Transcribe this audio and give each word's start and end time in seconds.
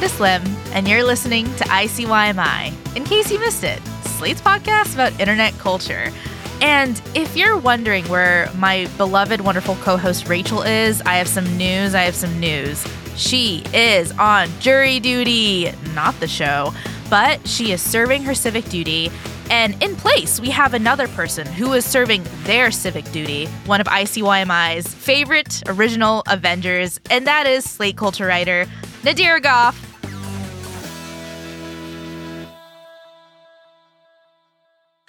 I'm 0.00 0.08
Candice 0.08 0.20
Lim, 0.20 0.56
and 0.72 0.88
you're 0.88 1.04
listening 1.04 1.44
to 1.56 1.64
ICYMI. 1.64 2.96
In 2.96 3.04
case 3.04 3.30
you 3.30 3.38
missed 3.38 3.64
it, 3.64 3.82
Slate's 4.16 4.40
podcast 4.40 4.94
about 4.94 5.18
internet 5.20 5.52
culture. 5.58 6.10
And 6.62 7.02
if 7.14 7.36
you're 7.36 7.58
wondering 7.58 8.06
where 8.06 8.50
my 8.56 8.88
beloved, 8.96 9.42
wonderful 9.42 9.74
co 9.76 9.98
host 9.98 10.26
Rachel 10.26 10.62
is, 10.62 11.02
I 11.02 11.16
have 11.16 11.28
some 11.28 11.44
news. 11.58 11.94
I 11.94 12.00
have 12.02 12.14
some 12.14 12.40
news. 12.40 12.82
She 13.16 13.62
is 13.74 14.10
on 14.12 14.48
jury 14.58 15.00
duty, 15.00 15.70
not 15.94 16.18
the 16.18 16.28
show, 16.28 16.72
but 17.10 17.46
she 17.46 17.72
is 17.72 17.82
serving 17.82 18.22
her 18.22 18.34
civic 18.34 18.64
duty. 18.70 19.10
And 19.50 19.82
in 19.82 19.96
place, 19.96 20.40
we 20.40 20.48
have 20.48 20.72
another 20.72 21.08
person 21.08 21.46
who 21.46 21.74
is 21.74 21.84
serving 21.84 22.24
their 22.44 22.70
civic 22.70 23.04
duty, 23.12 23.48
one 23.66 23.82
of 23.82 23.86
ICYMI's 23.86 24.94
favorite 24.94 25.62
original 25.66 26.22
Avengers, 26.26 26.98
and 27.10 27.26
that 27.26 27.46
is 27.46 27.68
Slate 27.68 27.98
culture 27.98 28.26
writer 28.26 28.64
Nadira 29.02 29.42
Goffe. 29.42 29.89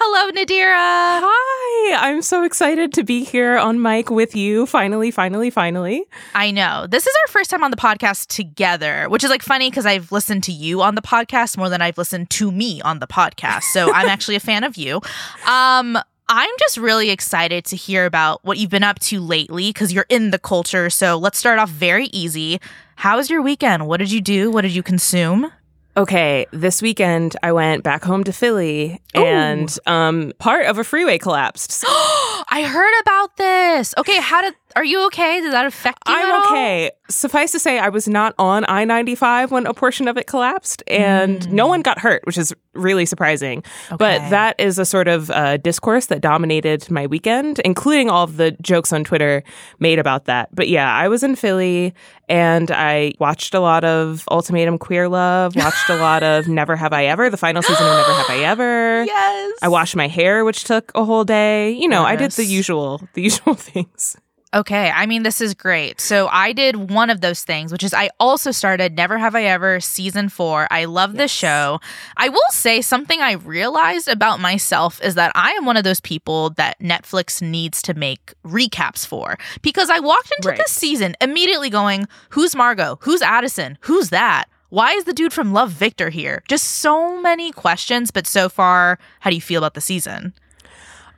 Hello, 0.03 0.31
Nadira. 0.31 1.21
Hi, 1.23 2.09
I'm 2.09 2.23
so 2.23 2.43
excited 2.43 2.91
to 2.93 3.03
be 3.03 3.23
here 3.23 3.59
on 3.59 3.79
mic 3.79 4.09
with 4.09 4.35
you. 4.35 4.65
Finally, 4.65 5.11
finally, 5.11 5.51
finally. 5.51 6.05
I 6.33 6.49
know. 6.49 6.87
This 6.89 7.05
is 7.05 7.13
our 7.21 7.31
first 7.31 7.51
time 7.51 7.63
on 7.63 7.69
the 7.69 7.77
podcast 7.77 8.25
together, 8.25 9.07
which 9.09 9.23
is 9.23 9.29
like 9.29 9.43
funny 9.43 9.69
because 9.69 9.85
I've 9.85 10.11
listened 10.11 10.43
to 10.45 10.51
you 10.51 10.81
on 10.81 10.95
the 10.95 11.03
podcast 11.03 11.55
more 11.55 11.69
than 11.69 11.83
I've 11.83 11.99
listened 11.99 12.31
to 12.31 12.51
me 12.51 12.81
on 12.81 12.97
the 12.97 13.05
podcast. 13.05 13.61
So 13.73 13.93
I'm 13.93 14.09
actually 14.09 14.35
a 14.35 14.39
fan 14.39 14.63
of 14.63 14.75
you. 14.75 15.01
Um, 15.45 15.99
I'm 16.27 16.49
just 16.59 16.77
really 16.77 17.11
excited 17.11 17.63
to 17.65 17.75
hear 17.75 18.07
about 18.07 18.43
what 18.43 18.57
you've 18.57 18.71
been 18.71 18.83
up 18.83 18.97
to 19.01 19.19
lately 19.19 19.69
because 19.69 19.93
you're 19.93 20.07
in 20.09 20.31
the 20.31 20.39
culture. 20.39 20.89
So 20.89 21.15
let's 21.15 21.37
start 21.37 21.59
off 21.59 21.69
very 21.69 22.07
easy. 22.07 22.59
How 22.95 23.17
was 23.17 23.29
your 23.29 23.43
weekend? 23.43 23.85
What 23.85 23.97
did 23.97 24.11
you 24.11 24.19
do? 24.19 24.49
What 24.49 24.61
did 24.61 24.73
you 24.73 24.81
consume? 24.81 25.51
Okay, 25.97 26.45
this 26.51 26.81
weekend 26.81 27.35
I 27.43 27.51
went 27.51 27.83
back 27.83 28.03
home 28.03 28.23
to 28.23 28.31
Philly 28.31 29.01
and 29.13 29.77
um 29.87 30.31
part 30.39 30.65
of 30.65 30.77
a 30.77 30.83
freeway 30.83 31.17
collapsed. 31.17 31.83
I 31.87 32.63
heard 32.67 33.01
about 33.01 33.37
this. 33.37 33.93
Okay, 33.97 34.17
how 34.19 34.41
did 34.41 34.53
are 34.75 34.83
you 34.83 35.05
okay? 35.07 35.41
Did 35.41 35.53
that 35.53 35.65
affect 35.65 35.99
you? 36.07 36.13
I'm 36.13 36.31
all? 36.31 36.51
okay. 36.51 36.91
Suffice 37.09 37.51
to 37.51 37.59
say, 37.59 37.79
I 37.79 37.89
was 37.89 38.07
not 38.07 38.33
on 38.37 38.65
I 38.67 38.85
95 38.85 39.51
when 39.51 39.65
a 39.65 39.73
portion 39.73 40.07
of 40.07 40.17
it 40.17 40.27
collapsed, 40.27 40.83
and 40.87 41.51
no 41.51 41.67
one 41.67 41.81
got 41.81 41.99
hurt, 41.99 42.25
which 42.25 42.37
is 42.37 42.53
really 42.73 43.05
surprising. 43.05 43.63
But 43.89 44.29
that 44.29 44.55
is 44.59 44.79
a 44.79 44.85
sort 44.85 45.07
of 45.07 45.29
uh, 45.29 45.57
discourse 45.57 46.05
that 46.07 46.21
dominated 46.21 46.89
my 46.89 47.07
weekend, 47.07 47.59
including 47.59 48.09
all 48.09 48.23
of 48.23 48.37
the 48.37 48.51
jokes 48.61 48.93
on 48.93 49.03
Twitter 49.03 49.43
made 49.79 49.99
about 49.99 50.25
that. 50.25 50.53
But 50.55 50.69
yeah, 50.69 50.93
I 50.93 51.07
was 51.09 51.23
in 51.23 51.35
Philly 51.35 51.93
and 52.29 52.71
I 52.71 53.13
watched 53.19 53.53
a 53.53 53.59
lot 53.59 53.83
of 53.83 54.23
Ultimatum 54.31 54.77
Queer 54.77 55.09
Love, 55.09 55.55
watched 55.55 55.89
a 55.89 55.97
lot 55.97 56.23
of 56.23 56.47
Never 56.61 56.77
Have 56.77 56.93
I 56.93 57.05
Ever, 57.05 57.29
the 57.29 57.37
final 57.37 57.61
season 57.61 57.85
of 57.85 57.97
Never 57.97 58.13
Have 58.13 58.29
I 58.29 58.39
Ever. 58.43 59.03
Yes. 59.03 59.59
I 59.61 59.67
washed 59.67 59.97
my 59.97 60.07
hair, 60.07 60.45
which 60.45 60.63
took 60.63 60.91
a 60.95 61.03
whole 61.03 61.25
day. 61.25 61.71
You 61.71 61.89
know, 61.89 62.03
I 62.03 62.15
did 62.15 62.31
the 62.31 62.45
usual, 62.45 63.01
the 63.13 63.21
usual 63.29 63.55
things. 63.55 64.15
Okay, 64.53 64.91
I 64.93 65.05
mean, 65.05 65.23
this 65.23 65.39
is 65.39 65.53
great. 65.53 66.01
So, 66.01 66.27
I 66.27 66.51
did 66.51 66.89
one 66.89 67.09
of 67.09 67.21
those 67.21 67.41
things, 67.45 67.71
which 67.71 67.85
is 67.85 67.93
I 67.93 68.09
also 68.19 68.51
started 68.51 68.97
Never 68.97 69.17
Have 69.17 69.33
I 69.33 69.43
Ever 69.45 69.79
season 69.79 70.27
four. 70.27 70.67
I 70.69 70.83
love 70.85 71.13
this 71.15 71.31
show. 71.31 71.79
I 72.17 72.27
will 72.27 72.41
say 72.49 72.81
something 72.81 73.21
I 73.21 73.33
realized 73.33 74.09
about 74.09 74.41
myself 74.41 74.99
is 75.01 75.15
that 75.15 75.31
I 75.35 75.51
am 75.51 75.63
one 75.63 75.77
of 75.77 75.85
those 75.85 76.01
people 76.01 76.49
that 76.51 76.77
Netflix 76.81 77.41
needs 77.41 77.81
to 77.83 77.93
make 77.93 78.33
recaps 78.45 79.07
for 79.07 79.37
because 79.61 79.89
I 79.89 79.99
walked 79.99 80.33
into 80.37 80.49
Right. 80.49 80.57
this 80.57 80.71
season 80.73 81.15
immediately 81.21 81.69
going, 81.69 82.07
Who's 82.31 82.53
Margot? 82.53 82.97
Who's 83.03 83.21
Addison? 83.21 83.77
Who's 83.81 84.09
that? 84.09 84.49
Why 84.67 84.91
is 84.91 85.05
the 85.05 85.13
dude 85.13 85.31
from 85.31 85.53
Love 85.53 85.71
Victor 85.71 86.09
here? 86.09 86.43
Just 86.49 86.65
so 86.65 87.21
many 87.21 87.53
questions, 87.53 88.11
but 88.11 88.27
so 88.27 88.49
far, 88.49 88.99
how 89.21 89.29
do 89.29 89.35
you 89.37 89.41
feel 89.41 89.59
about 89.59 89.75
the 89.75 89.81
season? 89.81 90.33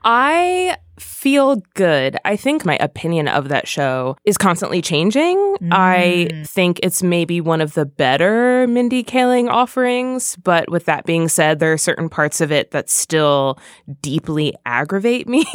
I 0.04 0.78
feel 1.00 1.58
good. 1.74 2.18
I 2.26 2.36
think 2.36 2.66
my 2.66 2.78
opinion 2.78 3.28
of 3.28 3.50
that 3.50 3.68
show 3.68 4.18
is 4.26 4.38
constantly 4.38 4.82
changing. 4.82 5.58
I 5.72 6.44
think 6.46 6.80
it's 6.84 7.02
maybe 7.02 7.42
one 7.42 7.62
of 7.62 7.74
the 7.74 7.86
better 7.86 8.68
Mindy 8.68 9.04
Kaling 9.04 9.50
offerings, 9.50 10.36
but 10.44 10.70
with 10.70 10.86
that 10.86 11.06
being 11.06 11.28
said, 11.28 11.60
there 11.60 11.74
are 11.74 11.78
certain 11.78 12.10
parts 12.10 12.42
of 12.42 12.52
it 12.52 12.72
that 12.72 12.90
still 12.90 13.58
deeply 14.02 14.54
aggravate 14.66 15.28
me. 15.28 15.46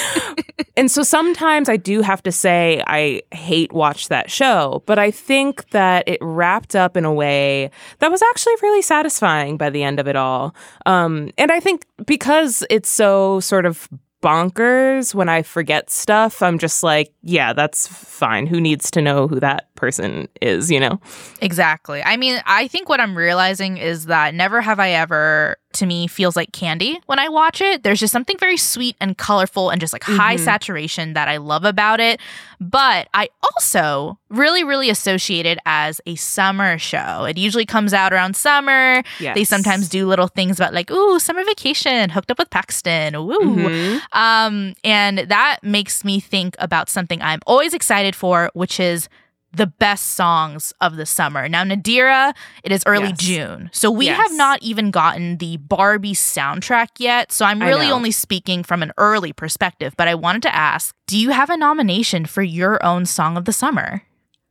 and 0.76 0.90
so 0.90 1.02
sometimes 1.02 1.68
I 1.68 1.76
do 1.76 2.02
have 2.02 2.22
to 2.24 2.32
say 2.32 2.82
I 2.86 3.22
hate 3.32 3.72
watch 3.72 4.08
that 4.08 4.30
show, 4.30 4.82
but 4.86 4.98
I 4.98 5.10
think 5.10 5.70
that 5.70 6.06
it 6.06 6.18
wrapped 6.20 6.76
up 6.76 6.96
in 6.96 7.04
a 7.04 7.12
way 7.12 7.70
that 8.00 8.10
was 8.10 8.22
actually 8.22 8.54
really 8.62 8.82
satisfying 8.82 9.56
by 9.56 9.70
the 9.70 9.82
end 9.82 10.00
of 10.00 10.08
it 10.08 10.16
all. 10.16 10.54
Um, 10.86 11.30
and 11.38 11.50
I 11.50 11.60
think 11.60 11.86
because 12.04 12.64
it's 12.70 12.88
so 12.88 13.40
sort 13.40 13.66
of 13.66 13.88
bonkers 14.22 15.14
when 15.14 15.28
I 15.28 15.42
forget 15.42 15.90
stuff, 15.90 16.42
I'm 16.42 16.58
just 16.58 16.82
like, 16.82 17.12
yeah, 17.22 17.52
that's 17.52 17.86
fine. 17.86 18.46
Who 18.46 18.60
needs 18.60 18.90
to 18.92 19.02
know 19.02 19.28
who 19.28 19.40
that 19.40 19.74
person 19.74 20.28
is, 20.40 20.70
you 20.70 20.80
know? 20.80 21.00
Exactly. 21.40 22.02
I 22.02 22.16
mean, 22.16 22.40
I 22.46 22.68
think 22.68 22.88
what 22.88 23.00
I'm 23.00 23.16
realizing 23.16 23.76
is 23.76 24.06
that 24.06 24.34
Never 24.34 24.60
Have 24.60 24.80
I 24.80 24.90
Ever 24.90 25.56
to 25.78 25.86
me 25.86 26.06
feels 26.06 26.36
like 26.36 26.52
candy 26.52 27.00
when 27.06 27.18
I 27.18 27.28
watch 27.28 27.60
it. 27.60 27.82
There's 27.82 28.00
just 28.00 28.12
something 28.12 28.36
very 28.38 28.56
sweet 28.56 28.96
and 29.00 29.16
colorful 29.18 29.70
and 29.70 29.80
just 29.80 29.92
like 29.92 30.02
high 30.04 30.36
saturation 30.36 31.14
that 31.14 31.28
I 31.28 31.38
love 31.38 31.64
about 31.64 31.98
it. 32.00 32.20
But 32.60 33.08
I 33.14 33.28
also 33.42 34.18
really, 34.28 34.64
really 34.64 34.90
associate 34.90 35.46
it 35.46 35.58
as 35.64 36.00
a 36.06 36.14
summer 36.16 36.78
show. 36.78 37.24
It 37.24 37.38
usually 37.38 37.66
comes 37.66 37.94
out 37.94 38.12
around 38.12 38.36
summer. 38.36 39.02
They 39.34 39.44
sometimes 39.44 39.88
do 39.88 40.06
little 40.06 40.28
things 40.28 40.58
about 40.58 40.74
like, 40.74 40.90
ooh, 40.90 41.18
summer 41.18 41.44
vacation, 41.44 42.10
hooked 42.10 42.30
up 42.30 42.38
with 42.38 42.50
Paxton. 42.50 43.14
Ooh. 43.14 43.28
Mhm. 43.38 44.00
Um, 44.12 44.74
and 44.84 45.18
that 45.18 45.58
makes 45.62 46.04
me 46.04 46.20
think 46.20 46.56
about 46.58 46.88
something 46.88 47.22
I'm 47.22 47.40
always 47.46 47.74
excited 47.74 48.14
for, 48.16 48.50
which 48.54 48.80
is 48.80 49.08
the 49.52 49.66
best 49.66 50.12
songs 50.12 50.72
of 50.80 50.96
the 50.96 51.06
summer. 51.06 51.48
Now, 51.48 51.64
Nadira, 51.64 52.34
it 52.62 52.70
is 52.72 52.82
early 52.86 53.08
Yes. 53.08 53.18
June. 53.18 53.70
So 53.72 53.90
we 53.90 54.06
Yes. 54.06 54.16
have 54.20 54.32
not 54.36 54.62
even 54.62 54.90
gotten 54.90 55.38
the 55.38 55.56
Barbie 55.56 56.12
soundtrack 56.14 56.88
yet. 56.98 57.32
So 57.32 57.44
I'm 57.44 57.60
really 57.60 57.90
only 57.90 58.10
speaking 58.10 58.62
from 58.62 58.82
an 58.82 58.92
early 58.98 59.32
perspective. 59.32 59.94
But 59.96 60.06
I 60.08 60.14
wanted 60.14 60.42
to 60.42 60.54
ask 60.54 60.94
do 61.06 61.18
you 61.18 61.30
have 61.30 61.48
a 61.50 61.56
nomination 61.56 62.26
for 62.26 62.42
your 62.42 62.84
own 62.84 63.06
song 63.06 63.36
of 63.38 63.46
the 63.46 63.52
summer? 63.52 64.02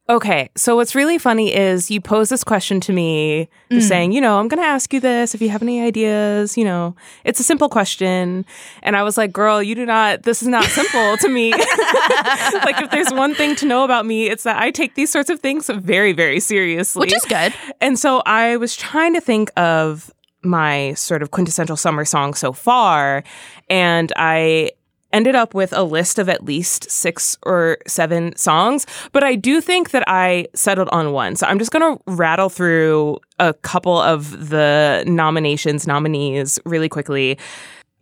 Okay, 0.10 0.50
so 0.56 0.78
what's 0.78 0.96
really 0.96 1.18
funny 1.18 1.54
is 1.54 1.92
you 1.92 2.00
pose 2.00 2.30
this 2.30 2.42
question 2.44 2.80
to 2.82 2.94
me, 2.94 3.50
just 3.70 3.88
Mm. 3.88 3.90
saying, 3.90 4.12
you 4.14 4.22
know, 4.22 4.40
I'm 4.40 4.48
going 4.48 4.62
to 4.62 4.66
ask 4.68 4.94
you 4.94 5.02
this 5.02 5.36
if 5.36 5.42
you 5.42 5.50
have 5.50 5.62
any 5.62 5.82
ideas. 5.82 6.58
You 6.58 6.64
know, 6.64 6.96
it's 7.26 7.42
a 7.42 7.44
simple 7.44 7.68
question. 7.68 8.46
And 8.84 8.96
I 8.96 9.04
was 9.04 9.18
like, 9.18 9.34
girl, 9.34 9.62
you 9.62 9.76
do 9.76 9.86
not, 9.86 10.24
this 10.24 10.42
is 10.42 10.48
not 10.48 10.64
simple 10.80 11.18
to 11.18 11.28
me. 11.28 11.52
like, 11.52 12.82
if 12.82 12.90
there's 12.90 13.12
one 13.12 13.36
thing 13.36 13.56
to 13.58 13.66
know 13.66 13.84
about 13.84 14.06
me, 14.06 14.28
it's 14.30 14.44
that 14.44 14.62
I 14.62 14.72
take 14.72 14.96
these 14.96 15.12
sorts 15.12 15.30
of 15.30 15.42
things 15.42 15.70
very, 15.70 16.14
very 16.14 16.40
seriously. 16.40 17.02
Which 17.02 17.14
is 17.14 17.26
good. 17.26 17.54
And 17.82 18.00
so 18.00 18.22
I 18.26 18.56
was 18.58 18.78
trying 18.78 19.14
to 19.14 19.20
think 19.22 19.52
of 19.58 20.10
my 20.42 20.94
sort 20.94 21.22
of 21.22 21.32
quintessential 21.32 21.76
summer 21.76 22.06
song 22.06 22.34
so 22.34 22.54
far. 22.54 23.24
And 23.70 24.14
I 24.16 24.72
ended 25.18 25.34
up 25.34 25.56
with 25.56 25.74
a 25.74 25.82
list 25.82 26.20
of 26.20 26.30
at 26.30 26.46
least 26.46 26.92
six 26.92 27.40
or 27.42 27.80
seven 27.88 28.36
songs. 28.36 28.86
But 29.14 29.24
I 29.24 29.34
do 29.34 29.60
think 29.62 29.90
that 29.90 30.04
I 30.06 30.46
settled 30.54 30.90
on 30.90 31.12
one. 31.12 31.36
So 31.36 31.48
I'm 31.48 31.58
just 31.58 31.72
going 31.72 31.98
to 31.98 32.04
rattle 32.06 32.50
through 32.50 33.18
a 33.40 33.56
couple 33.56 34.00
of 34.00 34.50
the 34.50 35.04
nominations, 35.08 35.88
nominees 35.88 36.60
really 36.66 36.88
quickly. 36.88 37.40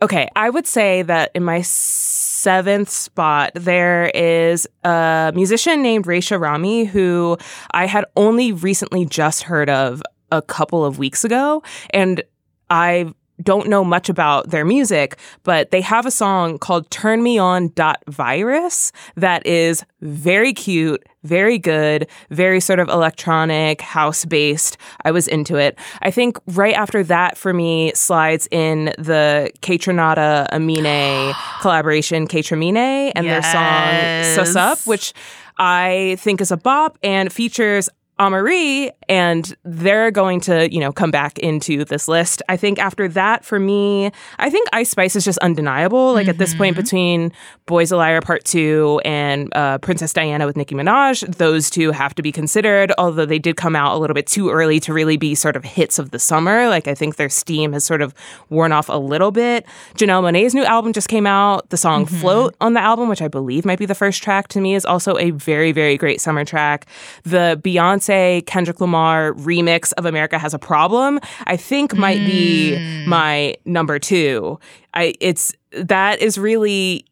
Okay, 0.02 0.28
I 0.36 0.50
would 0.50 0.66
say 0.66 1.00
that 1.02 1.30
in 1.34 1.42
my 1.42 1.62
seventh 1.62 2.90
spot, 2.90 3.52
there 3.54 4.10
is 4.14 4.68
a 4.84 5.32
musician 5.34 5.82
named 5.82 6.04
Raisha 6.04 6.38
Rami 6.38 6.84
who 6.84 7.38
I 7.70 7.86
had 7.86 8.04
only 8.14 8.52
recently 8.52 9.06
just 9.06 9.42
heard 9.44 9.70
of 9.70 10.02
a 10.30 10.42
couple 10.42 10.84
of 10.84 10.98
weeks 10.98 11.24
ago. 11.24 11.62
And 11.94 12.22
I 12.68 13.14
don't 13.42 13.68
know 13.68 13.84
much 13.84 14.08
about 14.08 14.50
their 14.50 14.64
music, 14.64 15.16
but 15.42 15.70
they 15.70 15.80
have 15.80 16.06
a 16.06 16.10
song 16.10 16.58
called 16.58 16.90
Turn 16.90 17.22
Me 17.22 17.38
On 17.38 17.68
Dot 17.74 18.02
Virus 18.08 18.92
that 19.16 19.46
is 19.46 19.84
very 20.00 20.52
cute, 20.52 21.02
very 21.22 21.58
good, 21.58 22.08
very 22.30 22.60
sort 22.60 22.78
of 22.78 22.88
electronic, 22.88 23.80
house 23.80 24.24
based. 24.24 24.78
I 25.04 25.10
was 25.10 25.28
into 25.28 25.56
it. 25.56 25.78
I 26.02 26.10
think 26.10 26.38
right 26.48 26.74
after 26.74 27.02
that 27.04 27.36
for 27.36 27.52
me 27.52 27.92
slides 27.94 28.48
in 28.50 28.86
the 28.98 29.50
Kaytranada 29.60 30.46
Amine 30.52 31.34
collaboration, 31.60 32.26
Kaytramine, 32.26 33.12
and 33.14 33.24
Yes. 33.26 33.52
their 33.52 34.44
song 34.44 34.46
Sossaup, 34.46 34.86
which 34.86 35.12
I 35.58 36.16
think 36.20 36.40
is 36.40 36.50
a 36.50 36.56
bop 36.56 36.98
and 37.02 37.32
features 37.32 37.88
Amaarae, 38.18 38.90
and 39.08 39.54
they're 39.64 40.10
going 40.10 40.40
to, 40.40 40.72
you 40.72 40.80
know, 40.80 40.90
come 40.90 41.10
back 41.10 41.38
into 41.38 41.84
this 41.84 42.08
list. 42.08 42.42
I 42.48 42.56
think 42.56 42.78
after 42.78 43.08
that, 43.08 43.44
for 43.44 43.60
me, 43.60 44.10
I 44.38 44.48
think 44.48 44.68
Ice 44.72 44.90
Spice 44.90 45.16
is 45.16 45.24
just 45.24 45.38
undeniable. 45.38 46.14
Like 46.14 46.26
at 46.26 46.38
this 46.38 46.54
point, 46.54 46.76
between 46.76 47.30
Boys 47.66 47.92
a 47.92 47.96
Liar 47.96 48.22
Part 48.22 48.44
2 48.44 49.02
and 49.04 49.54
uh, 49.54 49.78
Princess 49.78 50.14
Diana 50.14 50.46
with 50.46 50.56
Nicki 50.56 50.74
Minaj, 50.74 51.36
those 51.36 51.68
two 51.68 51.90
have 51.90 52.14
to 52.14 52.22
be 52.22 52.32
considered, 52.32 52.90
although 52.96 53.26
they 53.26 53.38
did 53.38 53.56
come 53.56 53.76
out 53.76 53.94
a 53.94 53.98
little 53.98 54.14
bit 54.14 54.26
too 54.26 54.48
early 54.50 54.80
to 54.80 54.94
really 54.94 55.18
be 55.18 55.34
sort 55.34 55.54
of 55.54 55.64
hits 55.64 55.98
of 55.98 56.10
the 56.10 56.18
summer. 56.18 56.68
Like 56.68 56.88
I 56.88 56.94
think 56.94 57.16
their 57.16 57.28
steam 57.28 57.74
has 57.74 57.84
sort 57.84 58.00
of 58.00 58.14
worn 58.48 58.72
off 58.72 58.88
a 58.88 58.98
little 58.98 59.30
bit. 59.30 59.66
Janelle 59.94 60.22
Monae's 60.22 60.54
new 60.54 60.64
album 60.64 60.94
just 60.94 61.08
came 61.08 61.26
out. 61.26 61.68
The 61.68 61.76
song 61.76 62.06
Float 62.06 62.54
on 62.60 62.72
the 62.72 62.80
album, 62.80 63.08
which 63.08 63.20
I 63.20 63.28
believe 63.28 63.66
might 63.66 63.78
be 63.78 63.84
the 63.84 63.94
first 63.94 64.22
track 64.22 64.48
to 64.48 64.60
me, 64.60 64.74
is 64.74 64.86
also 64.86 65.18
a 65.18 65.30
very, 65.32 65.72
very 65.72 65.96
great 65.98 66.20
summer 66.20 66.44
track. 66.44 66.86
The 67.24 67.60
Beyonce 67.62 68.05
Kendrick 68.46 68.80
Lamar 68.80 69.32
remix 69.34 69.92
of 69.94 70.06
America 70.06 70.38
Has 70.38 70.54
a 70.54 70.58
Problem, 70.58 71.20
I 71.46 71.56
think 71.56 71.94
might 71.94 72.18
be 72.18 72.76
hmm. 72.76 73.08
my 73.08 73.56
number 73.64 73.98
two. 73.98 74.58
I 74.94 75.14
it's 75.20 75.52
that 75.72 76.20
is 76.20 76.38
really 76.38 77.04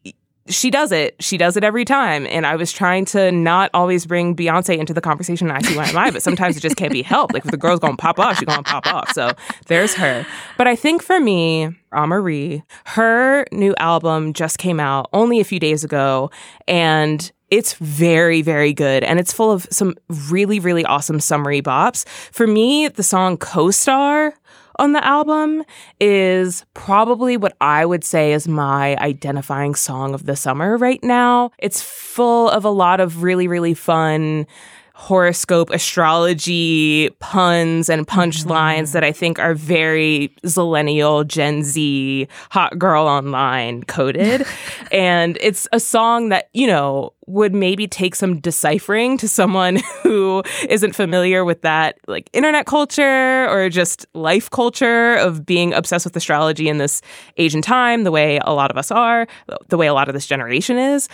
she 0.47 0.69
does 0.69 0.91
it. 0.91 1.15
She 1.19 1.37
does 1.37 1.57
it 1.57 1.63
every 1.63 1.85
time. 1.85 2.27
And 2.27 2.45
I 2.45 2.55
was 2.55 2.71
trying 2.71 3.05
to 3.05 3.31
not 3.31 3.71
always 3.73 4.05
bring 4.05 4.35
Beyonce 4.35 4.77
into 4.77 4.93
the 4.93 5.01
conversation 5.01 5.49
I 5.49 5.59
see 5.61 5.75
why 5.75 5.87
am 5.87 5.97
I, 5.97 6.11
but 6.11 6.21
sometimes 6.21 6.55
it 6.55 6.59
just 6.59 6.75
can't 6.75 6.91
be 6.91 7.01
helped. 7.01 7.33
Like 7.33 7.45
if 7.45 7.51
the 7.51 7.57
girl's 7.57 7.79
gonna 7.79 7.97
pop 7.97 8.19
off, 8.19 8.37
she's 8.37 8.45
gonna 8.45 8.61
pop 8.63 8.85
off. 8.85 9.11
So 9.13 9.31
there's 9.67 9.95
her. 9.95 10.25
But 10.57 10.67
I 10.67 10.75
think 10.75 11.01
for 11.01 11.19
me, 11.19 11.69
Amaarae, 11.91 12.61
her 12.85 13.45
new 13.51 13.73
album 13.79 14.33
just 14.33 14.59
came 14.59 14.79
out 14.79 15.09
only 15.13 15.39
a 15.39 15.43
few 15.43 15.59
days 15.59 15.83
ago. 15.83 16.29
And 16.67 17.31
it's 17.51 17.73
very, 17.73 18.41
very 18.41 18.73
good. 18.73 19.03
And 19.03 19.19
it's 19.19 19.33
full 19.33 19.51
of 19.51 19.67
some 19.71 19.95
really, 20.29 20.59
really 20.59 20.85
awesome 20.85 21.19
summary 21.19 21.61
bops. 21.61 22.07
For 22.31 22.47
me, 22.47 22.87
the 22.87 23.03
song 23.03 23.37
Co 23.37 23.71
Star 23.71 24.33
on 24.77 24.91
the 24.91 25.05
album 25.05 25.63
is 25.99 26.65
probably 26.73 27.37
what 27.37 27.55
I 27.61 27.85
would 27.85 28.03
say 28.03 28.33
is 28.33 28.47
my 28.47 28.97
identifying 28.97 29.75
song 29.75 30.13
of 30.13 30.25
the 30.25 30.35
summer 30.35 30.77
right 30.77 31.01
now. 31.03 31.51
It's 31.59 31.81
full 31.81 32.49
of 32.49 32.65
a 32.65 32.69
lot 32.69 32.99
of 32.99 33.23
really, 33.23 33.47
really 33.47 33.73
fun 33.73 34.47
horoscope 34.97 35.69
astrology 35.71 37.09
puns 37.19 37.89
and 37.89 38.07
punchlines 38.07 38.83
mm. 38.83 38.91
that 38.93 39.03
I 39.03 39.11
think 39.11 39.37
are 39.39 39.53
very 39.53 40.33
zillennial 40.43 41.27
Gen 41.27 41.63
Z 41.63 42.27
hot 42.49 42.79
girl 42.79 43.05
online 43.05 43.83
coded. 43.83 44.47
and 44.93 45.37
it's 45.41 45.67
a 45.73 45.81
song 45.81 46.29
that, 46.29 46.49
you 46.53 46.65
know, 46.65 47.11
would 47.27 47.53
maybe 47.53 47.87
take 47.87 48.15
some 48.15 48.39
deciphering 48.39 49.17
to 49.17 49.27
someone 49.27 49.79
who 50.03 50.43
isn't 50.69 50.95
familiar 50.95 51.43
with 51.43 51.61
that 51.63 51.97
like 52.07 52.29
internet 52.33 52.65
culture 52.65 53.49
or 53.49 53.67
just 53.67 54.05
life 54.13 54.49
culture 54.49 55.15
of 55.15 55.45
being 55.45 55.73
obsessed 55.73 56.05
with 56.05 56.15
astrology 56.15 56.69
in 56.69 56.77
this 56.77 57.01
age 57.37 57.53
and 57.53 57.63
time 57.63 58.03
the 58.03 58.11
way 58.11 58.39
a 58.45 58.53
lot 58.53 58.69
of 58.71 58.77
us 58.77 58.91
are 58.91 59.27
the 59.69 59.77
way 59.77 59.87
a 59.87 59.93
lot 59.93 60.07
of 60.07 60.13
this 60.13 60.27
generation 60.27 60.77
is 60.77 61.09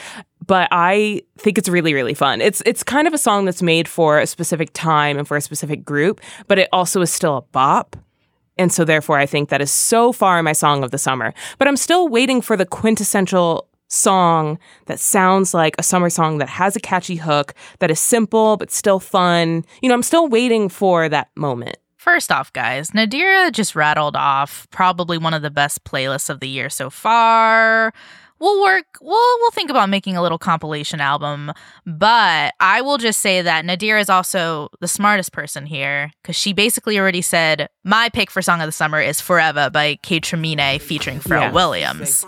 but 0.45 0.67
I 0.71 1.21
think 1.37 1.57
it's 1.57 1.69
really 1.69 1.93
really 1.93 2.13
fun. 2.13 2.41
It's 2.41 2.61
it's 2.65 2.83
kind 2.83 3.07
of 3.07 3.13
a 3.13 3.17
song 3.17 3.45
that's 3.45 3.61
made 3.61 3.87
for 3.87 4.19
a 4.19 4.27
specific 4.27 4.71
time 4.73 5.17
and 5.17 5.27
for 5.27 5.37
a 5.37 5.41
specific 5.41 5.85
group, 5.85 6.21
but 6.47 6.57
it 6.57 6.69
also 6.71 7.01
is 7.01 7.11
still 7.11 7.37
a 7.37 7.41
bop. 7.41 7.95
And 8.57 8.71
so 8.71 8.83
therefore 8.83 9.17
I 9.17 9.25
think 9.25 9.49
that 9.49 9.61
is 9.61 9.71
so 9.71 10.11
far 10.11 10.41
my 10.43 10.53
song 10.53 10.83
of 10.83 10.91
the 10.91 10.97
summer. 10.97 11.33
But 11.57 11.67
I'm 11.67 11.77
still 11.77 12.07
waiting 12.07 12.41
for 12.41 12.57
the 12.57 12.65
quintessential 12.65 13.67
song 13.87 14.57
that 14.85 14.99
sounds 14.99 15.53
like 15.53 15.75
a 15.77 15.83
summer 15.83 16.09
song 16.09 16.37
that 16.37 16.47
has 16.47 16.75
a 16.75 16.79
catchy 16.79 17.15
hook, 17.15 17.53
that 17.79 17.91
is 17.91 17.99
simple 17.99 18.57
but 18.57 18.71
still 18.71 18.99
fun. 18.99 19.65
You 19.81 19.89
know, 19.89 19.95
I'm 19.95 20.03
still 20.03 20.27
waiting 20.27 20.69
for 20.69 21.09
that 21.09 21.29
moment. 21.35 21.77
First 21.97 22.31
off, 22.31 22.51
guys, 22.53 22.91
Nadira 22.91 23.51
just 23.51 23.75
rattled 23.75 24.15
off 24.15 24.67
probably 24.71 25.19
one 25.19 25.35
of 25.35 25.43
the 25.43 25.51
best 25.51 25.83
playlists 25.83 26.31
of 26.31 26.39
the 26.39 26.47
year 26.47 26.67
so 26.67 26.89
far. 26.89 27.93
We'll 28.41 28.59
work 28.61 28.85
we'll 28.99 29.37
we'll 29.39 29.51
think 29.51 29.69
about 29.69 29.87
making 29.87 30.17
a 30.17 30.21
little 30.21 30.39
compilation 30.39 30.99
album, 30.99 31.51
but 31.85 32.53
I 32.59 32.81
will 32.81 32.97
just 32.97 33.19
say 33.21 33.41
that 33.43 33.65
nadir 33.65 33.99
is 33.99 34.09
also 34.09 34.69
the 34.79 34.87
smartest 34.87 35.31
person 35.31 35.67
here 35.67 36.11
cuz 36.23 36.35
she 36.35 36.51
basically 36.51 36.97
already 36.99 37.21
said 37.21 37.69
my 37.83 38.09
pick 38.09 38.31
for 38.31 38.41
song 38.41 38.59
of 38.59 38.67
the 38.67 38.71
summer 38.71 38.99
is 38.99 39.21
Forever 39.21 39.69
by 39.69 39.97
Kaytramine 40.03 40.81
featuring 40.81 41.19
Pharrell 41.19 41.41
Yeah. 41.41 41.51
Williams. 41.51 42.25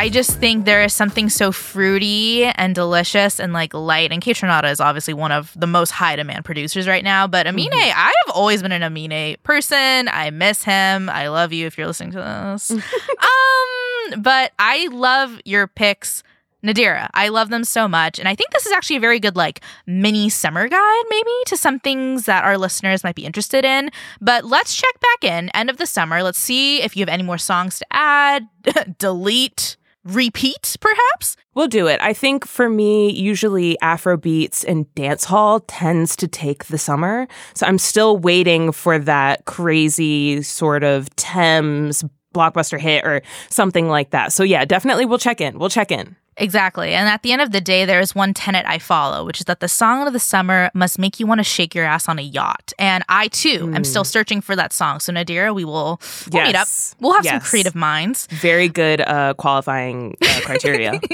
I 0.00 0.08
just 0.08 0.38
think 0.38 0.64
there 0.64 0.82
is 0.82 0.94
something 0.94 1.28
so 1.28 1.52
fruity 1.52 2.44
and 2.44 2.74
delicious 2.74 3.38
and 3.38 3.52
like 3.52 3.74
light. 3.74 4.12
And 4.12 4.22
Kaytranada 4.22 4.72
is 4.72 4.80
obviously 4.80 5.12
one 5.12 5.30
of 5.30 5.52
the 5.54 5.66
most 5.66 5.90
high 5.90 6.16
demand 6.16 6.46
producers 6.46 6.88
right 6.88 7.04
now. 7.04 7.26
But 7.26 7.46
Amine, 7.46 7.74
I 7.74 8.10
have 8.24 8.34
always 8.34 8.62
been 8.62 8.72
an 8.72 8.82
Amine 8.82 9.36
person. 9.42 10.08
I 10.08 10.30
miss 10.30 10.64
him. 10.64 11.10
I 11.10 11.28
love 11.28 11.52
you 11.52 11.66
if 11.66 11.76
you're 11.76 11.86
listening 11.86 12.12
to 12.12 12.16
this. 12.16 12.70
um, 12.70 14.22
but 14.22 14.52
I 14.58 14.88
love 14.90 15.38
your 15.44 15.66
picks. 15.66 16.22
Nadira, 16.64 17.10
I 17.12 17.28
love 17.28 17.50
them 17.50 17.64
so 17.64 17.86
much. 17.86 18.18
And 18.18 18.26
I 18.26 18.34
think 18.34 18.52
this 18.52 18.64
is 18.64 18.72
actually 18.72 18.96
a 18.96 19.00
very 19.00 19.20
good, 19.20 19.36
like, 19.36 19.60
mini 19.86 20.30
summer 20.30 20.66
guide, 20.66 21.04
maybe, 21.10 21.30
to 21.46 21.58
some 21.58 21.78
things 21.78 22.24
that 22.24 22.44
our 22.44 22.56
listeners 22.56 23.04
might 23.04 23.16
be 23.16 23.26
interested 23.26 23.66
in. 23.66 23.90
But 24.20 24.46
let's 24.46 24.74
check 24.74 24.98
back 25.00 25.30
in, 25.30 25.50
end 25.50 25.68
of 25.68 25.76
the 25.76 25.86
summer. 25.86 26.22
Let's 26.22 26.38
see 26.38 26.82
if 26.82 26.96
you 26.96 27.02
have 27.02 27.08
any 27.10 27.22
more 27.22 27.38
songs 27.38 27.78
to 27.78 27.86
add, 27.90 28.48
delete, 28.98 29.76
repeat, 30.04 30.76
perhaps. 30.80 31.36
We'll 31.54 31.68
do 31.68 31.86
it. 31.86 32.00
I 32.00 32.12
think 32.12 32.46
for 32.46 32.68
me, 32.68 33.10
usually 33.10 33.78
Afro 33.80 34.16
beats 34.16 34.64
and 34.64 34.92
dance 34.94 35.24
hall 35.24 35.60
tends 35.60 36.16
to 36.16 36.28
take 36.28 36.66
the 36.66 36.78
summer. 36.78 37.26
So 37.54 37.66
I'm 37.66 37.78
still 37.78 38.16
waiting 38.16 38.72
for 38.72 38.98
that 38.98 39.44
crazy 39.44 40.42
sort 40.42 40.84
of 40.84 41.14
Tems 41.16 42.04
blockbuster 42.34 42.78
hit 42.78 43.04
or 43.04 43.22
something 43.48 43.88
like 43.88 44.10
that. 44.10 44.32
So 44.32 44.42
yeah, 44.42 44.64
definitely 44.64 45.04
we'll 45.04 45.18
check 45.18 45.40
in. 45.40 45.58
We'll 45.58 45.68
check 45.68 45.90
in. 45.90 46.16
Exactly. 46.40 46.94
And 46.94 47.08
at 47.08 47.22
the 47.22 47.32
end 47.32 47.42
of 47.42 47.52
the 47.52 47.60
day, 47.60 47.84
there 47.84 48.00
is 48.00 48.14
one 48.14 48.32
tenet 48.34 48.64
I 48.66 48.78
follow, 48.78 49.24
which 49.24 49.40
is 49.40 49.44
that 49.44 49.60
the 49.60 49.68
song 49.68 50.06
of 50.06 50.12
the 50.12 50.18
summer 50.18 50.70
must 50.74 50.98
make 50.98 51.20
you 51.20 51.26
want 51.26 51.38
to 51.38 51.44
shake 51.44 51.74
your 51.74 51.84
ass 51.84 52.08
on 52.08 52.18
a 52.18 52.22
yacht. 52.22 52.72
And 52.78 53.04
I 53.08 53.28
too 53.28 53.70
am 53.74 53.84
still 53.84 54.04
searching 54.04 54.40
for 54.40 54.56
that 54.56 54.72
song. 54.72 55.00
So 55.00 55.12
Nadira, 55.12 55.54
we 55.54 55.64
will 55.64 56.00
we'll 56.32 56.42
meet 56.44 56.56
up. 56.56 56.66
We'll 56.98 57.12
have 57.12 57.26
some 57.26 57.40
creative 57.40 57.74
minds. 57.74 58.26
Very 58.30 58.68
good 58.68 59.00
uh, 59.02 59.34
qualifying 59.34 60.16
uh, 60.22 60.40
criteria. 60.44 61.00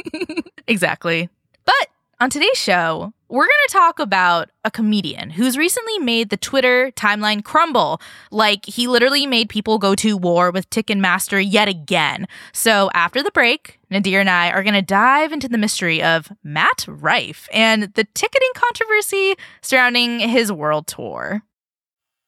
Exactly. 0.68 1.28
But 1.64 1.88
on 2.18 2.28
today's 2.28 2.59
show, 2.59 3.12
we're 3.28 3.45
going 3.45 3.66
to 3.68 3.73
talk 3.73 3.99
about 3.99 4.50
a 4.64 4.71
comedian 4.71 5.30
who's 5.30 5.59
recently 5.59 5.99
made 5.99 6.30
the 6.30 6.37
Twitter 6.37 6.92
timeline 6.92 7.42
crumble. 7.42 8.00
Like, 8.30 8.64
he 8.66 8.87
literally 8.87 9.26
made 9.26 9.49
people 9.49 9.78
go 9.78 9.95
to 9.97 10.16
war 10.16 10.50
with 10.50 10.71
Ticketmaster 10.71 11.45
yet 11.45 11.68
again. 11.68 12.26
So, 12.52 12.90
after 12.95 13.23
the 13.23 13.30
break, 13.30 13.80
Nadir 13.90 14.21
and 14.21 14.30
I 14.30 14.50
are 14.50 14.62
going 14.62 14.75
to 14.75 14.83
dive 14.83 15.33
into 15.33 15.49
the 15.49 15.59
mystery 15.59 16.02
of 16.02 16.30
Matt 16.45 16.85
Rife 16.88 17.49
and 17.52 17.85
the 17.95 18.06
ticketing 18.14 18.50
controversy 18.54 19.35
surrounding 19.61 20.21
his 20.21 20.52
world 20.52 20.87
tour. 20.87 21.42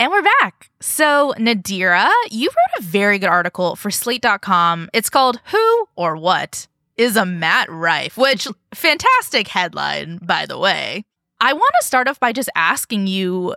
And 0.00 0.10
we're 0.10 0.22
back. 0.40 0.70
So, 0.80 1.34
Nadira, 1.38 2.10
you 2.30 2.48
wrote 2.48 2.80
a 2.80 2.82
very 2.82 3.18
good 3.18 3.28
article 3.28 3.76
for 3.76 3.90
slate.com. 3.90 4.90
It's 4.92 5.08
called 5.08 5.38
Who 5.46 5.88
or 5.94 6.16
What 6.16 6.66
is 6.96 7.16
a 7.16 7.24
Matt 7.24 7.70
Rife, 7.70 8.16
which 8.16 8.48
fantastic 8.74 9.48
headline, 9.48 10.18
by 10.18 10.46
the 10.46 10.58
way. 10.58 11.04
I 11.40 11.52
want 11.52 11.72
to 11.80 11.86
start 11.86 12.08
off 12.08 12.18
by 12.18 12.32
just 12.32 12.50
asking 12.56 13.06
you 13.06 13.54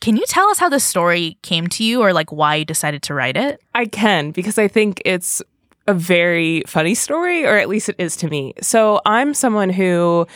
can 0.00 0.16
you 0.16 0.24
tell 0.28 0.48
us 0.48 0.58
how 0.58 0.68
the 0.68 0.80
story 0.80 1.38
came 1.42 1.68
to 1.68 1.84
you 1.84 2.02
or 2.02 2.12
like 2.12 2.30
why 2.30 2.56
you 2.56 2.64
decided 2.64 3.02
to 3.04 3.14
write 3.14 3.36
it? 3.36 3.62
I 3.74 3.86
can 3.86 4.30
because 4.30 4.58
I 4.58 4.68
think 4.68 5.00
it's 5.04 5.42
a 5.86 5.94
very 5.94 6.62
funny 6.66 6.94
story, 6.94 7.44
or 7.44 7.56
at 7.56 7.68
least 7.68 7.88
it 7.88 7.96
is 7.98 8.16
to 8.16 8.28
me. 8.28 8.54
So 8.60 9.00
I'm 9.06 9.34
someone 9.34 9.70
who 9.70 10.26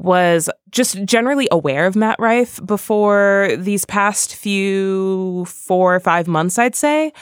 was 0.00 0.48
just 0.70 1.04
generally 1.04 1.46
aware 1.50 1.86
of 1.86 1.94
Matt 1.94 2.18
Rife 2.18 2.58
before 2.64 3.50
these 3.58 3.84
past 3.84 4.34
few 4.34 5.44
four 5.44 5.94
or 5.94 6.00
five 6.00 6.26
months, 6.26 6.58
I'd 6.58 6.74
say. 6.74 7.12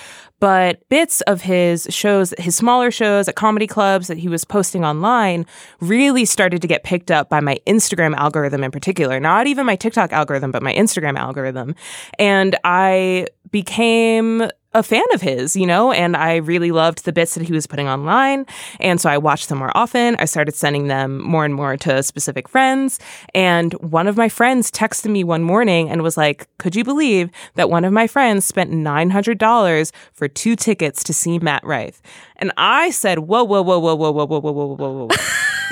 But 0.41 0.89
bits 0.89 1.21
of 1.23 1.43
his 1.43 1.89
shows, 1.91 2.33
his 2.39 2.55
smaller 2.55 2.93
shows 2.93 3.27
at 3.27 3.35
comedy 3.35 3.67
clubs 3.67 4.07
that 4.07 4.19
he 4.19 4.29
was 4.29 4.45
posting 4.45 4.85
online 4.85 5.45
really 5.81 6.25
started 6.25 6.63
to 6.63 6.69
get 6.69 6.85
picked 6.85 7.11
up 7.11 7.29
by 7.29 7.41
my 7.41 7.59
Instagram 7.67 8.15
algorithm 8.17 8.63
in 8.63 8.71
particular. 8.71 9.19
Not 9.19 9.49
even 9.49 9.67
my 9.67 9.75
TikTok 9.75 10.13
algorithm, 10.13 10.53
but 10.53 10.63
my 10.63 10.73
Instagram 10.75 11.19
algorithm. 11.19 11.75
And 12.21 12.57
I 12.63 13.27
became 13.51 14.49
a 14.79 14.83
fan 14.83 15.05
of 15.13 15.21
his, 15.21 15.57
you 15.57 15.67
know, 15.67 15.93
and 15.93 16.17
I 16.17 16.37
really 16.37 16.71
loved 16.71 17.05
the 17.05 17.13
bits 17.13 17.35
that 17.35 17.43
he 17.43 17.53
was 17.53 17.67
putting 17.67 17.89
online. 17.89 18.47
And 18.81 19.01
so 19.01 19.11
I 19.11 19.19
watched 19.19 19.49
them 19.49 19.59
more 19.59 19.77
often. 19.77 20.17
I 20.19 20.25
started 20.25 20.55
sending 20.55 20.87
them 20.87 21.21
more 21.21 21.45
and 21.45 21.55
more 21.55 21.77
to 21.79 22.03
specific 22.03 22.49
friends. 22.49 23.01
And 23.35 23.73
one 23.75 24.07
of 24.07 24.17
my 24.17 24.29
friends 24.29 24.71
texted 24.71 25.11
me 25.11 25.25
one 25.25 25.43
morning 25.43 25.91
and 25.91 26.03
was 26.03 26.17
like, 26.17 26.49
Could 26.59 26.77
you 26.77 26.85
believe 26.85 27.31
that 27.57 27.69
one 27.69 27.85
of 27.85 27.93
my 27.93 28.07
friends 28.07 28.45
spent 28.47 28.71
$900 28.71 29.93
for 30.13 30.29
two 30.29 30.57
tickets 30.57 31.03
to 31.05 31.13
see 31.13 31.39
Matt 31.39 31.65
Rife? 31.65 32.01
And 32.39 32.53
I 32.57 32.91
said, 32.91 33.21
Whoa, 33.21 33.45
whoa, 33.45 33.63
whoa, 33.63 33.79
whoa, 33.79 33.95
whoa, 33.95 34.13
whoa, 34.13 34.27
whoa, 34.27 34.41
whoa, 34.41 34.53
whoa, 34.53 34.65
whoa, 34.65 34.77
whoa 34.77 35.07
whoa! 35.07 35.17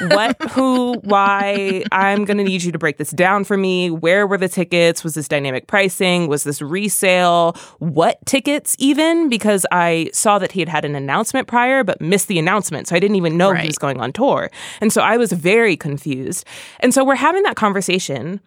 what, 0.08 0.37
who, 0.50 0.94
why. 1.04 1.85
I'm 1.92 2.25
going 2.25 2.38
to 2.38 2.44
need 2.44 2.62
you 2.62 2.73
to 2.73 2.78
break 2.78 2.96
this 2.99 3.11
down 3.11 3.44
for 3.44 3.56
me. 3.56 3.90
Where 3.90 4.26
were 4.26 4.38
the 4.38 4.49
tickets? 4.49 5.04
Was 5.04 5.14
this 5.14 5.28
dynamic 5.28 5.66
pricing? 5.66 6.28
Was 6.28 6.44
this 6.44 6.61
resale? 6.61 7.56
What 7.78 8.25
tickets, 8.26 8.76
even? 8.78 9.28
Because 9.28 9.66
I 9.70 10.11
saw 10.12 10.38
that 10.38 10.52
he 10.52 10.61
had 10.61 10.68
had 10.68 10.85
an 10.85 10.94
announcement 10.94 11.49
prior, 11.49 11.85
but 11.85 12.00
missed 12.00 12.28
the 12.28 12.38
announcement. 12.38 12.88
So 12.88 12.96
I 12.96 13.00
didn't 13.00 13.16
even 13.16 13.37
know 13.37 13.50
right. 13.50 13.62
he 13.62 13.68
was 13.68 13.78
going 13.78 14.00
on 14.00 14.12
tour. 14.12 14.50
And 14.80 14.92
so 14.92 15.02
I 15.02 15.16
was 15.16 15.32
very 15.32 15.76
confused. 15.76 16.44
And 16.80 16.92
so 16.92 17.04
we're 17.04 17.14
having 17.14 17.42
that 17.44 17.56
conversation 17.56 18.40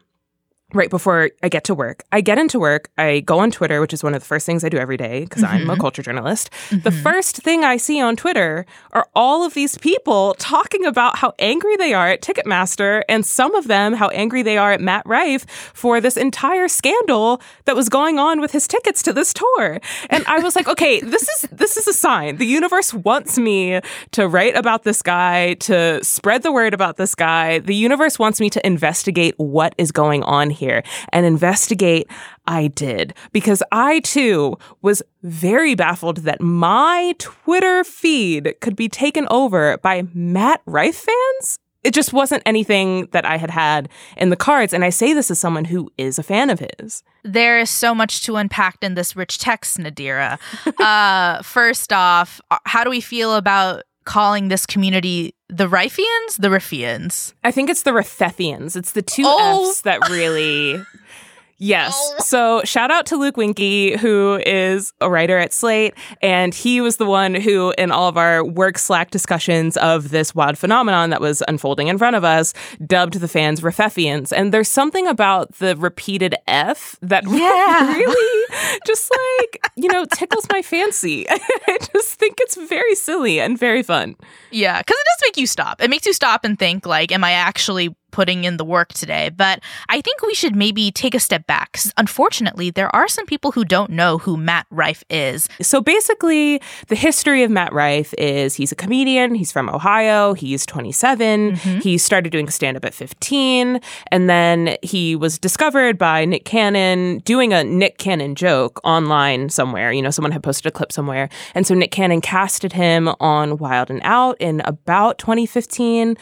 right 0.74 0.90
before 0.90 1.32
I 1.42 1.50
get 1.50 1.64
to 1.66 1.76
work. 1.76 2.04
I 2.12 2.22
get 2.22 2.38
into 2.38 2.60
work, 2.60 2.90
I 2.98 3.22
go 3.22 3.40
on 3.40 3.52
Twitter, 3.52 3.82
which 3.82 3.94
is 3.94 4.04
one 4.04 4.14
of 4.14 4.22
the 4.22 4.26
first 4.26 4.46
things 4.46 4.64
I 4.64 4.70
do 4.70 4.78
every 4.78 4.98
day 4.98 5.24
because 5.24 5.44
mm-hmm. 5.44 5.54
I'm 5.54 5.70
a 5.70 5.74
mm-hmm. 5.74 5.82
culture 5.82 6.04
journalist. 6.04 6.52
Mm-hmm. 6.70 6.84
The 6.84 6.92
first 6.92 7.38
thing 7.38 7.64
I 7.64 7.78
see 7.78 8.00
on 8.00 8.16
Twitter 8.16 8.66
are 8.92 9.08
all 9.16 9.44
of 9.44 9.54
these 9.54 9.78
people 9.78 10.36
talking 10.38 10.86
about 10.86 11.18
how 11.18 11.34
angry 11.40 11.76
they 11.78 11.94
are 11.94 12.08
at 12.10 12.22
Ticketmaster 12.22 13.04
and 13.10 13.26
some 13.26 13.56
of 13.56 13.68
them 13.68 13.94
how 13.94 14.10
angry 14.10 14.44
they 14.44 14.58
are 14.58 14.72
at 14.72 14.82
Matt 14.82 15.06
Rife 15.06 15.46
for 15.74 16.00
this 16.00 16.18
entire 16.18 16.68
scandal 16.68 17.42
that 17.66 17.76
was 17.76 17.90
going 17.90 18.20
on 18.20 18.40
with 18.40 18.52
his 18.52 18.68
tickets 18.68 19.02
to 19.04 19.14
this 19.14 19.34
tour. 19.34 19.80
And 20.10 20.24
I 20.28 20.40
was 20.40 20.56
like, 20.56 20.68
okay, 20.74 21.00
this 21.02 21.28
is 21.28 21.50
this 21.52 21.78
is 21.78 21.88
a 21.88 21.94
sign. 21.94 22.38
The 22.38 22.46
universe 22.46 22.94
wants 22.94 23.38
me 23.38 23.82
to 24.12 24.28
write 24.28 24.56
about 24.56 24.84
this 24.84 25.02
guy, 25.02 25.56
to 25.56 26.04
spread 26.04 26.44
the 26.44 26.52
word 26.52 26.74
about 26.74 26.98
this 26.98 27.16
guy. 27.16 27.60
The 27.60 27.76
universe 27.76 28.20
wants 28.20 28.40
me 28.40 28.50
to 28.52 28.66
investigate 28.66 29.34
what 29.38 29.74
is 29.78 29.92
going 29.92 30.24
on 30.24 30.50
here 30.60 30.84
and 31.12 31.26
investigate, 31.26 32.08
I 32.46 32.68
did 32.68 33.14
because 33.32 33.64
I 33.72 34.02
too 34.02 34.58
was 34.82 35.02
very 35.24 35.74
baffled 35.74 36.18
that 36.18 36.42
my 36.42 37.16
Twitter 37.18 37.84
feed 37.84 38.56
could 38.62 38.76
be 38.76 38.90
taken 38.90 39.28
over 39.32 39.78
by 39.80 40.04
Matt 40.14 40.62
Rife 40.66 40.96
fans. 41.08 41.58
It 41.84 41.94
just 41.94 42.12
wasn't 42.12 42.44
anything 42.46 43.08
that 43.12 43.26
I 43.26 43.38
had 43.38 43.50
had 43.50 43.88
in 44.18 44.30
the 44.30 44.36
cards. 44.36 44.74
And 44.74 44.84
I 44.84 44.90
say 44.90 45.14
this 45.14 45.32
as 45.32 45.40
someone 45.40 45.66
who 45.66 45.90
is 45.98 46.20
a 46.20 46.24
fan 46.24 46.50
of 46.50 46.60
his. 46.60 47.04
There 47.24 47.58
is 47.58 47.70
so 47.70 47.96
much 47.96 48.24
to 48.26 48.36
unpack 48.36 48.78
in 48.82 48.96
this 48.96 49.16
rich 49.16 49.38
text, 49.38 49.78
Nadira. 49.78 50.40
uh, 50.80 51.42
first 51.42 51.94
off, 51.94 52.42
how 52.66 52.84
do 52.84 52.90
we 52.90 53.00
feel 53.00 53.34
about 53.36 53.84
calling 54.04 54.50
this 54.50 54.66
community 54.66 55.36
the 55.50 55.68
Riffians, 55.68 56.38
the 56.38 56.50
Riffians? 56.50 57.34
I 57.44 57.52
think 57.52 57.70
it's 57.70 57.84
the 57.84 57.92
Riffians. 57.92 58.76
It's 58.76 58.92
the 58.92 59.02
two 59.02 59.24
oh. 59.26 59.70
F's 59.70 59.82
that 59.82 60.10
really 60.10 60.82
Yes. 61.60 61.94
Oh. 61.96 62.16
So 62.20 62.62
shout 62.64 62.90
out 62.90 63.06
to 63.08 63.18
Luke 63.18 63.36
Winkie, 63.36 63.98
who 63.98 64.42
is 64.46 64.94
a 65.02 65.10
writer 65.10 65.38
at 65.38 65.54
Slate. 65.54 65.94
And 66.22 66.54
he 66.56 66.80
was 66.80 66.98
the 66.98 67.06
one 67.06 67.36
who, 67.36 67.74
in 67.78 67.92
all 67.92 68.08
of 68.08 68.18
our 68.18 68.44
work 68.44 68.78
Slack 68.78 69.12
discussions 69.12 69.76
of 69.78 70.10
this 70.10 70.34
wild 70.34 70.58
phenomenon 70.58 71.10
that 71.10 71.20
was 71.20 71.44
unfolding 71.48 71.90
in 71.90 71.98
front 71.98 72.16
of 72.16 72.24
us, 72.24 72.54
dubbed 72.86 73.16
the 73.16 73.28
fans 73.28 73.60
Refefians. 73.60 74.32
And 74.36 74.54
there's 74.54 74.70
something 74.70 75.06
about 75.06 75.54
the 75.56 75.76
repeated 75.76 76.34
F 76.48 76.96
that 77.02 77.24
yeah. 77.28 77.94
really 77.94 78.56
just 78.86 79.12
like, 79.12 79.72
you 79.76 79.90
know, 79.90 80.06
tickles 80.06 80.48
my 80.50 80.62
fancy. 80.62 81.28
I 81.30 81.78
just 81.94 82.16
think 82.16 82.38
it's 82.40 82.56
very 82.56 82.96
silly 82.96 83.40
and 83.42 83.60
very 83.60 83.84
fun. 83.84 84.16
Yeah. 84.52 84.82
Cause 84.82 84.98
it 84.98 85.06
does 85.06 85.28
make 85.28 85.38
you 85.38 85.48
stop. 85.48 85.82
It 85.82 85.90
makes 85.90 86.06
you 86.06 86.14
stop 86.14 86.46
and 86.46 86.58
think, 86.58 86.86
like, 86.86 87.12
am 87.12 87.24
I 87.24 87.34
actually 87.34 87.96
putting 88.12 88.44
in 88.44 88.58
the 88.58 88.66
work 88.66 88.94
today. 88.94 89.30
But 89.30 89.62
I 89.88 90.02
think 90.02 90.22
we 90.22 90.34
should 90.34 90.56
maybe 90.56 90.92
take 90.92 91.16
a 91.16 91.20
step 91.20 91.48
back 91.48 91.78
unfortunately, 91.98 92.70
there 92.70 92.94
are 92.96 93.08
some 93.08 93.26
people 93.26 93.52
who 93.52 93.64
don't 93.64 93.92
know 93.92 94.18
who 94.18 94.38
Matt 94.38 94.66
Rife 94.70 95.04
is. 95.10 95.48
So 95.62 95.82
basically, 95.82 96.62
the 96.88 96.96
history 96.96 97.44
of 97.44 97.52
Matt 97.52 97.74
Rife 97.74 98.14
is 98.18 98.56
he's 98.56 98.72
a 98.72 98.76
comedian, 98.76 99.36
he's 99.36 99.52
from 99.52 99.70
Ohio, 99.70 100.34
he's 100.34 100.66
27, 100.66 101.52
mm-hmm. 101.52 101.80
he 101.80 101.98
started 101.98 102.32
doing 102.32 102.50
stand 102.50 102.78
up 102.78 102.86
at 102.86 102.94
15, 102.94 103.80
and 104.08 104.30
then 104.30 104.78
he 104.82 105.16
was 105.16 105.38
discovered 105.38 105.98
by 105.98 106.26
Nick 106.26 106.46
Cannon 106.46 107.20
doing 107.20 107.54
a 107.54 107.64
Nick 107.64 107.98
Cannon 107.98 108.36
joke 108.36 108.80
online 108.84 109.50
somewhere. 109.50 109.92
You 109.92 110.02
know, 110.02 110.12
someone 110.12 110.32
had 110.32 110.44
posted 110.44 110.66
a 110.68 110.72
clip 110.72 110.92
somewhere. 110.92 111.30
And 111.54 111.68
so 111.68 111.74
Nick 111.74 111.92
Cannon 111.92 112.22
casted 112.22 112.74
him 112.74 113.10
on 113.20 113.58
Wild 113.58 113.90
and 113.90 114.02
Out 114.04 114.38
in 114.40 114.62
about 114.62 115.20
2015 115.20 116.18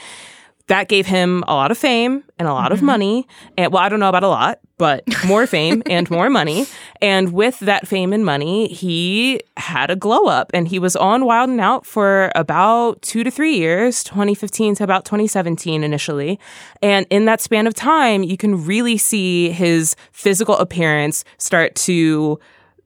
that 0.67 0.89
gave 0.89 1.05
him 1.05 1.43
a 1.47 1.53
lot 1.53 1.71
of 1.71 1.77
fame 1.77 2.24
and 2.38 2.47
a 2.47 2.53
lot 2.53 2.65
mm-hmm. 2.65 2.74
of 2.74 2.81
money. 2.81 3.27
And 3.57 3.71
well, 3.71 3.83
I 3.83 3.89
don't 3.89 4.00
know 4.00 4.09
about 4.09 4.24
a 4.24 4.27
lot, 4.27 4.59
but 4.77 5.03
more 5.25 5.47
fame 5.47 5.81
and 5.86 6.09
more 6.12 6.29
money. 6.29 6.67
And 7.01 7.31
with 7.31 7.59
that 7.59 7.88
fame 7.88 8.12
and 8.13 8.25
money, 8.25 8.67
he 8.67 9.41
had 9.55 9.89
a 9.89 9.95
glow 9.95 10.25
up 10.25 10.51
and 10.53 10.67
he 10.67 10.77
was 10.77 10.95
on 10.95 11.25
Wild 11.25 11.50
and 11.50 11.62
Out 11.62 11.86
for 11.86 12.31
about 12.36 13.01
two 13.01 13.24
to 13.24 13.31
three 13.31 13.55
years, 13.55 14.03
2015 14.03 14.75
to 14.75 14.83
about 14.83 15.05
2017 15.05 15.83
initially. 15.83 16.39
And 16.81 17.07
in 17.09 17.25
that 17.25 17.41
span 17.41 17.65
of 17.65 17.74
time, 17.74 18.24
you 18.24 18.38
can 18.38 18.65
really 18.65 18.97
see 18.97 19.51
his 19.51 19.95
physical 20.12 20.57
appearance 20.57 21.24
start 21.38 21.75
to 21.75 22.39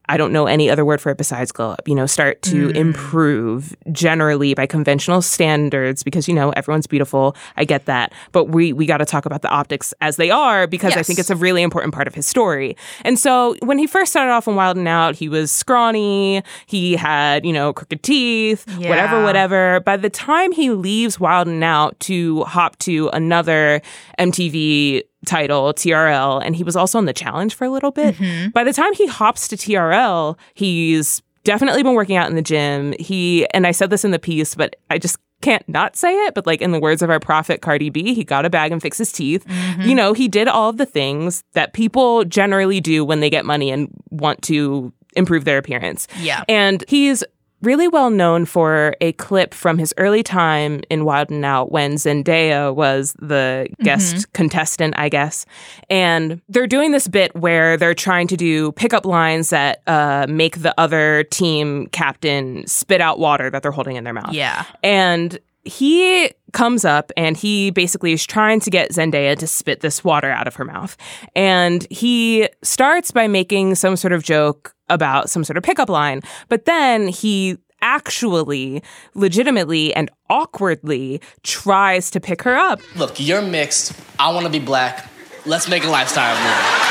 I 0.10 0.18
don't 0.18 0.34
know 0.34 0.46
any 0.46 0.70
other 0.70 0.84
word 0.84 1.00
for 1.00 1.12
it 1.12 1.18
besides 1.18 1.52
glow 1.52 1.72
up, 1.72 1.88
you 1.88 1.96
know, 1.96 2.06
start 2.06 2.42
to 2.44 2.68
mm. 2.68 2.76
improve 2.76 3.76
generally 3.92 4.54
by 4.54 4.66
conventional 4.66 5.22
standards 5.22 6.04
because, 6.04 6.28
you 6.28 6.34
know, 6.34 6.50
everyone's 6.52 6.88
beautiful. 6.88 7.36
I 7.56 7.66
get 7.66 7.86
that. 7.86 8.12
But 8.32 8.46
we, 8.46 8.74
we 8.74 8.86
got 8.86 8.98
to 8.98 9.06
talk 9.06 9.26
about 9.26 9.42
the 9.42 9.50
optics 9.50 9.94
as 10.02 10.18
they 10.18 10.30
are 10.30 10.68
because 10.68 10.92
yes. 10.92 11.00
I 11.00 11.04
think 11.04 11.20
it's 11.20 11.30
a 11.30 11.36
really 11.36 11.62
important 11.62 11.94
part 11.94 12.08
of 12.08 12.16
his 12.16 12.28
story. 12.28 12.76
And 13.06 13.18
so 13.18 13.56
when 13.62 13.78
he 13.78 13.88
first 13.88 14.12
started 14.12 14.32
off 14.32 14.48
in 14.48 14.56
Wild 14.56 14.76
and 14.76 14.88
Out, 14.88 15.16
he 15.16 15.30
was 15.30 15.52
scrawny. 15.52 16.44
He 16.66 16.96
had, 16.96 17.46
you 17.46 17.54
know, 17.54 17.72
crooked 17.72 18.04
teeth, 18.04 18.66
yeah. 18.80 18.90
whatever, 18.90 19.24
whatever. 19.24 19.80
By 19.82 19.98
the 19.98 20.10
time 20.10 20.52
he 20.52 20.72
leaves 20.72 21.20
Wild 21.20 21.48
and 21.48 21.64
Out 21.64 22.00
to 22.02 22.44
hop 22.44 22.78
to 22.80 23.10
another 23.10 23.82
MTV 24.20 25.04
title, 25.26 25.74
TRL, 25.74 26.42
and 26.44 26.56
he 26.56 26.64
was 26.64 26.76
also 26.76 26.98
on 26.98 27.06
the 27.06 27.14
challenge 27.14 27.54
for 27.54 27.66
a 27.66 27.70
little 27.70 27.92
bit. 27.92 28.16
Mm-hmm. 28.16 28.50
By 28.50 28.64
the 28.64 28.74
time 28.74 28.94
he 28.94 29.08
hops 29.08 29.48
to 29.50 29.58
TRL, 29.58 30.38
he's 30.54 31.22
definitely 31.44 31.84
been 31.84 31.94
working 31.94 32.18
out 32.18 32.30
in 32.30 32.36
the 32.36 32.42
gym. 32.42 32.94
He, 33.00 33.48
and 33.54 33.66
I 33.66 33.72
said 33.72 33.90
this 33.90 34.06
in 34.06 34.12
the 34.12 34.20
piece, 34.20 34.56
but 34.56 34.76
I 34.90 34.98
just 34.98 35.18
can't 35.42 35.68
not 35.68 35.96
say 35.96 36.14
it, 36.26 36.34
but 36.34 36.46
like 36.46 36.62
in 36.62 36.72
the 36.72 36.80
words 36.80 37.02
of 37.02 37.10
our 37.10 37.20
prophet 37.20 37.62
Cardi 37.62 37.90
B, 37.90 38.14
he 38.14 38.24
got 38.24 38.46
a 38.46 38.50
bag 38.50 38.72
and 38.72 38.82
fixed 38.82 39.00
his 39.00 39.12
teeth. 39.12 39.46
Mm-hmm. 39.48 39.82
You 39.82 39.96
know, 39.96 40.14
he 40.14 40.28
did 40.28 40.48
all 40.48 40.70
of 40.70 40.78
the 40.78 40.86
things 40.86 41.44
that 41.54 41.74
people 41.74 42.24
generally 42.26 42.80
do 42.80 43.04
when 43.04 43.20
they 43.20 43.30
get 43.30 43.46
money 43.46 43.72
and 43.72 43.90
want 44.10 44.42
to 44.44 44.94
improve 45.16 45.46
their 45.46 45.58
appearance. 45.58 46.08
Yeah. 46.20 46.44
And 46.48 46.84
he's 46.88 47.24
really 47.62 47.88
well 47.88 48.10
known 48.10 48.46
for 48.46 48.96
a 49.02 49.12
clip 49.14 49.54
from 49.54 49.78
his 49.78 49.94
early 49.98 50.24
time 50.24 50.82
in 50.90 51.06
Wild 51.06 51.30
and 51.30 51.46
Out 51.46 51.72
when 51.72 51.94
Zendaya 51.96 52.74
was 52.74 53.14
the 53.20 53.68
guest 53.84 54.16
Mm-hmm. 54.16 54.32
contestant, 54.34 54.94
I 54.98 55.10
guess. 55.10 55.46
And 55.90 56.42
they're 56.50 56.68
doing 56.68 56.92
this 56.92 57.08
bit 57.08 57.36
where 57.36 57.78
they're 57.78 57.94
trying 57.94 58.28
to 58.28 58.38
do 58.38 58.72
pickup 58.74 59.06
lines 59.06 59.50
that 59.52 59.82
uh, 59.88 60.26
make 60.28 60.62
the 60.62 60.74
other 60.80 61.24
team 61.26 61.88
captain 61.88 62.66
spit 62.68 63.02
out 63.02 63.20
water 63.20 63.50
that 63.50 63.62
they're 63.62 63.72
holding 63.72 63.96
in 63.96 64.04
their 64.04 64.14
mouth. 64.14 64.34
Yeah. 64.34 64.66
And 64.84 65.40
he 65.64 66.32
comes 66.54 66.84
up 66.84 67.12
and 67.16 67.38
he 67.38 67.70
basically 67.70 68.14
is 68.14 68.26
trying 68.26 68.60
to 68.62 68.72
get 68.72 68.90
Zendaya 68.92 69.38
to 69.38 69.46
spit 69.46 69.82
this 69.82 70.04
water 70.04 70.32
out 70.32 70.48
of 70.48 70.56
her 70.56 70.66
mouth. 70.66 70.98
And 71.36 71.86
he 71.92 72.50
starts 72.64 73.12
by 73.12 73.28
making 73.28 73.76
some 73.76 73.96
sort 73.96 74.12
of 74.12 74.24
joke 74.24 74.74
about 74.94 75.30
some 75.30 75.44
sort 75.44 75.58
of 75.58 75.64
pickup 75.64 75.90
line, 75.90 76.22
but 76.50 76.66
then 76.66 77.08
he 77.08 77.58
actually, 77.82 78.84
legitimately, 79.16 79.94
and 79.96 80.12
awkwardly 80.30 81.20
tries 81.44 82.12
to 82.12 82.20
pick 82.20 82.44
her 82.44 82.56
up. 82.56 82.80
Look, 82.96 83.20
you're 83.20 83.42
mixed. 83.42 83.94
I 84.20 84.32
want 84.32 84.46
to 84.46 84.52
be 84.52 84.60
black. 84.60 85.10
Let's 85.46 85.68
make 85.68 85.84
a 85.84 85.90
lifestyle 85.90 86.36
move. 86.36 86.91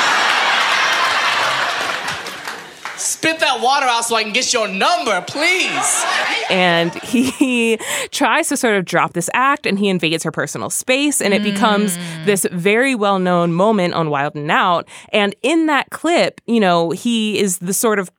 Spit 3.00 3.40
that 3.40 3.60
water 3.62 3.86
out 3.86 4.04
so 4.04 4.14
I 4.14 4.22
can 4.22 4.32
get 4.32 4.52
your 4.52 4.68
number, 4.68 5.22
please. 5.26 6.04
and 6.50 6.92
he 7.02 7.78
tries 8.10 8.48
to 8.48 8.56
sort 8.56 8.76
of 8.76 8.84
drop 8.84 9.14
this 9.14 9.30
act 9.32 9.66
and 9.66 9.78
he 9.78 9.88
invades 9.88 10.22
her 10.24 10.30
personal 10.30 10.70
space 10.70 11.20
and 11.20 11.32
it 11.32 11.42
becomes 11.42 11.96
mm. 11.96 12.24
this 12.26 12.46
very 12.52 12.94
well-known 12.94 13.52
moment 13.52 13.94
on 13.94 14.10
Wild 14.10 14.34
and 14.34 14.50
Out 14.50 14.88
and 15.12 15.34
in 15.42 15.66
that 15.66 15.90
clip 15.90 16.40
you 16.46 16.60
know 16.60 16.90
he 16.90 17.38
is 17.38 17.58
the 17.58 17.72
sort 17.72 17.98
of 17.98 18.10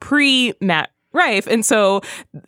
pre 0.00 0.52
Matt 0.60 0.90
Rife 1.14 1.46
and 1.46 1.64
so 1.64 2.00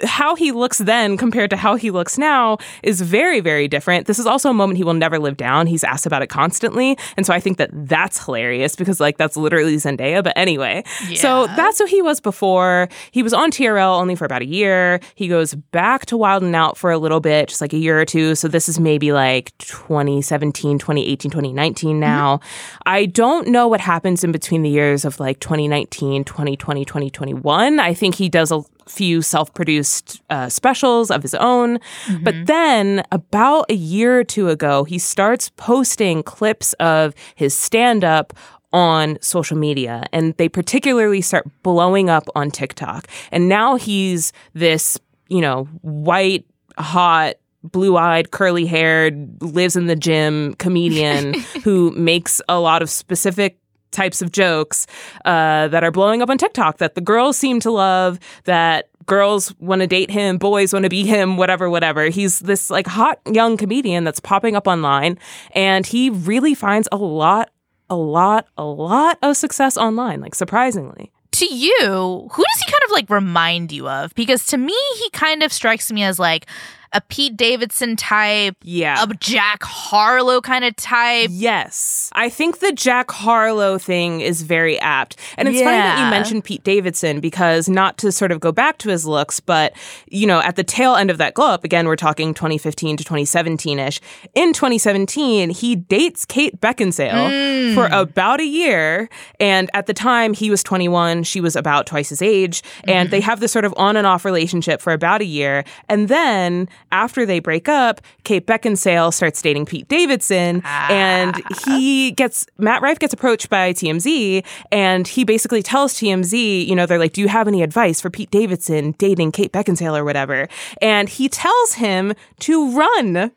how 0.04 0.34
he 0.34 0.52
looks 0.52 0.78
then 0.78 1.16
compared 1.16 1.50
to 1.50 1.56
how 1.56 1.76
he 1.76 1.90
looks 1.90 2.18
now 2.18 2.58
is 2.82 3.00
very 3.00 3.40
very 3.40 3.68
different 3.68 4.06
this 4.06 4.18
is 4.18 4.26
also 4.26 4.50
a 4.50 4.54
moment 4.54 4.76
he 4.76 4.84
will 4.84 4.94
never 4.94 5.18
live 5.18 5.36
down 5.36 5.66
he's 5.66 5.84
asked 5.84 6.06
about 6.06 6.22
it 6.22 6.28
constantly 6.28 6.98
and 7.16 7.24
so 7.24 7.32
I 7.32 7.40
think 7.40 7.58
that 7.58 7.70
that's 7.72 8.24
hilarious 8.24 8.76
because 8.76 9.00
like 9.00 9.16
that's 9.16 9.36
literally 9.36 9.76
Zendaya 9.76 10.22
but 10.22 10.32
anyway 10.36 10.82
so 11.14 11.46
that's 11.48 11.78
who 11.78 11.86
he 11.86 12.02
was 12.02 12.20
before. 12.20 12.88
He 13.10 13.22
was 13.22 13.32
on 13.32 13.50
TRL 13.50 14.00
only 14.00 14.14
for 14.14 14.24
about 14.24 14.42
a 14.42 14.46
year. 14.46 15.00
He 15.14 15.28
goes 15.28 15.54
back 15.54 16.06
to 16.06 16.16
Wild 16.16 16.42
and 16.42 16.54
Out 16.54 16.76
for 16.76 16.90
a 16.90 16.98
little 16.98 17.20
bit, 17.20 17.48
just 17.48 17.60
like 17.60 17.72
a 17.72 17.78
year 17.78 18.00
or 18.00 18.04
two. 18.04 18.34
So 18.34 18.48
this 18.48 18.68
is 18.68 18.78
maybe 18.78 19.12
like 19.12 19.56
2017, 19.58 20.78
2018, 20.78 21.30
2019 21.30 21.90
mm-hmm. 21.90 22.00
now. 22.00 22.40
I 22.84 23.06
don't 23.06 23.48
know 23.48 23.68
what 23.68 23.80
happens 23.80 24.24
in 24.24 24.32
between 24.32 24.62
the 24.62 24.70
years 24.70 25.04
of 25.04 25.20
like 25.20 25.40
2019, 25.40 26.24
2020, 26.24 26.84
2021. 26.84 27.80
I 27.80 27.94
think 27.94 28.14
he 28.14 28.28
does 28.28 28.50
a 28.50 28.55
few 28.88 29.20
self-produced 29.20 30.22
uh, 30.30 30.48
specials 30.48 31.10
of 31.10 31.22
his 31.22 31.34
own 31.34 31.78
but 32.22 32.34
then 32.46 33.02
about 33.10 33.68
a 33.68 33.74
year 33.74 34.20
or 34.20 34.24
two 34.24 34.48
ago 34.48 34.84
he 34.84 34.98
starts 34.98 35.50
posting 35.56 36.22
clips 36.22 36.72
of 36.74 37.14
his 37.34 37.56
stand-up 37.56 38.32
on 38.72 39.18
social 39.22 39.56
media 39.56 40.04
and 40.12 40.34
they 40.36 40.48
particularly 40.48 41.20
start 41.22 41.46
blowing 41.62 42.10
up 42.10 42.24
on 42.34 42.50
TikTok. 42.50 43.08
And 43.32 43.48
now 43.48 43.76
he's 43.76 44.32
this, 44.52 44.98
you 45.28 45.40
know, 45.40 45.64
white, 45.80 46.44
hot, 46.78 47.36
blue 47.62 47.96
eyed, 47.96 48.30
curly 48.30 48.66
haired, 48.66 49.42
lives 49.42 49.76
in 49.76 49.86
the 49.86 49.96
gym 49.96 50.54
comedian 50.54 51.34
who 51.64 51.90
makes 51.92 52.40
a 52.48 52.60
lot 52.60 52.82
of 52.82 52.90
specific 52.90 53.58
types 53.96 54.22
of 54.22 54.30
jokes 54.30 54.86
uh, 55.24 55.66
that 55.68 55.82
are 55.82 55.90
blowing 55.90 56.22
up 56.22 56.30
on 56.30 56.38
TikTok 56.38 56.78
that 56.78 56.94
the 56.94 57.00
girls 57.00 57.36
seem 57.36 57.58
to 57.60 57.70
love, 57.70 58.20
that 58.44 58.90
girls 59.06 59.54
want 59.58 59.80
to 59.80 59.86
date 59.86 60.10
him, 60.10 60.36
boys 60.36 60.72
want 60.72 60.84
to 60.84 60.88
be 60.88 61.04
him, 61.04 61.36
whatever, 61.36 61.70
whatever. 61.70 62.08
He's 62.08 62.40
this 62.40 62.70
like 62.70 62.86
hot 62.86 63.20
young 63.30 63.56
comedian 63.56 64.04
that's 64.04 64.20
popping 64.20 64.54
up 64.54 64.66
online 64.66 65.18
and 65.52 65.86
he 65.86 66.10
really 66.10 66.54
finds 66.54 66.88
a 66.92 66.96
lot 66.96 67.50
a 67.88 67.96
lot, 67.96 68.48
a 68.58 68.64
lot 68.64 69.16
of 69.22 69.36
success 69.36 69.76
online, 69.76 70.20
like 70.20 70.34
surprisingly. 70.34 71.12
To 71.32 71.46
you, 71.54 72.28
who 72.32 72.42
does 72.42 72.62
he 72.66 72.72
of 72.86 72.92
like 72.92 73.10
remind 73.10 73.72
you 73.72 73.88
of? 73.88 74.14
Because 74.14 74.46
to 74.46 74.56
me, 74.56 74.76
he 74.98 75.10
kind 75.10 75.42
of 75.42 75.52
strikes 75.52 75.92
me 75.92 76.02
as 76.02 76.18
like 76.18 76.46
a 76.92 77.00
Pete 77.02 77.36
Davidson 77.36 77.94
type, 77.96 78.56
Yeah. 78.62 79.02
a 79.02 79.14
Jack 79.14 79.62
Harlow 79.62 80.40
kind 80.40 80.64
of 80.64 80.74
type. 80.76 81.28
Yes. 81.30 82.10
I 82.14 82.28
think 82.28 82.60
the 82.60 82.72
Jack 82.72 83.10
Harlow 83.10 83.76
thing 83.78 84.22
is 84.22 84.42
very 84.42 84.78
apt. 84.80 85.16
And 85.36 85.46
it's 85.46 85.58
funny 85.58 85.76
that 85.76 86.04
you 86.04 86.10
mentioned 86.10 86.44
Pete 86.44 86.64
Davidson 86.64 87.20
because 87.20 87.68
not 87.68 87.98
to 87.98 88.10
sort 88.10 88.32
of 88.32 88.40
go 88.40 88.50
back 88.50 88.78
to 88.78 88.88
his 88.88 89.04
looks, 89.04 89.40
but, 89.40 89.74
you 90.08 90.26
know, 90.26 90.40
at 90.40 90.56
the 90.56 90.64
tail 90.64 90.96
end 90.96 91.10
of 91.10 91.18
that 91.18 91.34
glow 91.34 91.48
up, 91.48 91.64
again, 91.64 91.86
we're 91.86 91.96
talking 91.96 92.32
2015 92.32 92.96
to 92.96 93.04
2017 93.04 93.78
ish. 93.78 94.00
In 94.34 94.54
2017, 94.54 95.50
he 95.50 95.76
dates 95.76 96.24
Kate 96.24 96.58
Beckinsale 96.60 97.68
hmm. 97.68 97.74
for 97.74 97.86
about 97.92 98.40
a 98.40 98.46
year. 98.46 99.10
And 99.38 99.68
at 99.74 99.86
the 99.86 99.94
time, 99.94 100.32
he 100.32 100.50
was 100.50 100.62
21, 100.62 101.24
she 101.24 101.42
was 101.42 101.56
about 101.56 101.86
twice 101.86 102.08
his 102.08 102.22
age. 102.22 102.62
And 102.84 103.10
they 103.10 103.18
mm-hmm. 103.18 103.26
have 103.26 103.40
this 103.40 103.52
sort 103.52 103.64
of 103.64 103.74
on 103.76 103.96
and 103.96 104.06
off 104.06 104.24
relationship 104.24 104.80
for 104.80 104.92
about 104.92 105.20
a 105.20 105.24
year. 105.24 105.64
And 105.88 106.08
then 106.08 106.68
after 106.92 107.26
they 107.26 107.38
break 107.38 107.68
up, 107.68 108.00
Kate 108.24 108.46
Beckinsale 108.46 109.12
starts 109.12 109.40
dating 109.42 109.66
Pete 109.66 109.88
Davidson. 109.88 110.62
And 110.64 111.42
ah. 111.44 111.62
he 111.66 112.12
gets, 112.12 112.46
Matt 112.58 112.82
Rife 112.82 112.98
gets 112.98 113.12
approached 113.12 113.50
by 113.50 113.72
TMZ. 113.72 114.44
And 114.72 115.06
he 115.06 115.24
basically 115.24 115.62
tells 115.62 115.94
TMZ, 115.94 116.66
you 116.66 116.74
know, 116.74 116.86
they're 116.86 116.98
like, 116.98 117.12
do 117.12 117.20
you 117.20 117.28
have 117.28 117.48
any 117.48 117.62
advice 117.62 118.00
for 118.00 118.10
Pete 118.10 118.30
Davidson 118.30 118.92
dating 118.98 119.32
Kate 119.32 119.52
Beckinsale 119.52 119.98
or 119.98 120.04
whatever? 120.04 120.48
And 120.80 121.08
he 121.08 121.28
tells 121.28 121.74
him 121.74 122.14
to 122.40 122.76
run. 122.76 123.32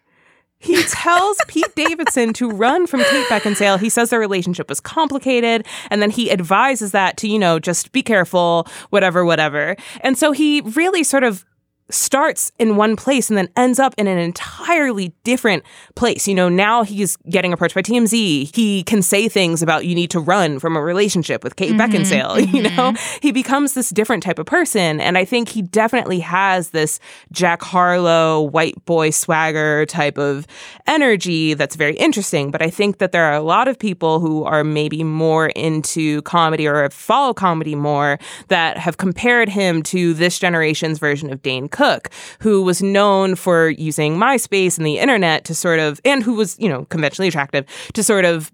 He 0.59 0.83
tells 0.83 1.37
Pete 1.47 1.73
Davidson 1.75 2.33
to 2.33 2.49
run 2.49 2.85
from 2.85 3.01
Kate 3.01 3.25
Beckinsale. 3.27 3.79
He 3.79 3.89
says 3.89 4.09
their 4.09 4.19
relationship 4.19 4.67
was 4.67 4.81
complicated, 4.81 5.65
and 5.89 6.01
then 6.01 6.09
he 6.11 6.29
advises 6.29 6.91
that 6.91 7.15
to, 7.17 7.29
you 7.29 7.39
know, 7.39 7.59
just 7.59 7.93
be 7.93 8.03
careful, 8.03 8.67
whatever, 8.89 9.23
whatever. 9.23 9.77
And 10.01 10.17
so 10.17 10.33
he 10.33 10.61
really 10.61 11.03
sort 11.03 11.23
of 11.23 11.45
starts 11.89 12.51
in 12.59 12.75
one 12.75 12.95
place 12.95 13.29
and 13.29 13.37
then 13.37 13.49
ends 13.55 13.79
up 13.79 13.93
in 13.97 14.07
an 14.07 14.17
entirely 14.17 15.13
different 15.23 15.63
place. 15.95 16.27
You 16.27 16.35
know, 16.35 16.49
now 16.49 16.83
he's 16.83 17.15
getting 17.29 17.53
approached 17.53 17.75
by 17.75 17.81
TMZ. 17.81 18.55
He 18.55 18.83
can 18.83 19.01
say 19.01 19.27
things 19.27 19.61
about 19.61 19.85
you 19.85 19.95
need 19.95 20.11
to 20.11 20.19
run 20.19 20.59
from 20.59 20.75
a 20.75 20.81
relationship 20.81 21.43
with 21.43 21.55
Kate 21.55 21.73
mm-hmm, 21.73 21.81
Beckinsale. 21.81 22.39
You 22.49 22.63
mm-hmm. 22.63 22.75
know, 22.75 22.93
he 23.21 23.31
becomes 23.31 23.73
this 23.73 23.89
different 23.89 24.23
type 24.23 24.39
of 24.39 24.45
person. 24.45 24.99
And 24.99 25.17
I 25.17 25.25
think 25.25 25.49
he 25.49 25.61
definitely 25.61 26.19
has 26.19 26.71
this 26.71 26.99
Jack 27.31 27.61
Harlow, 27.61 28.41
white 28.41 28.83
boy 28.85 29.11
swagger 29.11 29.85
type 29.85 30.17
of 30.17 30.47
energy 30.87 31.53
that's 31.53 31.75
very 31.75 31.95
interesting. 31.95 32.49
But 32.49 32.61
I 32.61 32.69
think 32.69 32.97
that 32.97 33.11
there 33.11 33.25
are 33.25 33.33
a 33.33 33.41
lot 33.41 33.67
of 33.67 33.77
people 33.77 34.19
who 34.19 34.43
are 34.45 34.63
maybe 34.63 35.03
more 35.03 35.47
into 35.49 36.21
comedy 36.23 36.67
or 36.67 36.89
follow 36.89 37.33
comedy 37.33 37.75
more 37.75 38.19
that 38.47 38.77
have 38.77 38.97
compared 38.97 39.49
him 39.49 39.83
to 39.83 40.13
this 40.13 40.39
generation's 40.39 40.97
version 40.97 41.31
of 41.31 41.41
Dane 41.41 41.67
Cook, 41.79 42.09
who 42.39 42.61
was 42.69 42.81
known 42.83 43.35
for 43.35 43.69
using 43.69 44.17
MySpace 44.17 44.77
and 44.77 44.85
the 44.85 44.99
internet 44.99 45.45
to 45.45 45.53
sort 45.55 45.79
of, 45.79 46.01
and 46.03 46.23
who 46.23 46.33
was, 46.33 46.57
you 46.59 46.67
know, 46.67 46.85
conventionally 46.85 47.29
attractive 47.29 47.63
to 47.93 48.03
sort 48.03 48.25
of 48.25 48.51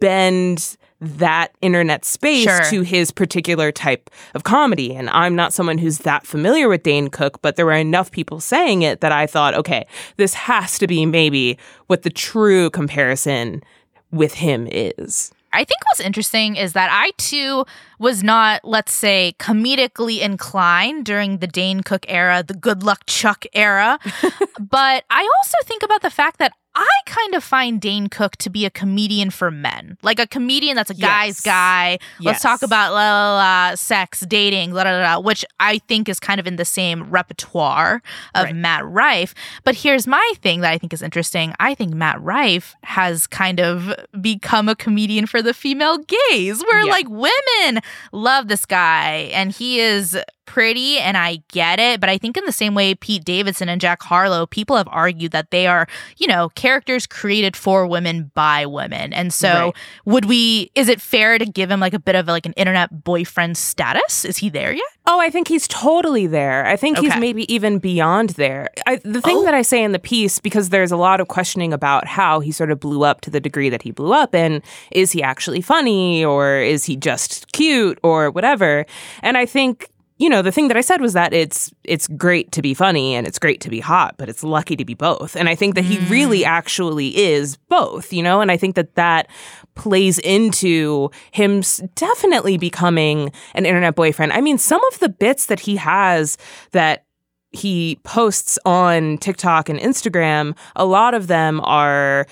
bend 0.00 0.76
that 1.00 1.48
internet 1.60 2.04
space 2.04 2.44
Sure. 2.44 2.64
to 2.70 2.82
his 2.82 3.10
particular 3.10 3.70
type 3.70 4.10
of 4.34 4.42
comedy. 4.44 4.94
And 4.94 5.10
I'm 5.10 5.34
not 5.36 5.52
someone 5.52 5.78
who's 5.78 5.98
that 5.98 6.26
familiar 6.26 6.68
with 6.68 6.82
Dane 6.82 7.08
Cook, 7.08 7.40
but 7.42 7.56
there 7.56 7.66
were 7.66 7.72
enough 7.72 8.10
people 8.10 8.40
saying 8.40 8.82
it 8.82 9.00
that 9.00 9.12
I 9.12 9.26
thought, 9.26 9.54
okay, 9.54 9.86
this 10.16 10.34
has 10.34 10.78
to 10.78 10.86
be 10.86 11.04
maybe 11.06 11.58
what 11.88 12.02
the 12.02 12.10
true 12.10 12.70
comparison 12.70 13.62
with 14.10 14.34
him 14.34 14.66
is. 14.70 15.30
I 15.54 15.64
think 15.64 15.84
what's 15.86 16.00
interesting 16.00 16.56
is 16.56 16.72
that 16.72 16.90
I 16.90 17.12
too 17.16 17.64
was 17.98 18.22
not, 18.22 18.64
let's 18.64 18.92
say, 18.92 19.34
comedically 19.38 20.20
inclined 20.20 21.04
during 21.04 21.38
the 21.38 21.46
Dane 21.46 21.82
Cook 21.82 22.04
era, 22.08 22.42
the 22.46 22.54
Good 22.54 22.82
Luck 22.82 23.04
Chuck 23.06 23.46
era. 23.54 23.98
but 24.60 25.04
I 25.10 25.30
also 25.38 25.58
think 25.64 25.82
about 25.82 26.02
the 26.02 26.10
fact 26.10 26.38
that 26.38 26.52
I 26.76 26.88
kind 27.06 27.34
of 27.34 27.44
find 27.44 27.80
Dane 27.80 28.08
Cook 28.08 28.36
to 28.38 28.50
be 28.50 28.64
a 28.66 28.70
comedian 28.70 29.30
for 29.30 29.50
men, 29.50 29.96
like 30.02 30.18
a 30.18 30.26
comedian 30.26 30.74
that's 30.74 30.90
a 30.90 30.94
guy's 30.94 31.36
Yes. 31.36 31.40
guy. 31.42 31.90
Let's 32.18 32.36
Yes. 32.36 32.42
talk 32.42 32.62
about 32.62 32.92
la, 32.92 32.98
la, 32.98 33.36
la, 33.70 33.74
sex, 33.76 34.20
dating, 34.26 34.72
la, 34.72 34.82
la, 34.82 34.90
la, 34.90 35.14
la, 35.14 35.20
which 35.20 35.44
I 35.60 35.78
think 35.78 36.08
is 36.08 36.18
kind 36.18 36.40
of 36.40 36.46
in 36.48 36.56
the 36.56 36.64
same 36.64 37.04
repertoire 37.10 38.02
of 38.34 38.44
Right. 38.46 38.56
Matt 38.56 38.84
Rife. 38.86 39.34
But 39.62 39.76
here's 39.76 40.06
my 40.08 40.32
thing 40.42 40.62
that 40.62 40.72
I 40.72 40.78
think 40.78 40.92
is 40.92 41.02
interesting. 41.02 41.54
I 41.60 41.74
think 41.74 41.94
Matt 41.94 42.20
Rife 42.20 42.74
has 42.82 43.26
kind 43.28 43.60
of 43.60 43.94
become 44.20 44.68
a 44.68 44.74
comedian 44.74 45.26
for 45.26 45.42
the 45.42 45.54
female 45.54 45.98
gaze, 45.98 46.62
where 46.64 46.84
Yeah. 46.84 46.90
like 46.90 47.06
women 47.08 47.82
love 48.12 48.48
this 48.48 48.64
guy, 48.66 49.30
and 49.32 49.52
he 49.52 49.78
is 49.80 50.18
pretty 50.46 50.98
and 50.98 51.16
I 51.16 51.42
get 51.48 51.78
it, 51.80 52.00
but 52.00 52.08
I 52.08 52.18
think 52.18 52.36
in 52.36 52.44
the 52.44 52.52
same 52.52 52.74
way 52.74 52.94
Pete 52.94 53.24
Davidson 53.24 53.68
and 53.68 53.80
Jack 53.80 54.02
Harlow, 54.02 54.46
people 54.46 54.76
have 54.76 54.88
argued 54.90 55.32
that 55.32 55.50
they 55.50 55.66
are, 55.66 55.86
you 56.18 56.26
know, 56.26 56.48
characters 56.50 57.06
created 57.06 57.56
for 57.56 57.86
women 57.86 58.30
by 58.34 58.66
women. 58.66 59.12
And 59.12 59.32
so 59.32 59.48
Right. 59.48 59.74
would 60.04 60.24
we 60.26 60.70
is 60.74 60.88
it 60.88 61.00
fair 61.00 61.38
to 61.38 61.44
give 61.46 61.70
him 61.70 61.80
like 61.80 61.94
a 61.94 61.98
bit 61.98 62.14
of 62.14 62.26
like 62.26 62.46
an 62.46 62.52
internet 62.54 63.04
boyfriend 63.04 63.56
status? 63.56 64.24
Is 64.24 64.38
he 64.38 64.48
there 64.48 64.72
yet? 64.72 64.82
Oh, 65.06 65.20
I 65.20 65.28
think 65.28 65.48
he's 65.48 65.68
totally 65.68 66.26
there. 66.26 66.64
I 66.66 66.76
think 66.76 66.98
he's 66.98 67.14
maybe 67.16 67.52
even 67.52 67.78
beyond 67.78 68.30
there. 68.30 68.70
I, 68.86 68.96
the 69.04 69.20
thing 69.20 69.36
Oh. 69.38 69.44
that 69.44 69.52
I 69.52 69.58
oh. 69.58 69.62
say 69.62 69.82
in 69.82 69.92
the 69.92 69.98
piece, 69.98 70.38
because 70.40 70.70
there's 70.70 70.90
a 70.92 70.96
lot 70.96 71.20
of 71.20 71.28
questioning 71.28 71.74
about 71.74 72.06
how 72.06 72.40
he 72.40 72.50
sort 72.50 72.70
of 72.70 72.80
blew 72.80 73.04
up 73.04 73.20
to 73.22 73.30
the 73.30 73.38
degree 73.40 73.68
that 73.68 73.82
he 73.82 73.90
blew 73.90 74.14
up, 74.14 74.34
and 74.34 74.62
is 74.92 75.12
he 75.12 75.22
actually 75.22 75.60
funny 75.60 76.24
or 76.24 76.56
is 76.56 76.86
he 76.86 76.96
just 76.96 77.52
cute 77.52 77.98
or 78.02 78.30
whatever? 78.30 78.86
And 79.22 79.36
I 79.36 79.44
think 79.44 79.88
you 80.16 80.28
know 80.28 80.42
the 80.42 80.52
thing 80.52 80.68
that 80.68 80.76
I 80.76 80.80
said 80.80 81.00
was 81.00 81.12
that 81.14 81.32
it's 81.32 81.72
it's 81.82 82.06
great 82.06 82.52
to 82.52 82.62
be 82.62 82.72
funny 82.72 83.14
and 83.14 83.26
it's 83.26 83.38
great 83.38 83.60
to 83.62 83.70
be 83.70 83.80
hot, 83.80 84.14
but 84.16 84.28
it's 84.28 84.44
lucky 84.44 84.76
to 84.76 84.84
be 84.84 84.94
both. 84.94 85.34
And 85.34 85.48
I 85.48 85.54
think 85.54 85.74
that 85.74 85.84
he 85.84 85.98
really 86.08 86.42
mm. 86.42 86.46
actually 86.46 87.16
is 87.16 87.56
both. 87.56 88.12
You 88.12 88.22
know, 88.22 88.40
and 88.40 88.50
I 88.50 88.56
think 88.56 88.76
that 88.76 88.94
that 88.94 89.28
plays 89.74 90.20
into 90.20 91.10
him 91.32 91.62
definitely 91.96 92.56
becoming 92.58 93.32
an 93.54 93.66
internet 93.66 93.96
boyfriend. 93.96 94.32
I 94.32 94.40
mean, 94.40 94.58
some 94.58 94.82
of 94.92 95.00
the 95.00 95.08
bits 95.08 95.46
that 95.46 95.60
he 95.60 95.76
has 95.76 96.38
that 96.70 97.04
he 97.50 98.00
posts 98.02 98.58
on 98.64 99.18
TikTok 99.18 99.68
and 99.68 99.78
Instagram, 99.78 100.56
a 100.76 100.84
lot 100.84 101.14
of 101.14 101.28
them 101.28 101.60
are 101.62 102.26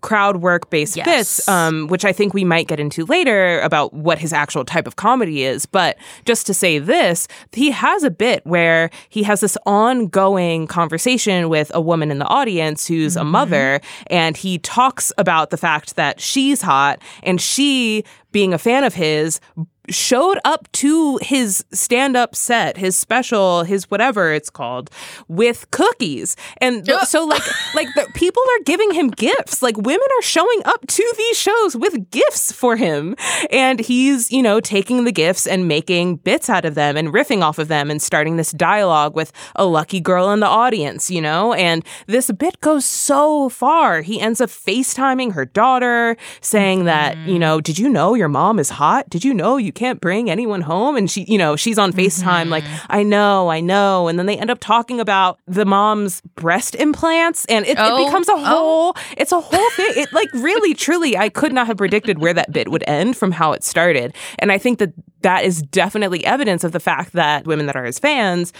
crowd 0.00 0.38
work 0.38 0.70
based 0.70 0.96
Yes. 0.96 1.06
bits, 1.06 1.48
um, 1.48 1.86
which 1.88 2.04
I 2.04 2.12
think 2.12 2.34
we 2.34 2.44
might 2.44 2.66
get 2.68 2.80
into 2.80 3.04
later 3.06 3.60
about 3.60 3.92
what 3.92 4.18
his 4.18 4.32
actual 4.32 4.64
type 4.64 4.86
of 4.86 4.96
comedy 4.96 5.44
is. 5.44 5.66
But 5.66 5.96
just 6.24 6.46
to 6.46 6.54
say 6.54 6.78
this, 6.78 7.28
he 7.52 7.70
has 7.70 8.02
a 8.02 8.10
bit 8.10 8.44
where 8.46 8.90
he 9.08 9.22
has 9.24 9.40
this 9.40 9.56
ongoing 9.66 10.66
conversation 10.66 11.48
with 11.48 11.70
a 11.74 11.80
woman 11.80 12.10
in 12.10 12.18
the 12.18 12.26
audience 12.26 12.86
who's 12.86 13.16
a 13.16 13.24
mother, 13.24 13.80
and 14.08 14.36
he 14.36 14.58
talks 14.58 15.12
about 15.18 15.50
the 15.50 15.56
fact 15.56 15.96
that 15.96 16.20
she's 16.20 16.62
hot 16.62 17.00
and 17.22 17.40
she, 17.40 18.04
being 18.32 18.54
a 18.54 18.58
fan 18.58 18.84
of 18.84 18.94
his, 18.94 19.40
showed 19.90 20.38
up 20.44 20.70
to 20.72 21.18
his 21.22 21.64
stand 21.72 22.16
up 22.16 22.34
set, 22.34 22.76
his 22.76 22.96
special, 22.96 23.64
his 23.64 23.90
whatever 23.90 24.32
it's 24.32 24.50
called, 24.50 24.90
with 25.28 25.70
cookies. 25.70 26.36
And 26.58 26.84
th- 26.84 27.00
so 27.00 27.24
like 27.24 27.42
like 27.74 27.88
the 27.94 28.10
people 28.14 28.42
are 28.42 28.64
giving 28.64 28.92
him 28.92 29.08
gifts. 29.08 29.62
Like 29.62 29.76
women 29.76 30.06
are 30.18 30.22
showing 30.22 30.62
up 30.64 30.86
to 30.86 31.14
these 31.16 31.38
shows 31.38 31.76
with 31.76 32.10
gifts 32.10 32.52
for 32.52 32.76
him. 32.76 33.16
And 33.50 33.80
he's, 33.80 34.30
you 34.30 34.42
know, 34.42 34.60
taking 34.60 35.04
the 35.04 35.12
gifts 35.12 35.46
and 35.46 35.68
making 35.68 36.16
bits 36.16 36.48
out 36.48 36.64
of 36.64 36.74
them 36.74 36.96
and 36.96 37.08
riffing 37.08 37.42
off 37.42 37.58
of 37.58 37.68
them 37.68 37.90
and 37.90 38.00
starting 38.00 38.36
this 38.36 38.52
dialogue 38.52 39.14
with 39.14 39.32
a 39.56 39.64
lucky 39.64 40.00
girl 40.00 40.30
in 40.30 40.40
the 40.40 40.46
audience, 40.46 41.10
you 41.10 41.20
know? 41.20 41.52
And 41.54 41.84
this 42.06 42.30
bit 42.30 42.60
goes 42.60 42.84
so 42.84 43.48
far. 43.48 44.02
He 44.02 44.20
ends 44.20 44.40
up 44.40 44.50
FaceTiming 44.50 45.32
her 45.32 45.44
daughter, 45.44 46.16
saying 46.40 46.84
that, 46.84 47.16
you 47.16 47.22
mm-hmm. 47.22 47.38
know, 47.38 47.60
did 47.60 47.78
you 47.78 47.88
know 47.88 48.14
your 48.14 48.28
mom 48.28 48.58
is 48.58 48.70
hot? 48.70 49.08
Did 49.10 49.24
you 49.24 49.34
know 49.34 49.56
you 49.56 49.72
can't 49.80 50.00
bring 50.00 50.30
anyone 50.30 50.60
home? 50.60 50.96
And 50.96 51.10
she, 51.10 51.24
you 51.24 51.38
know, 51.38 51.56
she's 51.56 51.78
on 51.78 51.92
FaceTime, 51.92 52.48
like, 52.48 52.64
mm-hmm. 52.64 52.86
I 52.90 53.02
know, 53.02 53.48
I 53.50 53.60
know. 53.60 54.08
And 54.08 54.18
then 54.18 54.26
they 54.26 54.36
end 54.36 54.50
up 54.50 54.58
talking 54.60 55.00
about 55.00 55.38
the 55.46 55.64
mom's 55.64 56.20
breast 56.36 56.74
implants, 56.74 57.46
and 57.46 57.64
it, 57.66 57.78
Oh, 57.78 57.96
it 57.96 58.04
becomes 58.04 58.28
a 58.28 58.32
oh. 58.32 58.44
whole, 58.44 58.96
it's 59.16 59.32
a 59.32 59.40
whole 59.40 59.70
thing. 59.70 59.92
It 59.96 60.12
like 60.12 60.30
really, 60.34 60.74
truly, 60.74 61.16
I 61.16 61.30
could 61.30 61.52
not 61.52 61.66
have 61.66 61.78
predicted 61.78 62.18
where 62.18 62.34
that 62.34 62.52
bit 62.52 62.70
would 62.70 62.84
end 62.86 63.16
from 63.16 63.32
how 63.32 63.52
it 63.52 63.64
started. 63.64 64.14
And 64.38 64.52
I 64.52 64.58
think 64.58 64.78
that 64.80 64.92
that 65.22 65.44
is 65.44 65.62
definitely 65.62 66.24
evidence 66.26 66.62
of 66.62 66.72
the 66.72 66.80
fact 66.80 67.14
that 67.14 67.46
women 67.46 67.66
that 67.66 67.76
are 67.76 67.84
his 67.84 67.98
fans 67.98 68.52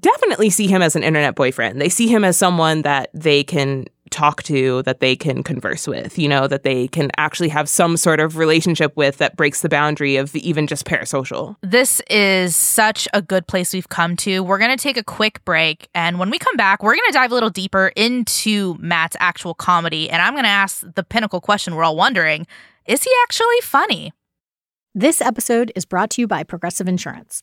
definitely 0.00 0.50
see 0.50 0.66
him 0.66 0.82
as 0.82 0.96
an 0.96 1.02
internet 1.02 1.34
boyfriend. 1.34 1.80
They 1.80 1.88
see 1.88 2.08
him 2.08 2.24
as 2.24 2.36
someone 2.36 2.82
that 2.82 3.10
they 3.12 3.44
can 3.44 3.86
talk 4.08 4.42
to, 4.44 4.82
that 4.82 5.00
they 5.00 5.16
can 5.16 5.42
converse 5.42 5.86
with, 5.86 6.18
you 6.18 6.28
know, 6.28 6.46
that 6.46 6.62
they 6.62 6.88
can 6.88 7.10
actually 7.16 7.48
have 7.48 7.68
some 7.68 7.96
sort 7.96 8.20
of 8.20 8.36
relationship 8.36 8.96
with 8.96 9.18
that 9.18 9.36
breaks 9.36 9.60
the 9.62 9.68
boundary 9.68 10.16
of 10.16 10.34
even 10.36 10.66
just 10.66 10.84
parasocial. 10.84 11.56
This 11.62 12.00
is 12.10 12.56
such 12.56 13.08
a 13.12 13.22
good 13.22 13.46
place 13.46 13.72
we've 13.72 13.88
come 13.88 14.16
to. 14.16 14.40
We're 14.42 14.58
going 14.58 14.76
to 14.76 14.82
take 14.82 14.96
a 14.96 15.04
quick 15.04 15.44
break. 15.44 15.88
And 15.94 16.18
when 16.18 16.30
we 16.30 16.38
come 16.38 16.56
back, 16.56 16.82
we're 16.82 16.94
going 16.94 17.08
to 17.08 17.12
dive 17.12 17.30
a 17.30 17.34
little 17.34 17.50
deeper 17.50 17.92
into 17.96 18.76
Matt's 18.78 19.16
actual 19.20 19.54
comedy. 19.54 20.10
And 20.10 20.22
I'm 20.22 20.34
going 20.34 20.44
to 20.44 20.50
ask 20.50 20.84
the 20.94 21.02
pinnacle 21.02 21.40
question 21.40 21.74
we're 21.74 21.84
all 21.84 21.96
wondering 21.96 22.46
is 22.86 23.02
he 23.02 23.10
actually 23.24 23.60
funny? 23.62 24.12
This 24.94 25.20
episode 25.20 25.70
is 25.76 25.84
brought 25.84 26.10
to 26.10 26.22
you 26.22 26.26
by 26.26 26.42
Progressive 26.42 26.88
Insurance. 26.88 27.42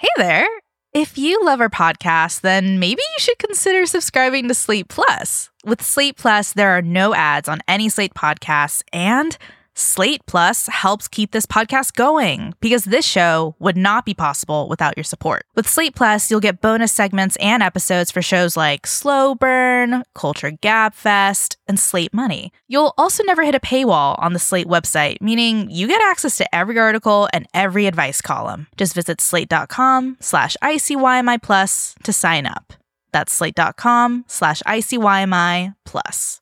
Hey 0.00 0.06
there. 0.16 0.46
If 0.92 1.18
you 1.18 1.44
love 1.44 1.60
our 1.60 1.68
podcast, 1.68 2.42
then 2.42 2.78
maybe 2.78 3.02
you 3.02 3.18
should 3.18 3.38
consider 3.40 3.84
subscribing 3.84 4.46
to 4.46 4.54
Slate 4.54 4.86
Plus. 4.86 5.50
With 5.64 5.82
Slate 5.82 6.16
Plus, 6.16 6.52
there 6.52 6.70
are 6.70 6.82
no 6.82 7.16
ads 7.16 7.48
on 7.48 7.62
any 7.66 7.88
Slate 7.88 8.14
podcasts, 8.14 8.84
and 8.92 9.36
Slate 9.78 10.26
Plus 10.26 10.66
helps 10.66 11.06
keep 11.06 11.30
this 11.30 11.46
podcast 11.46 11.92
going 11.92 12.52
because 12.60 12.82
this 12.82 13.06
show 13.06 13.54
would 13.60 13.76
not 13.76 14.04
be 14.04 14.12
possible 14.12 14.68
without 14.68 14.96
your 14.96 15.04
support. 15.04 15.46
With 15.54 15.68
Slate 15.68 15.94
Plus, 15.94 16.28
you'll 16.28 16.40
get 16.40 16.60
bonus 16.60 16.90
segments 16.90 17.36
and 17.36 17.62
episodes 17.62 18.10
for 18.10 18.20
shows 18.20 18.56
like 18.56 18.88
Slow 18.88 19.36
Burn, 19.36 20.02
Culture 20.16 20.50
Gabfest, 20.50 21.54
and 21.68 21.78
Slate 21.78 22.12
Money. 22.12 22.50
You'll 22.66 22.92
also 22.98 23.22
never 23.22 23.44
hit 23.44 23.54
a 23.54 23.60
paywall 23.60 24.16
on 24.18 24.32
the 24.32 24.40
Slate 24.40 24.66
website, 24.66 25.20
meaning 25.20 25.70
you 25.70 25.86
get 25.86 26.02
access 26.02 26.36
to 26.38 26.52
every 26.52 26.76
article 26.76 27.28
and 27.32 27.46
every 27.54 27.86
advice 27.86 28.20
column. 28.20 28.66
Just 28.76 28.96
visit 28.96 29.20
slate.com 29.20 30.16
slash 30.18 30.56
ICYMI 30.60 31.40
plus 31.40 31.94
to 32.02 32.12
sign 32.12 32.46
up. 32.46 32.72
That's 33.12 33.32
slate.com 33.32 34.24
slash 34.26 34.60
ICYMI 34.64 35.76
plus. 35.84 36.40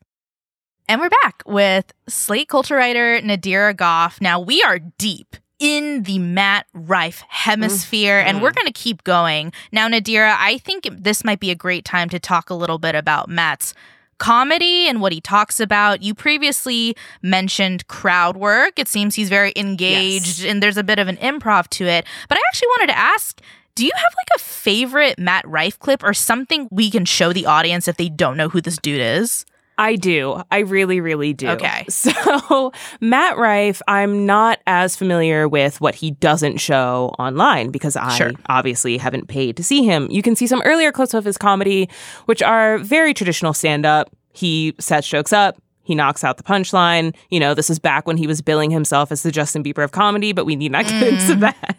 And 0.89 1.01
we're 1.01 1.11
back 1.25 1.43
with 1.45 1.93
Slate 2.09 2.49
culture 2.49 2.77
writer 2.77 3.21
Nadira 3.21 3.75
Goffe. 3.75 4.21
Now 4.21 4.39
we 4.39 4.63
are 4.63 4.79
deep 4.79 5.35
in 5.59 6.05
the 6.05 6.21
Matt 6.21 6.67
Rife 6.75 7.25
hemisphere, 7.29 8.21
mm-hmm. 8.21 8.29
and 8.29 8.43
we're 8.43 8.53
going 8.53 8.69
to 8.69 8.73
keep 8.73 9.03
going. 9.03 9.53
Now, 9.73 9.89
Nadira, 9.89 10.37
I 10.39 10.59
think 10.59 10.87
this 10.93 11.25
might 11.25 11.41
be 11.41 11.51
a 11.51 11.57
great 11.57 11.85
time 11.85 12.09
to 12.11 12.21
talk 12.21 12.51
a 12.51 12.55
little 12.55 12.79
bit 12.79 12.95
about 12.95 13.29
Matt's 13.29 13.75
comedy 14.19 14.87
and 14.87 15.01
what 15.01 15.13
he 15.13 15.21
talks 15.21 15.59
about. 15.59 16.03
You 16.03 16.15
previously 16.15 16.97
mentioned 17.21 17.89
crowd 17.89 18.37
work. 18.37 18.79
It 18.79 18.87
seems 18.87 19.17
he's 19.17 19.29
very 19.29 19.53
engaged 19.57 20.41
yes. 20.41 20.51
and 20.51 20.63
there's 20.63 20.77
a 20.77 20.85
bit 20.85 21.01
of 21.01 21.09
an 21.09 21.17
improv 21.17 21.69
to 21.71 21.87
it. 21.87 22.07
But 22.29 22.39
I 22.39 22.43
actually 22.49 22.69
wanted 22.69 22.93
to 22.93 22.99
ask 22.99 23.41
do 23.75 23.85
you 23.85 23.93
have 23.95 24.15
like 24.17 24.41
a 24.41 24.43
favorite 24.43 25.19
Matt 25.19 25.47
Rife 25.47 25.79
clip 25.79 26.03
or 26.03 26.15
something 26.15 26.67
we 26.71 26.91
can 26.91 27.05
show 27.05 27.35
the 27.35 27.45
audience 27.45 27.89
if 27.89 27.99
they 27.99 28.09
don't 28.09 28.39
know 28.39 28.49
who 28.49 28.63
this 28.63 28.79
dude 28.79 29.03
is? 29.03 29.45
I 29.79 29.97
do. 29.97 30.43
I 30.51 30.61
really, 30.61 31.01
really 31.01 31.33
do. 31.33 31.49
Okay. 31.49 31.87
So, 31.97 32.73
Matt 33.01 33.37
Rife, 33.37 33.83
I'm 33.89 34.27
not 34.27 34.61
as 34.67 34.97
familiar 34.97 35.49
with 35.49 35.81
what 35.81 35.95
he 35.95 36.13
doesn't 36.13 36.59
show 36.59 37.15
online 37.19 37.71
because 37.71 37.97
I 37.97 38.17
sure. 38.17 38.33
obviously 38.49 38.97
haven't 38.99 39.29
paid 39.29 39.57
to 39.57 39.65
see 39.65 39.83
him. 39.83 40.09
You 40.11 40.23
can 40.23 40.37
see 40.37 40.47
some 40.47 40.63
earlier 40.65 40.93
clips 40.93 41.15
of 41.15 41.25
his 41.25 41.37
comedy, 41.37 41.89
which 42.27 42.43
are 42.43 42.79
very 42.79 43.13
traditional 43.13 43.53
stand 43.53 43.85
up. 43.85 44.11
He 44.33 44.75
sets 44.79 45.09
jokes 45.09 45.33
up, 45.33 45.61
he 45.83 45.95
knocks 45.95 46.23
out 46.23 46.37
the 46.37 46.43
punchline. 46.43 47.15
You 47.31 47.41
know, 47.41 47.55
this 47.55 47.71
is 47.71 47.79
back 47.79 48.07
when 48.07 48.17
he 48.17 48.27
was 48.27 48.43
billing 48.43 48.71
himself 48.71 49.11
as 49.11 49.23
the 49.23 49.33
Justin 49.33 49.65
Bieber 49.65 49.85
of 49.85 49.93
comedy, 49.93 50.33
but 50.33 50.45
we 50.45 50.57
need 50.57 50.73
not 50.73 50.85
get 50.85 51.03
mm. 51.03 51.13
into 51.13 51.35
that. 51.41 51.77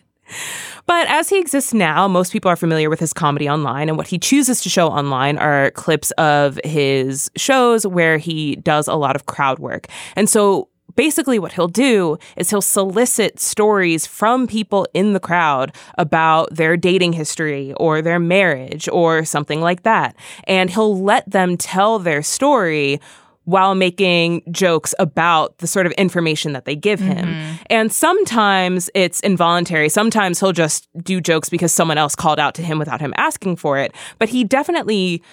But 0.87 1.07
as 1.09 1.29
he 1.29 1.37
exists 1.37 1.73
now, 1.73 2.07
most 2.07 2.31
people 2.31 2.49
are 2.49 2.55
familiar 2.55 2.89
with 2.89 2.99
his 2.99 3.13
comedy 3.13 3.49
online, 3.49 3.89
and 3.89 3.97
what 3.97 4.07
he 4.07 4.17
chooses 4.17 4.61
to 4.61 4.69
show 4.69 4.87
online 4.87 5.37
are 5.37 5.71
clips 5.71 6.11
of 6.11 6.59
his 6.63 7.29
shows 7.35 7.85
where 7.85 8.17
he 8.17 8.55
does 8.55 8.87
a 8.87 8.95
lot 8.95 9.15
of 9.15 9.25
crowd 9.25 9.59
work. 9.59 9.87
And 10.15 10.29
so 10.29 10.69
basically 10.95 11.39
what 11.39 11.53
he'll 11.53 11.67
do 11.67 12.17
is 12.35 12.49
he'll 12.49 12.61
solicit 12.61 13.39
stories 13.39 14.05
from 14.05 14.47
people 14.47 14.87
in 14.93 15.13
the 15.13 15.19
crowd 15.19 15.73
about 15.97 16.53
their 16.53 16.75
dating 16.75 17.13
history 17.13 17.73
or 17.75 18.01
their 18.01 18.19
marriage 18.19 18.89
or 18.91 19.23
something 19.23 19.61
like 19.61 19.83
that. 19.83 20.15
And 20.45 20.69
he'll 20.69 21.01
let 21.01 21.29
them 21.29 21.55
tell 21.57 21.99
their 21.99 22.23
story 22.23 22.99
while 23.47 23.75
making 23.75 24.41
jokes 24.51 24.93
about 24.99 25.57
the 25.59 25.67
sort 25.67 25.85
of 25.85 25.93
information 25.93 26.51
that 26.51 26.65
they 26.65 26.75
give 26.75 26.99
him. 26.99 27.27
Mm-hmm. 27.27 27.55
And 27.67 27.93
sometimes 27.93 28.89
it's 28.93 29.21
involuntary. 29.21 29.87
Sometimes 29.87 30.41
he'll 30.41 30.51
just 30.51 30.89
do 31.01 31.21
jokes 31.21 31.47
because 31.47 31.71
someone 31.71 31.97
else 31.97 32.13
called 32.13 32.39
out 32.41 32.55
to 32.55 32.61
him 32.61 32.77
without 32.77 32.99
him 32.99 33.13
asking 33.15 33.55
for 33.55 33.77
it. 33.77 33.95
But 34.19 34.27
he 34.27 34.43
definitely 34.43 35.23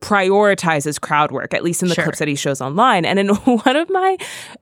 prioritizes 0.00 0.98
crowd 0.98 1.32
work, 1.32 1.52
at 1.52 1.62
least 1.62 1.82
in 1.82 1.90
the 1.90 1.94
sure. 1.94 2.04
clips 2.04 2.18
that 2.18 2.28
he 2.28 2.34
shows 2.34 2.62
online. 2.62 3.04
And 3.04 3.18
in 3.18 3.28
one 3.34 3.76
of 3.76 3.90
my 3.90 4.16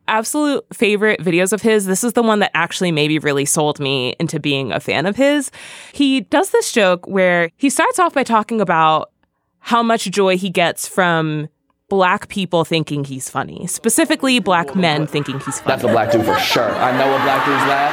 absolute 0.08 0.64
favorite 0.72 1.20
videos 1.20 1.52
of 1.52 1.62
his, 1.62 1.86
this 1.86 2.02
is 2.02 2.14
the 2.14 2.22
one 2.22 2.40
that 2.40 2.50
actually 2.52 2.90
maybe 2.90 3.20
really 3.20 3.44
sold 3.44 3.78
me 3.78 4.16
into 4.18 4.40
being 4.40 4.72
a 4.72 4.80
fan 4.80 5.06
of 5.06 5.14
his. 5.14 5.52
He 5.92 6.22
does 6.22 6.50
this 6.50 6.72
joke 6.72 7.06
where 7.06 7.48
he 7.58 7.70
starts 7.70 8.00
off 8.00 8.12
by 8.12 8.24
talking 8.24 8.60
about 8.60 9.12
how 9.60 9.84
much 9.84 10.10
joy 10.10 10.36
he 10.36 10.50
gets 10.50 10.88
from 10.88 11.48
black 11.92 12.28
people 12.28 12.64
thinking 12.64 13.05
he's 13.05 13.28
funny, 13.28 13.66
specifically 13.66 14.38
black 14.38 14.74
men 14.74 15.07
thinking 15.07 15.38
he's 15.40 15.61
funny. 15.61 15.76
That's 15.76 15.85
a 15.85 15.88
black 15.88 16.11
dude 16.11 16.24
for 16.24 16.38
sure. 16.38 16.70
I 16.70 16.96
know 16.96 17.07
what 17.12 17.20
black 17.22 17.44
dudes 17.44 17.61
laugh. 17.68 17.92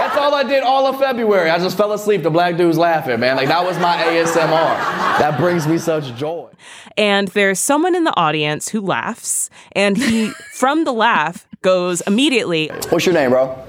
That's 0.00 0.18
all 0.18 0.34
I 0.34 0.42
did 0.42 0.62
all 0.62 0.86
of 0.86 0.98
February. 0.98 1.48
I 1.48 1.56
just 1.56 1.78
fell 1.78 1.94
asleep. 1.94 2.22
The 2.22 2.28
black 2.28 2.58
dudes 2.58 2.76
laughing, 2.76 3.20
man. 3.20 3.36
Like 3.36 3.48
that 3.48 3.64
was 3.64 3.78
my 3.78 3.96
ASMR. 3.96 5.18
That 5.18 5.38
brings 5.38 5.66
me 5.66 5.78
such 5.78 6.14
joy. 6.14 6.50
And 6.98 7.28
there's 7.28 7.58
someone 7.58 7.94
in 7.94 8.04
the 8.04 8.14
audience 8.18 8.68
who 8.68 8.82
laughs, 8.82 9.48
and 9.72 9.96
he, 9.96 10.28
from 10.52 10.84
the 10.84 10.92
laugh, 10.92 11.48
goes 11.62 12.02
immediately. 12.02 12.68
What's 12.90 13.06
your 13.06 13.14
name, 13.14 13.30
bro? 13.30 13.66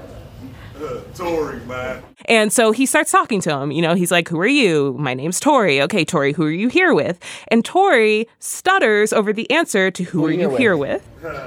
Tori, 1.14 1.60
man. 1.66 2.02
And 2.26 2.52
so 2.52 2.72
he 2.72 2.86
starts 2.86 3.10
talking 3.10 3.40
to 3.42 3.58
him. 3.58 3.70
You 3.70 3.82
know, 3.82 3.94
he's 3.94 4.10
like, 4.10 4.28
Who 4.28 4.38
are 4.40 4.46
you? 4.46 4.94
My 4.98 5.14
name's 5.14 5.40
Tori. 5.40 5.80
Okay, 5.82 6.04
Tori, 6.04 6.32
who 6.32 6.44
are 6.44 6.50
you 6.50 6.68
here 6.68 6.94
with? 6.94 7.18
And 7.48 7.64
Tori 7.64 8.28
stutters 8.38 9.12
over 9.12 9.32
the 9.32 9.50
answer 9.50 9.90
to 9.90 10.02
Who, 10.04 10.20
who 10.20 10.26
are 10.26 10.30
you 10.30 10.56
here 10.56 10.76
with? 10.76 11.02
with? 11.22 11.38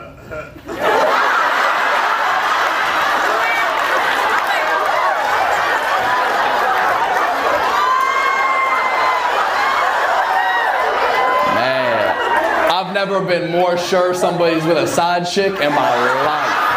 I've 12.91 12.93
never 12.93 13.23
been 13.23 13.51
more 13.51 13.77
sure 13.77 14.13
somebody's 14.13 14.65
with 14.65 14.77
a 14.77 14.87
side 14.87 15.25
chick 15.25 15.53
in 15.53 15.71
my 15.71 16.23
life. 16.25 16.70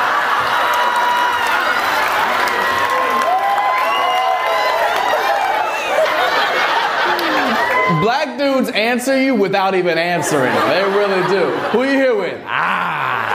Black 8.04 8.36
dudes 8.36 8.68
answer 8.68 9.18
you 9.18 9.34
without 9.34 9.74
even 9.74 9.96
answering. 9.96 10.52
They 10.68 10.82
really 10.82 11.26
do. 11.26 11.46
Who 11.68 11.80
are 11.80 11.86
you 11.86 11.92
here 11.92 12.14
with? 12.14 12.38
Ah. 12.44 13.32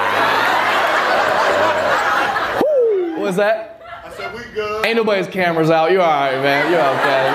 What 3.15 3.19
was 3.19 3.36
that? 3.38 3.82
I 4.05 4.12
said 4.12 4.32
we 4.32 4.43
good. 4.53 4.86
Ain't 4.86 4.95
nobody's 4.95 5.25
cameras 5.25 5.71
out. 5.71 5.89
You 5.91 6.01
alright, 6.01 6.39
man. 6.43 6.71
You're 6.71 6.82
okay. 6.82 7.34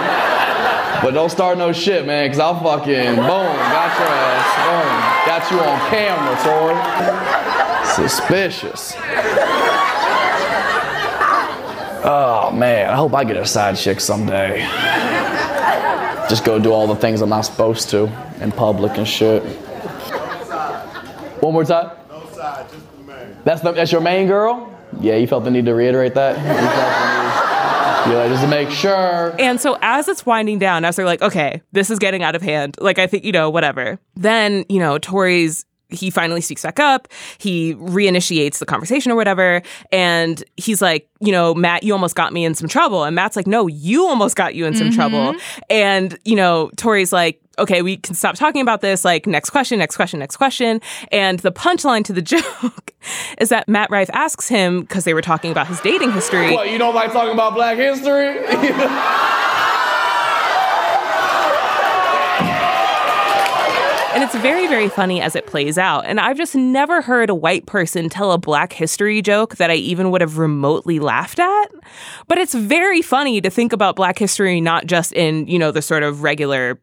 But 1.02 1.10
don't 1.10 1.28
start 1.28 1.58
no 1.58 1.72
shit, 1.72 2.06
man, 2.06 2.26
because 2.26 2.38
I'll 2.38 2.62
fucking 2.62 3.16
boom, 3.16 3.26
got 3.26 3.98
your 3.98 4.08
ass. 4.14 4.54
Boom. 4.70 4.94
Got 5.26 5.50
you 5.50 5.58
on 5.58 5.80
camera, 5.90 6.36
Tori. 6.44 6.76
Suspicious. 8.08 8.94
Oh 12.06 12.52
man, 12.54 12.90
I 12.90 12.94
hope 12.94 13.12
I 13.12 13.24
get 13.24 13.36
a 13.36 13.44
side 13.44 13.76
chick 13.76 13.98
someday 13.98 14.68
just 16.28 16.44
go 16.44 16.58
do 16.58 16.72
all 16.72 16.86
the 16.86 16.96
things 16.96 17.20
I'm 17.20 17.28
not 17.28 17.42
supposed 17.42 17.90
to 17.90 18.04
in 18.40 18.52
public 18.52 18.96
and 18.96 19.06
shit. 19.06 19.42
One 21.42 21.52
more 21.52 21.64
time. 21.64 21.90
No 22.08 22.26
side, 22.32 22.66
just 22.70 22.96
the 22.96 23.02
main. 23.02 23.36
That's 23.44 23.60
the, 23.60 23.72
that's 23.72 23.92
your 23.92 24.00
main 24.00 24.26
girl. 24.26 24.70
Yeah, 25.00 25.16
you 25.16 25.26
felt 25.26 25.44
the 25.44 25.50
need 25.50 25.66
to 25.66 25.74
reiterate 25.74 26.14
that. 26.14 26.36
You 28.06 28.12
Yeah, 28.12 28.28
just 28.28 28.42
to 28.42 28.48
make 28.48 28.70
sure. 28.70 29.34
And 29.38 29.60
so 29.60 29.78
as 29.80 30.08
it's 30.08 30.26
winding 30.26 30.58
down, 30.58 30.84
as 30.84 30.96
they're 30.96 31.06
like, 31.06 31.22
okay, 31.22 31.62
this 31.72 31.90
is 31.90 31.98
getting 31.98 32.22
out 32.22 32.34
of 32.34 32.42
hand. 32.42 32.76
Like 32.78 32.98
I 32.98 33.06
think 33.06 33.24
you 33.24 33.32
know, 33.32 33.48
whatever. 33.50 33.98
Then 34.14 34.64
you 34.68 34.78
know, 34.78 34.98
Tori's 34.98 35.64
he 35.94 36.10
finally 36.10 36.40
speaks 36.40 36.62
back 36.62 36.78
up. 36.78 37.08
He 37.38 37.74
reinitiates 37.74 38.58
the 38.58 38.66
conversation 38.66 39.12
or 39.12 39.16
whatever. 39.16 39.62
And 39.92 40.42
he's 40.56 40.82
like, 40.82 41.08
you 41.20 41.32
know, 41.32 41.54
Matt, 41.54 41.82
you 41.82 41.92
almost 41.92 42.14
got 42.14 42.32
me 42.32 42.44
in 42.44 42.54
some 42.54 42.68
trouble. 42.68 43.04
And 43.04 43.14
Matt's 43.14 43.36
like, 43.36 43.46
no, 43.46 43.66
you 43.66 44.06
almost 44.06 44.36
got 44.36 44.54
you 44.54 44.66
in 44.66 44.74
some 44.74 44.88
mm-hmm. 44.88 44.96
trouble. 44.96 45.34
And, 45.70 46.18
you 46.24 46.36
know, 46.36 46.70
Tori's 46.76 47.12
like, 47.12 47.40
okay, 47.58 47.82
we 47.82 47.96
can 47.96 48.14
stop 48.14 48.34
talking 48.34 48.60
about 48.60 48.80
this. 48.80 49.04
Like, 49.04 49.26
next 49.26 49.50
question, 49.50 49.78
next 49.78 49.96
question, 49.96 50.18
next 50.18 50.36
question. 50.36 50.80
And 51.12 51.38
the 51.40 51.52
punchline 51.52 52.04
to 52.04 52.12
the 52.12 52.22
joke 52.34 52.92
is 53.38 53.48
that 53.50 53.68
Matt 53.68 53.90
Rife 53.90 54.10
asks 54.12 54.48
him, 54.48 54.80
because 54.80 55.04
they 55.04 55.14
were 55.14 55.22
talking 55.22 55.50
about 55.50 55.66
his 55.66 55.80
dating 55.80 56.12
history. 56.12 56.52
What, 56.52 56.70
you 56.70 56.78
don't 56.78 56.94
like 56.94 57.12
talking 57.12 57.32
about 57.32 57.54
black 57.54 57.76
history? 57.78 58.38
And 64.14 64.22
it's 64.22 64.34
very, 64.36 64.66
very 64.68 64.88
funny 64.88 65.20
as 65.20 65.34
it 65.34 65.46
plays 65.46 65.76
out. 65.76 66.06
And 66.06 66.20
I've 66.20 66.36
just 66.36 66.54
never 66.54 67.02
heard 67.02 67.30
a 67.30 67.34
white 67.34 67.66
person 67.66 68.08
tell 68.08 68.32
a 68.32 68.38
black 68.38 68.72
history 68.72 69.20
joke 69.20 69.56
that 69.56 69.70
I 69.70 69.74
even 69.74 70.10
would 70.12 70.20
have 70.20 70.38
remotely 70.38 71.00
laughed 71.00 71.40
at. 71.40 71.66
But 72.28 72.38
it's 72.38 72.54
very 72.54 73.02
funny 73.02 73.40
to 73.40 73.50
think 73.50 73.72
about 73.72 73.96
black 73.96 74.18
history 74.18 74.60
not 74.60 74.86
just 74.86 75.12
in, 75.12 75.46
you 75.48 75.58
know, 75.58 75.72
the 75.72 75.82
sort 75.82 76.02
of 76.04 76.22
regular 76.22 76.80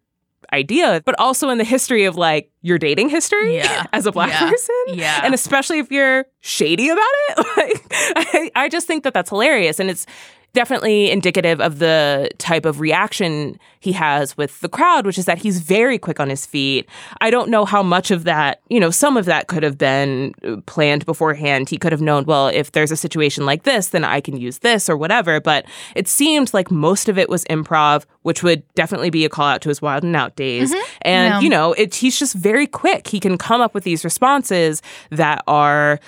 idea, 0.54 1.02
but 1.06 1.18
also 1.20 1.50
in 1.50 1.58
the 1.58 1.64
history 1.64 2.04
of 2.04 2.18
like 2.18 2.52
your 2.62 2.78
dating 2.78 3.10
history 3.10 3.56
yeah. 3.56 3.86
as 3.94 4.06
a 4.06 4.12
black 4.12 4.30
yeah. 4.30 4.50
person. 4.50 4.76
Yeah. 4.88 5.22
And 5.24 5.34
especially 5.34 5.80
if 5.80 5.92
you're 5.92 6.26
shady 6.42 6.90
about 6.90 7.02
it. 7.30 7.46
Like, 7.58 7.86
I, 8.16 8.52
I 8.56 8.70
just 8.70 8.88
think 8.88 9.04
that 9.04 9.14
that's 9.14 9.30
hilarious. 9.30 9.80
And 9.80 9.90
it's, 9.90 10.06
definitely 10.54 11.10
indicative 11.10 11.62
of 11.62 11.80
the 11.80 12.30
type 12.38 12.66
of 12.66 12.80
reaction 12.80 13.58
he 13.80 13.94
has 13.94 14.38
with 14.38 14.60
the 14.60 14.70
crowd, 14.70 15.06
which 15.06 15.18
is 15.18 15.26
that 15.26 15.38
he's 15.38 15.60
very 15.60 15.98
quick 15.98 16.20
on 16.20 16.30
his 16.30 16.46
feet. 16.46 16.88
I 17.20 17.30
don't 17.30 17.50
know 17.50 17.66
how 17.66 17.82
much 17.82 18.12
of 18.12 18.26
that, 18.26 18.62
you 18.70 18.80
know, 18.80 18.92
some 18.92 19.18
of 19.18 19.26
that 19.26 19.48
could 19.48 19.64
have 19.64 19.78
been 19.78 20.34
planned 20.66 21.06
beforehand. 21.06 21.70
He 21.70 21.78
could 21.78 21.92
have 21.92 22.02
known, 22.02 22.26
well, 22.26 22.48
if 22.48 22.74
there's 22.74 22.92
a 22.92 22.98
situation 22.98 23.46
like 23.46 23.64
this, 23.64 23.90
then 23.90 24.04
I 24.04 24.22
can 24.22 24.38
use 24.38 24.60
this 24.60 24.90
or 24.90 24.98
whatever. 24.98 25.40
But 25.40 25.66
it 25.96 26.08
seemed 26.08 26.54
like 26.54 26.70
most 26.70 27.10
of 27.10 27.18
it 27.18 27.30
was 27.30 27.46
improv, 27.46 28.06
which 28.24 28.44
would 28.44 28.62
definitely 28.76 29.10
be 29.10 29.26
a 29.26 29.30
call 29.30 29.48
out 29.48 29.62
to 29.62 29.70
his 29.70 29.82
wild 29.82 30.04
and 30.04 30.16
out 30.16 30.36
days. 30.36 30.72
Mm-hmm. 30.72 30.98
And, 31.02 31.34
yeah. 31.34 31.40
you 31.40 31.50
know, 31.50 31.74
it, 31.74 31.96
he's 31.96 32.20
just 32.20 32.36
very 32.36 32.68
quick. 32.68 33.08
He 33.08 33.20
can 33.20 33.38
come 33.38 33.62
up 33.62 33.74
with 33.74 33.84
these 33.84 34.04
responses 34.04 34.82
that 35.10 35.44
are 35.48 36.00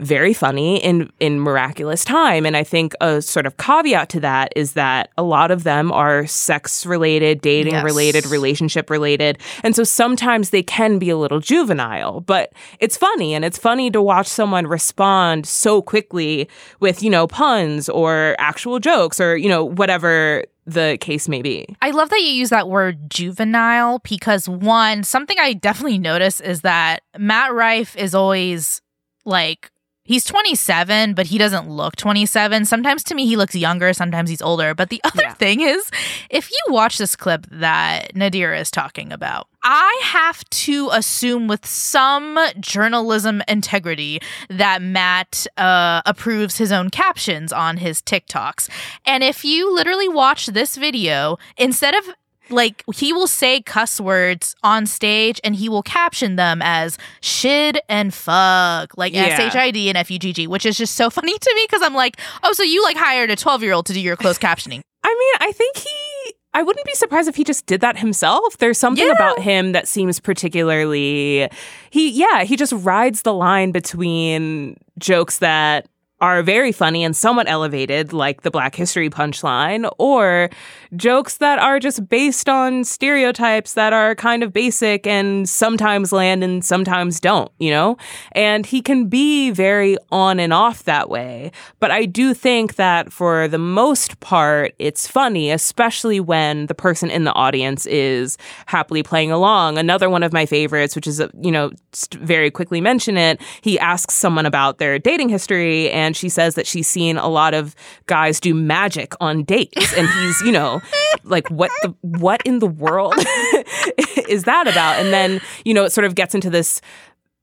very 0.00 0.32
funny 0.34 0.82
in 0.82 1.10
in 1.20 1.40
miraculous 1.40 2.04
time. 2.04 2.46
And 2.46 2.56
i 2.56 2.64
think 2.64 2.94
a 3.00 3.20
sort 3.22 3.46
of 3.46 3.56
caveat 3.56 4.08
to 4.10 4.20
that 4.20 4.52
is 4.56 4.72
that 4.74 5.10
a 5.16 5.22
lot 5.22 5.50
of 5.50 5.64
them 5.64 5.90
are 5.92 6.26
sex 6.26 6.84
related 6.86 7.40
dating 7.40 7.72
Yes. 7.74 7.84
related 7.84 8.26
relationship 8.26 8.90
related 8.90 9.38
and 9.62 9.74
so 9.74 9.84
sometimes 9.84 10.50
they 10.50 10.62
can 10.62 10.98
be 10.98 11.10
a 11.10 11.16
little 11.16 11.40
juvenile 11.40 12.20
but 12.20 12.52
it's 12.80 12.96
funny. 12.96 13.34
And 13.34 13.44
it's 13.44 13.58
funny 13.58 13.90
to 13.90 14.00
watch 14.02 14.26
someone 14.26 14.66
respond 14.66 15.46
so 15.46 15.82
quickly 15.82 16.48
with 16.80 17.02
you 17.02 17.10
know 17.10 17.26
puns 17.26 17.88
or 17.88 18.36
actual 18.38 18.78
jokes 18.78 19.20
or 19.20 19.36
you 19.36 19.48
know 19.48 19.64
whatever 19.64 20.44
the 20.64 20.96
case 21.00 21.28
may 21.28 21.42
be. 21.42 21.66
I 21.82 21.90
love 21.90 22.08
that 22.10 22.20
you 22.20 22.28
use 22.28 22.50
that 22.50 22.68
word 22.68 23.10
juvenile 23.10 23.98
because 24.04 24.48
one, 24.48 25.02
something 25.02 25.36
I 25.40 25.54
definitely 25.54 25.98
notice 25.98 26.40
is 26.40 26.60
that 26.60 27.02
Matt 27.18 27.52
Rife 27.52 27.96
is 27.96 28.14
always 28.14 28.80
like 29.24 29.71
he's 30.04 30.24
27 30.24 31.14
but 31.14 31.26
he 31.26 31.38
doesn't 31.38 31.68
look 31.68 31.94
27 31.96 32.64
sometimes 32.64 33.04
to 33.04 33.14
me 33.14 33.26
he 33.26 33.36
looks 33.36 33.54
younger 33.54 33.92
sometimes 33.92 34.28
he's 34.28 34.42
older. 34.42 34.74
But 34.74 34.90
the 34.90 35.00
other 35.04 35.22
Yeah. 35.22 35.34
thing 35.34 35.60
is 35.60 35.90
if 36.30 36.50
you 36.50 36.58
watch 36.68 36.98
this 36.98 37.14
clip 37.16 37.46
that 37.50 38.14
nadira 38.14 38.60
is 38.60 38.70
talking 38.70 39.12
about 39.12 39.46
i 39.62 40.00
have 40.04 40.42
to 40.50 40.88
assume 40.92 41.46
with 41.46 41.64
some 41.64 42.36
journalism 42.58 43.42
integrity 43.46 44.20
that 44.50 44.82
matt 44.82 45.46
uh, 45.56 46.02
approves 46.04 46.58
his 46.58 46.72
own 46.72 46.90
captions 46.90 47.52
on 47.52 47.76
his 47.76 48.02
tiktoks. 48.02 48.68
And 49.06 49.22
if 49.22 49.44
you 49.44 49.72
literally 49.72 50.08
watch 50.08 50.46
this 50.46 50.76
video 50.76 51.36
instead 51.56 51.94
of 51.94 52.04
like 52.50 52.82
he 52.94 53.12
will 53.12 53.26
say 53.26 53.60
cuss 53.62 54.00
words 54.00 54.54
on 54.62 54.86
stage 54.86 55.40
and 55.44 55.54
he 55.56 55.68
will 55.68 55.82
caption 55.82 56.36
them 56.36 56.60
as 56.62 56.98
shid 57.20 57.78
and 57.88 58.12
fuck 58.12 58.96
like 58.98 59.12
Yeah. 59.14 59.26
s-h-i-d 59.26 59.88
and 59.88 59.96
f-u-g-g 59.98 60.46
which 60.46 60.66
is 60.66 60.76
just 60.76 60.94
so 60.96 61.08
funny 61.18 61.38
to 61.38 61.52
me 61.54 61.64
because 61.68 61.82
i'm 61.82 61.94
like 61.94 62.18
oh 62.42 62.52
so 62.52 62.62
you 62.62 62.82
like 62.82 62.96
hired 62.96 63.30
a 63.30 63.36
12 63.36 63.62
year 63.62 63.72
old 63.72 63.86
to 63.86 63.92
do 63.92 64.00
your 64.00 64.16
closed 64.16 64.40
captioning 64.40 64.80
I 65.04 65.08
mean, 65.40 65.48
I 65.48 65.52
think 65.52 65.76
he. 65.78 66.34
I 66.54 66.62
wouldn't 66.62 66.86
be 66.86 66.92
surprised 66.94 67.28
if 67.28 67.34
he 67.34 67.42
just 67.42 67.66
did 67.66 67.80
that 67.80 67.98
himself. 67.98 68.56
There's 68.58 68.78
something 68.78 69.04
Yeah. 69.04 69.12
about 69.14 69.40
him 69.40 69.72
that 69.72 69.88
seems 69.88 70.20
particularly. 70.20 71.48
He, 71.90 72.10
yeah, 72.10 72.44
he 72.44 72.54
just 72.56 72.72
rides 72.72 73.22
the 73.22 73.34
line 73.34 73.72
between 73.72 74.76
jokes 74.98 75.38
that 75.38 75.88
are 76.22 76.40
very 76.40 76.70
funny 76.70 77.02
and 77.02 77.16
somewhat 77.16 77.48
elevated, 77.48 78.12
like 78.12 78.42
the 78.42 78.50
Black 78.50 78.76
History 78.76 79.10
punchline, 79.10 79.90
or 79.98 80.50
jokes 80.94 81.38
that 81.38 81.58
are 81.58 81.80
just 81.80 82.08
based 82.08 82.48
on 82.48 82.84
stereotypes 82.84 83.74
that 83.74 83.92
are 83.92 84.14
kind 84.14 84.44
of 84.44 84.52
basic 84.52 85.04
and 85.04 85.48
sometimes 85.48 86.12
land 86.12 86.44
and 86.44 86.64
sometimes 86.64 87.18
don't, 87.18 87.50
you 87.58 87.70
know? 87.70 87.96
And 88.32 88.64
he 88.64 88.80
can 88.80 89.08
be 89.08 89.50
very 89.50 89.96
on 90.12 90.38
and 90.38 90.52
off 90.52 90.84
that 90.84 91.10
way. 91.10 91.50
But 91.80 91.90
I 91.90 92.06
do 92.06 92.34
think 92.34 92.76
that 92.76 93.12
for 93.12 93.48
the 93.48 93.58
most 93.58 94.20
part, 94.20 94.74
it's 94.78 95.08
funny, 95.08 95.50
especially 95.50 96.20
when 96.20 96.66
the 96.66 96.74
person 96.74 97.10
in 97.10 97.24
the 97.24 97.32
audience 97.32 97.84
is 97.86 98.38
happily 98.66 99.02
playing 99.02 99.32
along. 99.32 99.76
Another 99.76 100.08
one 100.08 100.22
of 100.22 100.32
my 100.32 100.46
favorites, 100.46 100.94
which 100.94 101.08
is, 101.08 101.20
uh, 101.20 101.28
you 101.40 101.50
know, 101.50 101.72
very 102.12 102.50
quickly 102.50 102.80
mention 102.80 103.16
it, 103.16 103.40
he 103.60 103.76
asks 103.80 104.14
someone 104.14 104.46
about 104.46 104.78
their 104.78 105.00
dating 105.00 105.28
history 105.28 105.90
and 105.90 106.11
she 106.16 106.28
says 106.28 106.54
that 106.54 106.66
she's 106.66 106.86
seen 106.86 107.16
a 107.16 107.28
lot 107.28 107.54
of 107.54 107.74
guys 108.06 108.40
do 108.40 108.54
magic 108.54 109.14
on 109.20 109.44
dates. 109.44 109.92
And 109.96 110.08
he's, 110.08 110.40
you 110.42 110.52
know, 110.52 110.80
like, 111.24 111.48
what 111.50 111.70
the, 111.82 111.94
what 112.00 112.42
in 112.44 112.58
the 112.58 112.66
world 112.66 113.14
is 114.28 114.44
that 114.44 114.68
about? 114.68 115.00
And 115.00 115.12
then, 115.12 115.40
you 115.64 115.74
know, 115.74 115.84
it 115.84 115.90
sort 115.90 116.04
of 116.04 116.14
gets 116.14 116.34
into 116.34 116.50
this 116.50 116.80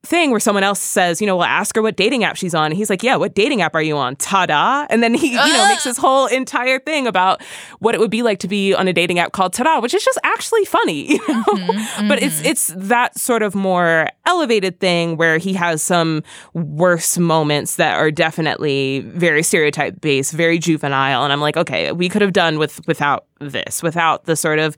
thing 0.02 0.30
where 0.30 0.40
someone 0.40 0.64
else 0.64 0.80
says, 0.80 1.20
you 1.20 1.26
know, 1.26 1.36
well, 1.36 1.46
ask 1.46 1.76
her 1.76 1.82
what 1.82 1.96
dating 1.96 2.24
app 2.24 2.36
she's 2.36 2.54
on. 2.54 2.66
And 2.66 2.76
he's 2.76 2.88
like, 2.88 3.02
yeah, 3.02 3.16
what 3.16 3.34
dating 3.34 3.60
app 3.60 3.74
are 3.74 3.82
you 3.82 3.96
on? 3.98 4.16
Ta-da. 4.16 4.86
And 4.88 5.02
then 5.02 5.12
he, 5.12 5.32
you 5.32 5.36
know, 5.36 5.68
makes 5.68 5.84
this 5.84 5.98
whole 5.98 6.26
entire 6.26 6.78
thing 6.78 7.06
about 7.06 7.42
what 7.80 7.94
it 7.94 8.00
would 8.00 8.10
be 8.10 8.22
like 8.22 8.38
to 8.40 8.48
be 8.48 8.74
on 8.74 8.88
a 8.88 8.94
dating 8.94 9.18
app 9.18 9.32
called 9.32 9.52
Ta-da, 9.52 9.80
which 9.80 9.92
is 9.92 10.02
just 10.02 10.18
actually 10.24 10.64
funny, 10.64 11.12
you 11.12 11.18
know? 11.28 11.44
Mm-hmm, 11.44 12.08
but 12.08 12.22
it's 12.22 12.38
mm-hmm. 12.38 12.46
it's 12.46 12.68
that 12.76 13.18
sort 13.18 13.42
of 13.42 13.54
more 13.54 14.08
elevated 14.24 14.80
thing 14.80 15.16
where 15.18 15.36
he 15.36 15.52
has 15.52 15.82
some 15.82 16.22
worse 16.54 17.18
moments 17.18 17.76
that 17.76 17.96
are 17.96 18.10
definitely 18.10 19.00
very 19.00 19.42
stereotype 19.42 20.00
based, 20.00 20.32
very 20.32 20.58
juvenile. 20.58 21.24
And 21.24 21.32
I'm 21.32 21.40
like, 21.40 21.58
okay, 21.58 21.92
we 21.92 22.08
could 22.08 22.22
have 22.22 22.32
done 22.32 22.58
with 22.58 22.80
without 22.86 23.26
this, 23.38 23.82
without 23.82 24.24
the 24.24 24.36
sort 24.36 24.58
of 24.58 24.76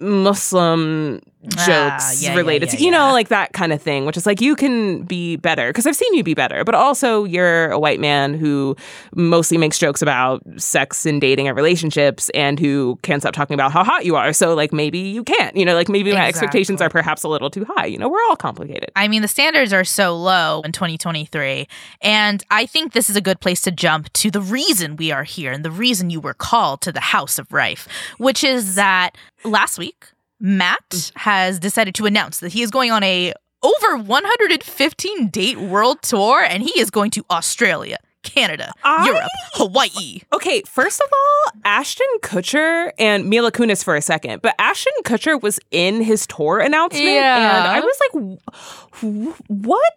Muslim 0.00 1.20
jokes 1.48 1.68
Ah, 1.68 2.12
yeah, 2.18 2.30
yeah, 2.30 2.36
related 2.36 2.68
yeah, 2.68 2.76
to, 2.76 2.84
you 2.84 2.90
yeah. 2.90 2.98
know, 2.98 3.12
like 3.12 3.28
that 3.28 3.52
kind 3.52 3.72
of 3.72 3.80
thing, 3.80 4.04
which 4.04 4.16
is 4.16 4.26
like, 4.26 4.40
you 4.40 4.54
can 4.54 5.02
be 5.04 5.36
better 5.36 5.70
because 5.70 5.86
I've 5.86 5.96
seen 5.96 6.12
you 6.12 6.22
be 6.22 6.34
better, 6.34 6.64
but 6.64 6.74
also 6.74 7.24
you're 7.24 7.70
a 7.70 7.78
white 7.78 7.98
man 7.98 8.34
who 8.34 8.76
mostly 9.14 9.56
makes 9.56 9.78
jokes 9.78 10.02
about 10.02 10.42
sex 10.58 11.06
and 11.06 11.20
dating 11.20 11.48
and 11.48 11.56
relationships 11.56 12.28
and 12.30 12.60
who 12.60 12.98
can't 13.02 13.22
stop 13.22 13.32
talking 13.32 13.54
about 13.54 13.72
how 13.72 13.82
hot 13.82 14.04
you 14.04 14.16
are. 14.16 14.32
So, 14.32 14.54
like, 14.54 14.72
maybe 14.72 14.98
you 14.98 15.24
can't, 15.24 15.56
you 15.56 15.64
know, 15.64 15.74
like 15.74 15.88
maybe 15.88 16.12
my 16.12 16.26
expectations 16.26 16.82
are 16.82 16.90
perhaps 16.90 17.22
a 17.22 17.28
little 17.28 17.48
too 17.48 17.64
high. 17.64 17.86
You 17.86 17.96
know, 17.96 18.08
we're 18.08 18.22
all 18.28 18.36
complicated. 18.36 18.90
I 18.94 19.08
mean, 19.08 19.22
the 19.22 19.28
standards 19.28 19.72
are 19.72 19.84
so 19.84 20.16
low 20.16 20.60
in 20.62 20.72
2023. 20.72 21.66
And 22.02 22.44
I 22.50 22.66
think 22.66 22.92
this 22.92 23.08
is 23.08 23.16
a 23.16 23.20
good 23.20 23.40
place 23.40 23.62
to 23.62 23.70
jump 23.70 24.12
to 24.14 24.30
the 24.30 24.42
reason 24.42 24.96
we 24.96 25.10
are 25.10 25.24
here 25.24 25.52
and 25.52 25.64
the 25.64 25.70
reason 25.70 26.10
you 26.10 26.20
were 26.20 26.34
called 26.34 26.82
to 26.82 26.92
the 26.92 27.00
House 27.00 27.38
of 27.38 27.50
Rife, 27.52 27.88
which 28.18 28.44
is 28.44 28.74
that 28.74 29.16
last 29.44 29.78
week, 29.78 30.04
Matt 30.40 31.12
has 31.16 31.58
decided 31.58 31.94
to 31.96 32.06
announce 32.06 32.38
that 32.40 32.52
he 32.52 32.62
is 32.62 32.70
going 32.70 32.90
on 32.90 33.02
a 33.02 33.32
over 33.62 33.96
115 33.98 35.28
date 35.28 35.58
world 35.58 36.00
tour 36.02 36.42
and 36.42 36.62
he 36.62 36.80
is 36.80 36.90
going 36.90 37.10
to 37.10 37.24
Australia, 37.30 37.98
Canada, 38.22 38.72
I- 38.82 39.06
Europe, 39.06 39.28
Hawaii. 39.54 40.20
Okay, 40.32 40.62
first 40.66 41.00
of 41.00 41.08
all, 41.12 41.52
Ashton 41.64 42.06
Kutcher 42.22 42.90
and 42.98 43.28
Mila 43.28 43.52
Kunis 43.52 43.84
for 43.84 43.96
a 43.96 44.02
second, 44.02 44.40
but 44.42 44.54
Ashton 44.58 44.92
Kutcher 45.04 45.40
was 45.40 45.60
in 45.70 46.00
his 46.02 46.26
tour 46.26 46.58
announcement, 46.58 47.04
Yeah. 47.04 47.58
and 47.58 47.68
I 47.68 47.80
was 47.80 47.98
like, 48.00 49.32
wh- 49.36 49.50
"What? 49.50 49.92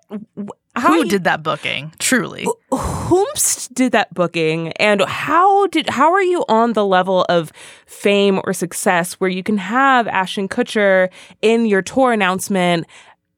Who 0.81 1.05
did 1.05 1.23
that 1.25 1.43
booking? 1.43 1.93
Truly. 1.99 2.45
whomst 2.71 3.73
did 3.73 3.91
that 3.91 4.13
booking 4.13 4.71
and 4.73 5.01
how 5.03 5.67
did 5.67 5.88
how 5.89 6.12
are 6.12 6.21
you 6.23 6.43
on 6.49 6.73
the 6.73 6.86
level 6.86 7.25
of 7.29 7.51
fame 7.86 8.41
or 8.43 8.53
success 8.53 9.13
where 9.15 9.29
you 9.29 9.43
can 9.43 9.57
have 9.57 10.07
Ashton 10.07 10.47
Kutcher 10.47 11.09
in 11.41 11.65
your 11.67 11.81
tour 11.83 12.12
announcement 12.12 12.88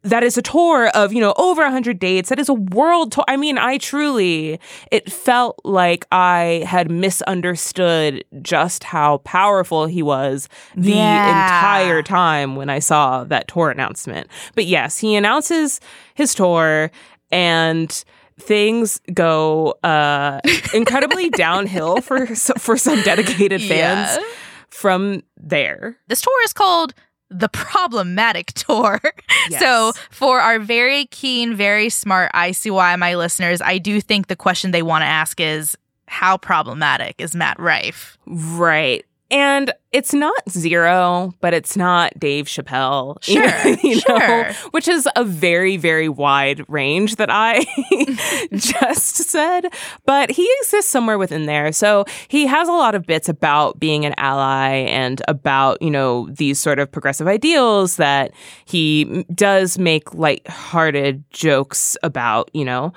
that 0.03 0.23
is 0.23 0.37
a 0.37 0.41
tour 0.41 0.87
of 0.89 1.11
you 1.13 1.19
know 1.19 1.33
over 1.37 1.63
100 1.63 1.97
dates 1.99 2.29
that 2.29 2.39
is 2.39 2.47
a 2.47 2.53
world 2.53 3.11
tour 3.11 3.25
i 3.27 3.35
mean 3.35 3.57
i 3.57 3.79
truly 3.79 4.59
it 4.91 5.11
felt 5.11 5.59
like 5.65 6.05
i 6.11 6.63
had 6.67 6.91
misunderstood 6.91 8.23
just 8.43 8.83
how 8.83 9.17
powerful 9.19 9.87
he 9.87 10.03
was 10.03 10.47
the 10.75 10.91
Yeah. 10.91 11.45
entire 11.45 12.03
time 12.03 12.55
when 12.55 12.69
i 12.69 12.77
saw 12.77 13.23
that 13.23 13.47
tour 13.47 13.71
announcement 13.71 14.27
but 14.53 14.65
yes 14.65 14.99
he 14.99 15.15
announces 15.15 15.79
his 16.13 16.35
tour 16.35 16.91
and 17.35 18.03
things 18.39 18.99
go 19.13 19.75
uh 19.83 20.39
incredibly 20.73 21.29
downhill 21.45 22.01
for 22.01 22.25
for 22.35 22.77
some 22.77 23.01
dedicated 23.03 23.61
fans 23.61 24.17
Yeah. 24.17 24.23
from 24.69 25.21
there 25.37 25.97
This 26.07 26.21
tour 26.21 26.43
is 26.43 26.53
called 26.53 26.93
the 27.29 27.49
problematic 27.49 28.47
tour. 28.53 28.99
Yes. 29.49 29.61
So, 29.61 29.91
for 30.09 30.39
our 30.39 30.57
very 30.59 31.05
keen, 31.07 31.53
very 31.55 31.89
smart 31.89 32.31
ICYMI 32.33 33.15
listeners, 33.15 33.61
I 33.61 33.77
do 33.77 34.01
think 34.01 34.25
the 34.25 34.35
question 34.35 34.71
they 34.71 34.81
want 34.81 35.03
to 35.03 35.05
ask 35.07 35.39
is 35.39 35.77
how 36.07 36.37
problematic 36.37 37.15
is 37.19 37.35
Matt 37.35 37.59
Rife? 37.59 38.17
Right. 38.25 39.05
And 39.31 39.73
it's 39.91 40.13
not 40.13 40.35
zero, 40.49 41.33
but 41.39 41.53
it's 41.53 41.75
not 41.75 42.19
Dave 42.19 42.45
Chappelle. 42.45 43.15
Sure, 43.25 43.69
you 43.83 43.95
know, 44.07 44.19
sure. 44.19 44.51
which 44.71 44.87
is 44.87 45.07
a 45.15 45.23
very, 45.23 45.77
very 45.77 46.07
wide 46.07 46.63
range 46.69 47.15
that 47.15 47.29
I 47.31 47.65
just 48.53 49.15
said. 49.15 49.67
But 50.05 50.29
he 50.29 50.47
exists 50.61 50.91
somewhere 50.91 51.17
within 51.17 51.47
there. 51.47 51.71
So 51.71 52.05
he 52.27 52.45
has 52.45 52.67
a 52.67 52.71
lot 52.71 52.93
of 52.93 53.05
bits 53.05 53.27
about 53.27 53.79
being 53.79 54.05
an 54.05 54.13
ally 54.17 54.69
and 54.69 55.21
about, 55.27 55.81
you 55.81 55.91
know, 55.91 56.29
these 56.29 56.59
sort 56.59 56.79
of 56.79 56.91
progressive 56.91 57.27
ideals 57.27 57.95
that 57.95 58.31
he 58.65 59.25
does 59.33 59.79
make 59.79 60.13
lighthearted 60.13 61.23
jokes 61.31 61.97
about, 62.03 62.49
you 62.53 62.65
know 62.65 62.93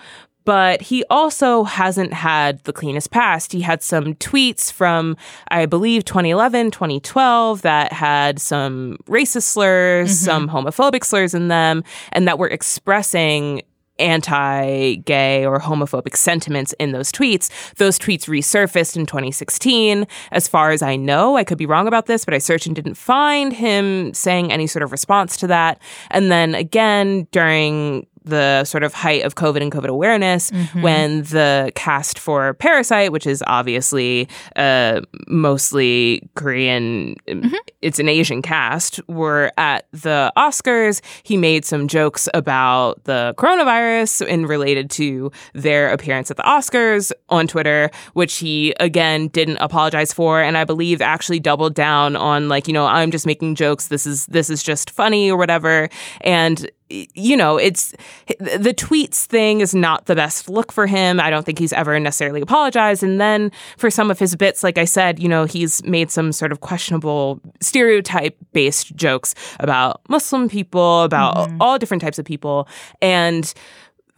but 0.49 0.81
he 0.81 1.05
also 1.11 1.65
hasn't 1.65 2.15
had 2.15 2.61
the 2.61 2.73
cleanest 2.73 3.11
past. 3.11 3.53
He 3.53 3.61
had 3.61 3.83
some 3.83 4.15
tweets 4.15 4.73
from, 4.73 5.15
I 5.49 5.67
believe, 5.67 6.07
2011, 6.07 6.71
2012 6.71 7.61
that 7.61 7.93
had 7.93 8.41
some 8.41 8.97
racist 9.05 9.43
slurs, 9.43 10.09
mm-hmm. 10.09 10.25
some 10.25 10.49
homophobic 10.49 11.05
slurs 11.05 11.35
in 11.35 11.49
them, 11.49 11.85
and 12.13 12.27
that 12.27 12.39
were 12.39 12.49
expressing 12.49 13.61
anti 13.99 14.97
gay 14.97 15.45
or 15.45 15.59
homophobic 15.59 16.17
sentiments 16.17 16.75
in 16.79 16.93
those 16.93 17.13
tweets. 17.13 17.51
Those 17.77 17.99
tweets 17.99 18.25
resurfaced 18.25 18.97
in 18.97 19.07
2016. 19.07 20.07
As 20.33 20.49
far 20.49 20.71
as 20.71 20.83
I 20.83 20.97
know, 20.97 21.37
I 21.37 21.45
could 21.45 21.59
be 21.59 21.67
wrong 21.67 21.87
about 21.87 22.07
this, 22.07 22.25
but 22.25 22.35
I 22.35 22.39
searched 22.39 22.67
and 22.67 22.75
didn't 22.75 22.95
find 22.95 23.53
him 23.53 24.15
saying 24.15 24.53
any 24.53 24.67
sort 24.67 24.83
of 24.83 24.93
response 24.93 25.37
to 25.39 25.47
that. 25.49 25.81
And 26.11 26.31
then 26.31 26.55
again, 26.55 27.27
during 27.33 28.07
the 28.25 28.65
sort 28.65 28.83
of 28.83 28.95
height 28.95 29.25
of 29.25 29.35
COVID 29.35 29.63
and 29.63 29.73
COVID 29.73 29.89
awareness 29.89 30.51
mm-hmm. 30.51 30.83
when 30.83 31.23
the 31.23 31.73
cast 31.75 32.19
for 32.19 32.55
Parasite, 32.55 33.13
which 33.13 33.27
is 33.27 33.43
obviously 33.47 34.29
uh, 34.57 35.01
mostly 35.27 36.29
Korean, 36.35 37.17
um, 37.31 37.43
mm-hmm. 37.43 37.55
it's 37.83 37.99
an 37.99 38.09
Asian 38.09 38.43
cast, 38.43 39.01
were 39.09 39.53
at 39.57 39.87
the 39.93 40.33
Oscars. 40.37 41.01
He 41.23 41.37
made 41.37 41.65
some 41.65 41.89
jokes 41.89 42.29
about 42.35 43.05
the 43.05 43.35
coronavirus 43.39 44.27
and 44.29 44.49
related 44.49 44.91
to 44.91 45.31
their 45.55 45.91
appearance 45.93 46.31
at 46.31 46.37
the 46.37 46.43
Oscars 46.43 47.13
on 47.29 47.47
Twitter, 47.47 47.91
which 48.15 48.37
he 48.37 48.75
again 48.81 49.29
didn't 49.29 49.59
apologize 49.59 50.13
for, 50.13 50.41
and 50.41 50.57
I 50.57 50.65
believe 50.65 51.01
actually 51.01 51.41
doubled 51.41 51.75
down 51.75 52.17
on 52.17 52.49
like, 52.49 52.67
you 52.67 52.73
know, 52.73 52.87
I'm 52.87 53.11
just 53.11 53.27
making 53.27 53.55
jokes. 53.55 53.89
This 53.89 54.07
is 54.07 54.27
this 54.27 54.51
is 54.51 54.63
just 54.63 54.91
funny 54.91 55.31
or 55.31 55.37
whatever, 55.37 55.89
and 56.21 56.69
you 56.91 57.37
know, 57.37 57.57
it's 57.57 57.93
the 58.39 58.75
tweets 58.75 59.27
thing 59.27 59.61
is 59.61 59.75
not 59.75 60.07
the 60.07 60.15
best 60.15 60.49
look 60.49 60.73
for 60.73 60.87
him. 60.87 61.21
I 61.21 61.31
don't 61.31 61.45
think 61.45 61.59
he's 61.59 61.73
ever 61.73 61.99
necessarily 62.01 62.41
apologized. 62.41 63.03
And 63.03 63.21
then 63.21 63.53
for 63.77 63.91
some 63.91 64.11
of 64.11 64.19
his 64.19 64.35
bits, 64.37 64.63
like 64.63 64.79
I 64.79 64.85
said, 64.85 65.19
you 65.19 65.29
know, 65.29 65.45
he's 65.45 65.85
made 65.85 66.11
some 66.11 66.33
sort 66.33 66.53
of 66.53 66.61
questionable 66.61 67.41
stereotype 67.61 68.37
based 68.53 68.97
jokes 68.97 69.35
about 69.61 70.01
Muslim 70.09 70.49
people, 70.49 71.03
about 71.03 71.37
mm-hmm. 71.37 71.61
all 71.61 71.79
different 71.79 72.03
types 72.03 72.19
of 72.19 72.25
people. 72.25 72.69
And 73.03 73.53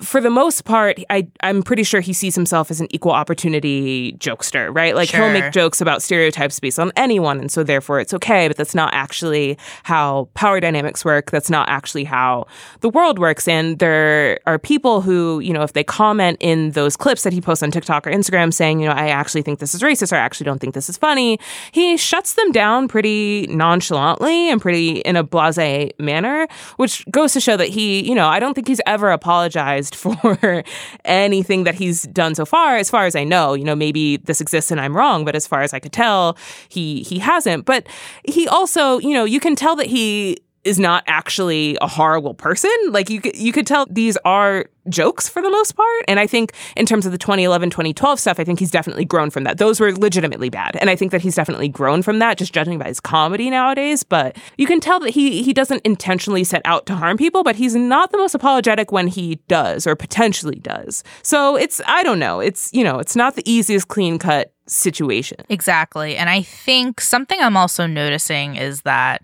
for 0.00 0.20
the 0.20 0.30
most 0.30 0.64
part, 0.64 0.98
I, 1.10 1.28
I'm 1.40 1.62
pretty 1.62 1.82
sure 1.82 2.00
he 2.00 2.12
sees 2.12 2.34
himself 2.34 2.70
as 2.70 2.80
an 2.80 2.88
equal 2.90 3.12
opportunity 3.12 4.12
jokester, 4.14 4.74
right? 4.74 4.94
Like 4.94 5.10
he'll 5.10 5.30
make 5.30 5.52
jokes 5.52 5.80
about 5.80 6.02
stereotypes 6.02 6.58
based 6.58 6.78
on 6.78 6.92
anyone, 6.96 7.38
and 7.38 7.50
so 7.50 7.62
therefore 7.62 8.00
it's 8.00 8.14
okay, 8.14 8.48
but 8.48 8.56
that's 8.56 8.74
not 8.74 8.92
actually 8.94 9.58
how 9.82 10.28
power 10.34 10.60
dynamics 10.60 11.04
work. 11.04 11.30
That's 11.30 11.50
not 11.50 11.68
actually 11.68 12.04
how 12.04 12.46
the 12.80 12.88
world 12.88 13.18
works. 13.18 13.46
And 13.46 13.78
there 13.78 14.38
are 14.46 14.58
people 14.58 15.02
who, 15.02 15.40
you 15.40 15.52
know, 15.52 15.62
if 15.62 15.74
they 15.74 15.84
comment 15.84 16.38
in 16.40 16.70
those 16.70 16.96
clips 16.96 17.22
that 17.24 17.32
he 17.32 17.40
posts 17.40 17.62
on 17.62 17.70
TikTok 17.70 18.06
or 18.06 18.10
Instagram 18.10 18.52
saying, 18.52 18.80
you 18.80 18.86
know, 18.86 18.94
I 18.94 19.08
actually 19.08 19.42
think 19.42 19.58
this 19.58 19.74
is 19.74 19.82
racist 19.82 20.12
or 20.12 20.16
I 20.16 20.20
actually 20.20 20.46
don't 20.46 20.60
think 20.60 20.74
this 20.74 20.88
is 20.88 20.96
funny, 20.96 21.38
he 21.72 21.96
shuts 21.96 22.34
them 22.34 22.52
down 22.52 22.88
pretty 22.88 23.46
nonchalantly 23.48 24.50
and 24.50 24.60
pretty 24.60 25.00
in 25.00 25.16
a 25.16 25.22
blase 25.22 25.90
manner, 25.98 26.46
which 26.76 27.04
goes 27.10 27.32
to 27.34 27.40
show 27.40 27.56
that 27.56 27.68
he, 27.68 28.06
you 28.08 28.14
know, 28.14 28.28
I 28.28 28.40
don't 28.40 28.54
think 28.54 28.68
he's 28.68 28.80
ever 28.86 29.10
apologized 29.10 29.89
for 29.96 30.62
anything 31.04 31.64
that 31.64 31.74
he's 31.74 32.02
done 32.04 32.34
so 32.34 32.44
far, 32.44 32.76
as 32.76 32.90
far 32.90 33.06
as 33.06 33.14
I 33.16 33.24
know. 33.24 33.54
You 33.54 33.64
know, 33.64 33.76
maybe 33.76 34.18
this 34.18 34.40
exists 34.40 34.70
and 34.70 34.80
I'm 34.80 34.96
wrong, 34.96 35.24
but 35.24 35.34
as 35.34 35.46
far 35.46 35.62
as 35.62 35.72
I 35.72 35.78
could 35.78 35.92
tell, 35.92 36.36
he 36.68 37.02
he 37.02 37.18
hasn't. 37.18 37.64
But 37.64 37.86
he 38.24 38.48
also, 38.48 38.98
you 38.98 39.14
know, 39.14 39.24
you 39.24 39.40
can 39.40 39.56
tell 39.56 39.76
that 39.76 39.86
he 39.86 40.38
is 40.64 40.78
not 40.78 41.02
actually 41.06 41.78
a 41.80 41.86
horrible 41.86 42.34
person. 42.34 42.70
Like 42.90 43.08
you 43.08 43.20
could, 43.20 43.36
you 43.36 43.52
could 43.52 43.66
tell 43.66 43.86
these 43.88 44.18
are 44.24 44.66
jokes 44.88 45.28
for 45.28 45.40
the 45.40 45.50
most 45.50 45.72
part. 45.72 46.04
And 46.06 46.20
I 46.20 46.26
think 46.26 46.52
in 46.76 46.84
terms 46.84 47.06
of 47.06 47.12
the 47.12 47.18
2011, 47.18 47.70
2012 47.70 48.20
stuff, 48.20 48.38
I 48.38 48.44
think 48.44 48.58
he's 48.58 48.70
definitely 48.70 49.04
grown 49.04 49.30
from 49.30 49.44
that. 49.44 49.58
Those 49.58 49.80
were 49.80 49.92
legitimately 49.92 50.50
bad. 50.50 50.76
And 50.76 50.90
I 50.90 50.96
think 50.96 51.12
that 51.12 51.22
he's 51.22 51.34
definitely 51.34 51.68
grown 51.68 52.02
from 52.02 52.18
that, 52.18 52.36
just 52.36 52.52
judging 52.52 52.78
by 52.78 52.88
his 52.88 53.00
comedy 53.00 53.48
nowadays. 53.48 54.02
But 54.02 54.36
you 54.58 54.66
can 54.66 54.80
tell 54.80 55.00
that 55.00 55.10
he 55.10 55.42
he 55.42 55.52
doesn't 55.52 55.82
intentionally 55.84 56.44
set 56.44 56.62
out 56.64 56.86
to 56.86 56.94
harm 56.94 57.16
people, 57.16 57.42
but 57.42 57.56
he's 57.56 57.74
not 57.74 58.12
the 58.12 58.18
most 58.18 58.34
apologetic 58.34 58.92
when 58.92 59.06
he 59.06 59.36
does 59.48 59.86
or 59.86 59.96
potentially 59.96 60.58
does. 60.58 61.02
So 61.22 61.56
it's 61.56 61.80
I 61.86 62.02
don't 62.02 62.18
know. 62.18 62.40
It's 62.40 62.72
you 62.72 62.84
know, 62.84 62.98
it's 62.98 63.16
not 63.16 63.36
the 63.36 63.50
easiest 63.50 63.88
clean 63.88 64.18
cut 64.18 64.52
situation. 64.66 65.38
Exactly. 65.48 66.16
And 66.16 66.30
I 66.30 66.42
think 66.42 67.00
something 67.00 67.38
I'm 67.40 67.56
also 67.56 67.86
noticing 67.86 68.56
is 68.56 68.82
that 68.82 69.22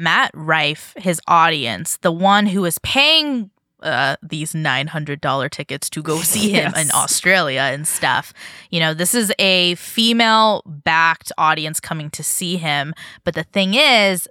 Matt 0.00 0.30
Rife, 0.34 0.94
his 0.96 1.20
audience, 1.28 1.98
the 1.98 2.10
one 2.10 2.46
who 2.46 2.64
is 2.64 2.78
paying 2.78 3.50
uh, 3.82 4.16
these 4.22 4.52
$900 4.52 5.50
tickets 5.50 5.90
to 5.90 6.02
go 6.02 6.20
see 6.20 6.50
him 6.52 6.74
in 6.74 6.90
Australia 6.92 7.60
and 7.60 7.86
stuff. 7.86 8.32
You 8.70 8.80
know, 8.80 8.94
this 8.94 9.14
is 9.14 9.32
a 9.38 9.74
female 9.76 10.62
backed 10.66 11.32
audience 11.38 11.80
coming 11.80 12.10
to 12.10 12.22
see 12.22 12.56
him. 12.56 12.94
But 13.24 13.34
the 13.34 13.44
thing 13.44 13.74
is, 13.74 14.28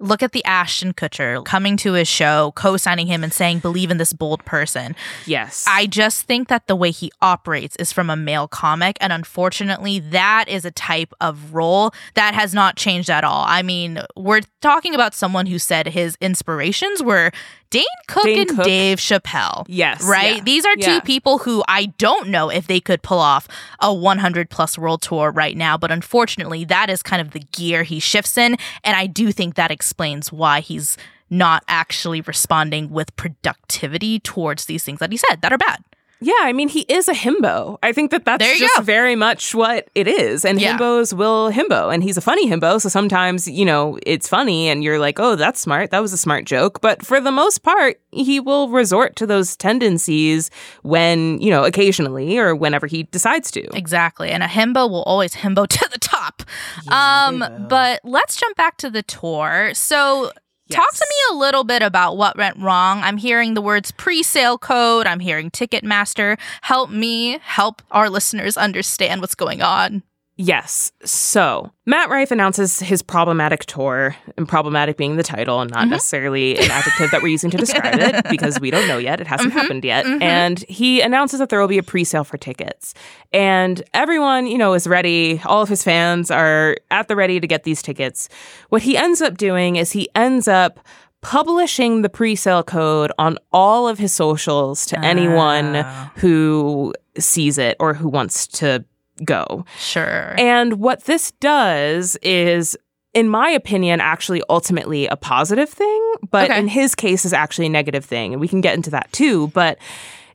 look 0.00 0.22
at 0.22 0.32
the 0.32 0.44
Ashton 0.44 0.92
Kutcher 0.92 1.44
coming 1.44 1.76
to 1.78 1.92
his 1.92 2.08
show, 2.08 2.52
co 2.56 2.76
signing 2.76 3.06
him 3.06 3.22
and 3.22 3.32
saying, 3.32 3.60
believe 3.60 3.90
in 3.90 3.98
this 3.98 4.12
bold 4.12 4.44
person. 4.44 4.96
Yes. 5.26 5.64
I 5.68 5.86
just 5.86 6.26
think 6.26 6.48
that 6.48 6.66
the 6.66 6.74
way 6.74 6.90
he 6.90 7.12
operates 7.20 7.76
is 7.76 7.92
from 7.92 8.10
a 8.10 8.16
male 8.16 8.48
comic. 8.48 8.96
And 9.00 9.12
unfortunately, 9.12 10.00
that 10.00 10.46
is 10.48 10.64
a 10.64 10.70
type 10.70 11.12
of 11.20 11.54
role 11.54 11.92
that 12.14 12.34
has 12.34 12.54
not 12.54 12.76
changed 12.76 13.10
at 13.10 13.22
all. 13.22 13.44
I 13.46 13.62
mean, 13.62 14.00
we're 14.16 14.42
talking 14.60 14.94
about 14.94 15.14
someone 15.14 15.46
who 15.46 15.58
said 15.58 15.88
his 15.88 16.16
inspirations 16.20 17.02
were 17.02 17.30
Dane 17.70 17.84
Cook 18.08 18.24
Dane 18.24 18.38
and 18.40 18.56
Cook. 18.56 18.64
Dave 18.64 18.98
Chappelle. 18.98 19.64
Yes, 19.68 20.02
Right? 20.02 20.36
yeah, 20.36 20.42
These 20.42 20.66
are 20.66 20.74
two 20.74 20.90
yeah. 20.94 21.00
people 21.00 21.38
who 21.38 21.62
I 21.68 21.86
don't 21.98 22.28
know 22.28 22.50
if 22.50 22.66
they 22.66 22.80
could 22.80 23.02
pull 23.02 23.20
off 23.20 23.46
a 23.78 23.94
100 23.94 24.50
plus 24.50 24.76
world 24.76 25.02
tour 25.02 25.30
right 25.30 25.56
now. 25.56 25.78
But 25.78 25.92
unfortunately, 25.92 26.64
that 26.64 26.90
is 26.90 27.02
kind 27.02 27.22
of 27.22 27.30
the 27.30 27.40
gear 27.40 27.84
he 27.84 28.00
shifts 28.00 28.36
in. 28.36 28.56
And 28.82 28.96
I 28.96 29.06
do 29.06 29.30
think 29.32 29.54
that 29.54 29.70
explains 29.70 30.32
why 30.32 30.60
he's 30.60 30.96
not 31.30 31.62
actually 31.68 32.20
responding 32.22 32.90
with 32.90 33.14
productivity 33.14 34.18
towards 34.18 34.64
these 34.64 34.82
things 34.82 34.98
that 34.98 35.12
he 35.12 35.16
said 35.16 35.42
that 35.42 35.52
are 35.52 35.58
bad. 35.58 35.84
Yeah, 36.20 36.34
I 36.40 36.52
mean, 36.52 36.68
he 36.68 36.80
is 36.82 37.08
a 37.08 37.12
himbo. 37.14 37.78
I 37.82 37.92
think 37.92 38.10
that 38.10 38.24
that's 38.26 38.44
just 38.58 38.76
go. 38.76 38.82
very 38.82 39.16
much 39.16 39.54
what 39.54 39.88
it 39.94 40.06
is. 40.06 40.44
And 40.44 40.60
Yeah. 40.60 40.76
himbos 40.76 41.14
will 41.14 41.50
himbo. 41.50 41.92
And 41.92 42.02
he's 42.02 42.16
a 42.16 42.20
funny 42.20 42.48
himbo. 42.48 42.80
So 42.80 42.88
sometimes, 42.90 43.48
you 43.48 43.64
know, 43.64 43.98
it's 44.06 44.28
funny 44.28 44.68
and 44.68 44.84
you're 44.84 44.98
like, 44.98 45.18
oh, 45.18 45.34
that's 45.34 45.58
smart. 45.60 45.90
That 45.90 46.00
was 46.02 46.12
a 46.12 46.18
smart 46.18 46.44
joke. 46.44 46.80
But 46.82 47.04
for 47.04 47.20
the 47.20 47.32
most 47.32 47.62
part, 47.62 48.00
he 48.12 48.38
will 48.38 48.68
resort 48.68 49.16
to 49.16 49.26
those 49.26 49.56
tendencies 49.56 50.50
when, 50.82 51.40
you 51.40 51.50
know, 51.50 51.64
occasionally 51.64 52.36
or 52.38 52.54
whenever 52.54 52.86
he 52.86 53.04
decides 53.04 53.50
to. 53.52 53.62
Exactly. 53.76 54.30
And 54.30 54.42
a 54.42 54.46
himbo 54.46 54.90
will 54.90 55.02
always 55.04 55.34
himbo 55.34 55.66
to 55.78 55.88
the 55.90 55.98
top. 55.98 56.42
um, 56.88 57.44
but 57.68 58.00
let's 58.04 58.36
jump 58.36 58.56
back 58.56 58.76
to 58.78 58.90
the 58.90 59.02
tour. 59.02 59.70
So 59.74 60.32
Talk 60.70 60.92
to 60.92 61.06
me 61.08 61.36
a 61.36 61.38
little 61.38 61.64
bit 61.64 61.82
about 61.82 62.16
what 62.16 62.36
went 62.36 62.56
wrong. 62.58 63.00
I'm 63.00 63.16
hearing 63.16 63.54
the 63.54 63.62
words 63.62 63.90
pre 63.90 64.22
sale 64.22 64.58
code. 64.58 65.06
I'm 65.06 65.20
hearing 65.20 65.50
Ticketmaster. 65.50 66.38
Help 66.62 66.90
me 66.90 67.38
help 67.42 67.82
our 67.90 68.08
listeners 68.08 68.56
understand 68.56 69.20
what's 69.20 69.34
going 69.34 69.62
on. 69.62 70.02
Yes. 70.42 70.90
So 71.04 71.70
Matt 71.84 72.08
Rife 72.08 72.30
announces 72.30 72.78
his 72.78 73.02
problematic 73.02 73.66
tour, 73.66 74.16
and 74.38 74.48
problematic 74.48 74.96
being 74.96 75.16
the 75.16 75.22
title 75.22 75.60
and 75.60 75.70
not 75.70 75.80
mm-hmm. 75.80 75.90
necessarily 75.90 76.56
an 76.56 76.70
adjective 76.70 77.10
that 77.10 77.20
we're 77.20 77.28
using 77.28 77.50
to 77.50 77.56
describe 77.58 77.98
it 78.00 78.24
because 78.30 78.58
we 78.58 78.70
don't 78.70 78.88
know 78.88 78.96
yet. 78.96 79.20
It 79.20 79.26
hasn't 79.26 79.50
mm-hmm. 79.50 79.58
happened 79.58 79.84
yet. 79.84 80.06
Mm-hmm. 80.06 80.22
And 80.22 80.60
he 80.60 81.02
announces 81.02 81.40
that 81.40 81.50
there 81.50 81.60
will 81.60 81.68
be 81.68 81.76
a 81.76 81.82
pre 81.82 82.04
sale 82.04 82.24
for 82.24 82.38
tickets. 82.38 82.94
And 83.34 83.82
everyone, 83.92 84.46
you 84.46 84.56
know, 84.56 84.72
is 84.72 84.86
ready. 84.86 85.42
All 85.44 85.60
of 85.60 85.68
his 85.68 85.84
fans 85.84 86.30
are 86.30 86.78
at 86.90 87.08
the 87.08 87.16
ready 87.16 87.38
to 87.38 87.46
get 87.46 87.64
these 87.64 87.82
tickets. 87.82 88.30
What 88.70 88.80
he 88.80 88.96
ends 88.96 89.20
up 89.20 89.36
doing 89.36 89.76
is 89.76 89.92
he 89.92 90.08
ends 90.14 90.48
up 90.48 90.80
publishing 91.20 92.00
the 92.00 92.08
pre-sale 92.08 92.62
code 92.62 93.12
on 93.18 93.36
all 93.52 93.86
of 93.86 93.98
his 93.98 94.10
socials 94.10 94.86
to 94.86 94.98
anyone 95.04 95.84
who 96.16 96.94
sees 97.18 97.58
it 97.58 97.76
or 97.78 97.92
who 97.92 98.08
wants 98.08 98.46
to 98.46 98.82
go. 99.24 99.64
Sure. 99.78 100.34
And 100.38 100.74
what 100.74 101.04
this 101.04 101.30
does 101.40 102.16
is 102.22 102.76
in 103.12 103.28
my 103.28 103.50
opinion, 103.50 104.00
actually 104.00 104.40
ultimately 104.48 105.08
a 105.08 105.16
positive 105.16 105.68
thing, 105.68 106.12
but 106.30 106.48
Okay. 106.48 106.60
in 106.60 106.68
his 106.68 106.94
case 106.94 107.24
is 107.24 107.32
actually 107.32 107.66
a 107.66 107.70
negative 107.70 108.04
thing. 108.04 108.32
And 108.32 108.40
we 108.40 108.46
can 108.46 108.60
get 108.60 108.76
into 108.76 108.90
that 108.90 109.12
too. 109.12 109.48
But 109.48 109.78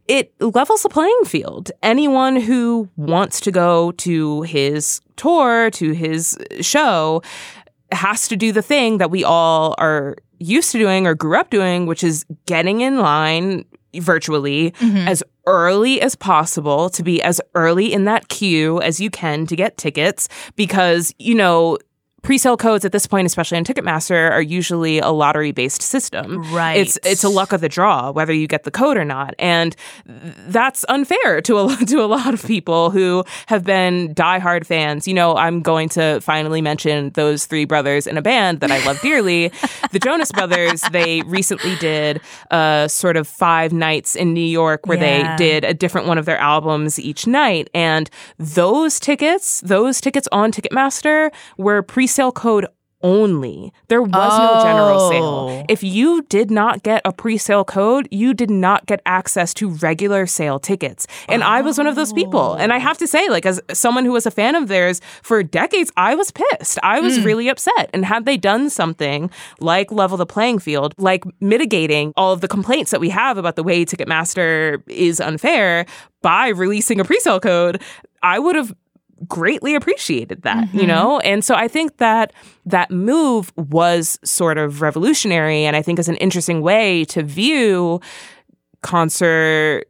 it 0.09 0.33
levels 0.41 0.83
the 0.83 0.89
playing 0.89 1.21
field. 1.25 1.71
Anyone 1.81 2.35
who 2.35 2.89
wants 2.97 3.39
to 3.41 3.51
go 3.51 3.91
to 3.93 4.41
his 4.41 4.99
tour, 5.15 5.71
to 5.71 5.91
his 5.93 6.37
show, 6.59 7.23
has 7.93 8.27
to 8.27 8.35
do 8.35 8.51
the 8.51 8.61
thing 8.61 8.97
that 8.97 9.09
we 9.09 9.23
all 9.23 9.73
are 9.77 10.17
used 10.39 10.73
to 10.73 10.77
doing 10.77 11.07
or 11.07 11.15
grew 11.15 11.39
up 11.39 11.49
doing, 11.49 11.85
which 11.85 12.03
is 12.03 12.25
getting 12.45 12.81
in 12.81 12.99
line 12.99 13.63
virtually 13.99 14.71
mm-hmm. 14.71 15.07
as 15.07 15.23
early 15.47 16.01
as 16.01 16.15
possible 16.15 16.89
to 16.89 17.03
be 17.03 17.21
as 17.21 17.39
early 17.53 17.93
in 17.93 18.05
that 18.05 18.27
queue 18.29 18.81
as 18.81 18.99
you 18.99 19.09
can 19.09 19.45
to 19.47 19.55
get 19.55 19.77
tickets 19.77 20.27
because, 20.55 21.13
you 21.19 21.35
know, 21.35 21.77
pre-sale 22.25 22.57
codes 22.57 22.83
at 22.85 22.91
this 22.91 23.05
point 23.07 23.25
especially 23.25 23.57
on 23.57 23.63
ticketmaster 23.63 24.31
are 24.31 24.41
usually 24.41 24.99
a 24.99 25.09
lottery-based 25.09 25.81
system. 25.81 26.41
Right. 26.53 26.77
it's 26.77 26.97
it's 27.03 27.23
a 27.23 27.29
luck 27.29 27.53
of 27.53 27.61
the 27.61 27.69
draw 27.69 28.11
whether 28.11 28.33
you 28.33 28.47
get 28.47 28.63
the 28.63 28.71
code 28.71 28.97
or 28.97 29.05
not. 29.05 29.35
And 29.39 29.75
that's 30.05 30.83
unfair 30.89 31.41
to 31.41 31.57
a 31.59 31.75
to 31.87 32.01
a 32.03 32.07
lot 32.07 32.33
of 32.33 32.43
people 32.43 32.89
who 32.89 33.23
have 33.47 33.63
been 33.63 34.13
diehard 34.15 34.65
fans. 34.65 35.07
You 35.07 35.13
know 35.13 35.35
i'm 35.35 35.61
going 35.61 35.89
to 35.89 36.19
finally 36.21 36.61
mention 36.61 37.11
those 37.11 37.45
three 37.45 37.65
brothers 37.65 38.07
in 38.07 38.17
a 38.17 38.21
band 38.21 38.59
that 38.61 38.71
i 38.71 38.83
love 38.85 38.99
dearly. 39.01 39.51
The 39.91 39.99
jonas 39.99 40.31
brothers 40.31 40.81
they 40.91 41.21
recently 41.21 41.75
did 41.77 42.19
a 42.51 42.87
sort 42.89 43.15
of 43.17 43.27
five 43.27 43.71
nights 43.71 44.15
in 44.15 44.33
new 44.33 44.41
york 44.61 44.87
where 44.87 44.97
Yeah. 44.97 45.37
they 45.37 45.43
did 45.45 45.63
a 45.63 45.73
different 45.73 46.07
one 46.07 46.17
of 46.17 46.25
their 46.25 46.37
albums 46.37 46.99
each 46.99 47.27
night. 47.27 47.69
And 47.73 48.09
those 48.39 48.99
tickets 48.99 49.61
those 49.61 50.01
tickets 50.01 50.27
on 50.31 50.51
ticketmaster 50.51 51.31
were 51.57 51.81
pre-sale 52.15 52.31
code 52.31 52.67
only. 53.01 53.73
There 53.89 54.01
was 54.01 54.39
no 54.39 54.63
general 54.63 54.99
Oh. 54.99 55.11
sale. 55.11 55.65
If 55.67 55.83
you 55.83 56.21
did 56.23 56.49
not 56.49 56.81
get 56.81 57.01
a 57.03 57.11
pre 57.11 57.37
sale 57.37 57.65
code, 57.65 58.07
you 58.09 58.33
did 58.33 58.49
not 58.49 58.85
get 58.85 59.01
access 59.05 59.53
to 59.55 59.67
regular 59.67 60.25
sale 60.25 60.57
tickets. 60.57 61.05
And 61.27 61.43
I 61.43 61.59
was 61.61 61.77
one 61.77 61.87
of 61.87 61.95
those 61.95 62.13
people. 62.13 62.53
And 62.53 62.71
I 62.71 62.79
have 62.79 62.97
to 62.99 63.05
say, 63.05 63.27
like, 63.29 63.45
as 63.45 63.61
someone 63.73 64.05
who 64.05 64.13
was 64.13 64.25
a 64.25 64.31
fan 64.31 64.55
of 64.55 64.69
theirs 64.69 65.01
for 65.21 65.43
decades, 65.43 65.91
I 65.97 66.15
was 66.15 66.31
pissed. 66.31 66.79
I 66.81 67.01
was 67.01 67.17
hmm. 67.17 67.25
really 67.25 67.49
upset. 67.49 67.89
And 67.93 68.05
had 68.05 68.25
they 68.25 68.37
done 68.37 68.69
something 68.69 69.29
like 69.59 69.91
level 69.91 70.17
the 70.17 70.25
playing 70.25 70.59
field, 70.59 70.95
like 70.97 71.25
mitigating 71.41 72.13
all 72.15 72.31
of 72.31 72.39
the 72.39 72.47
complaints 72.47 72.91
that 72.91 73.01
we 73.01 73.09
have 73.09 73.37
about 73.37 73.57
the 73.57 73.63
way 73.63 73.85
Ticketmaster 73.85 74.81
is 74.87 75.19
unfair 75.19 75.85
by 76.21 76.47
releasing 76.47 76.99
a 77.01 77.03
pre 77.03 77.19
sale 77.19 77.41
code, 77.41 77.81
I 78.23 78.39
would 78.39 78.55
have 78.55 78.73
greatly 79.27 79.75
appreciated 79.75 80.41
that, 80.43 80.73
you 80.73 80.81
mm-hmm. 80.81 80.87
know? 80.87 81.19
And 81.21 81.43
so 81.43 81.55
I 81.55 81.67
think 81.67 81.97
that 81.97 82.33
that 82.65 82.91
move 82.91 83.53
was 83.55 84.19
sort 84.23 84.57
of 84.57 84.81
revolutionary 84.81 85.63
and 85.65 85.75
I 85.75 85.81
think 85.81 85.99
is 85.99 86.09
an 86.09 86.17
interesting 86.17 86.61
way 86.61 87.05
to 87.05 87.23
view 87.23 88.01
concert 88.81 89.85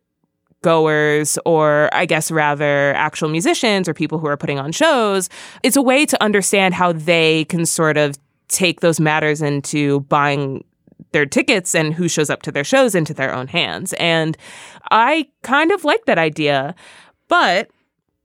goers 0.61 1.37
or 1.45 1.89
I 1.93 2.05
guess 2.05 2.31
rather 2.31 2.93
actual 2.95 3.29
musicians 3.29 3.87
or 3.87 3.93
people 3.93 4.17
who 4.17 4.27
are 4.27 4.37
putting 4.37 4.59
on 4.59 4.71
shows. 4.71 5.29
It's 5.61 5.75
a 5.75 5.81
way 5.81 6.05
to 6.07 6.23
understand 6.23 6.73
how 6.73 6.91
they 6.91 7.45
can 7.45 7.65
sort 7.65 7.97
of 7.97 8.15
take 8.47 8.81
those 8.81 8.99
matters 8.99 9.41
into 9.41 10.01
buying 10.01 10.63
their 11.11 11.25
tickets 11.25 11.75
and 11.75 11.93
who 11.93 12.07
shows 12.07 12.29
up 12.29 12.41
to 12.43 12.51
their 12.51 12.63
shows 12.63 12.95
into 12.95 13.13
their 13.13 13.33
own 13.33 13.47
hands. 13.47 13.93
And 13.93 14.37
I 14.91 15.27
kind 15.43 15.71
of 15.71 15.83
like 15.83 16.05
that 16.05 16.17
idea. 16.17 16.75
But 17.27 17.69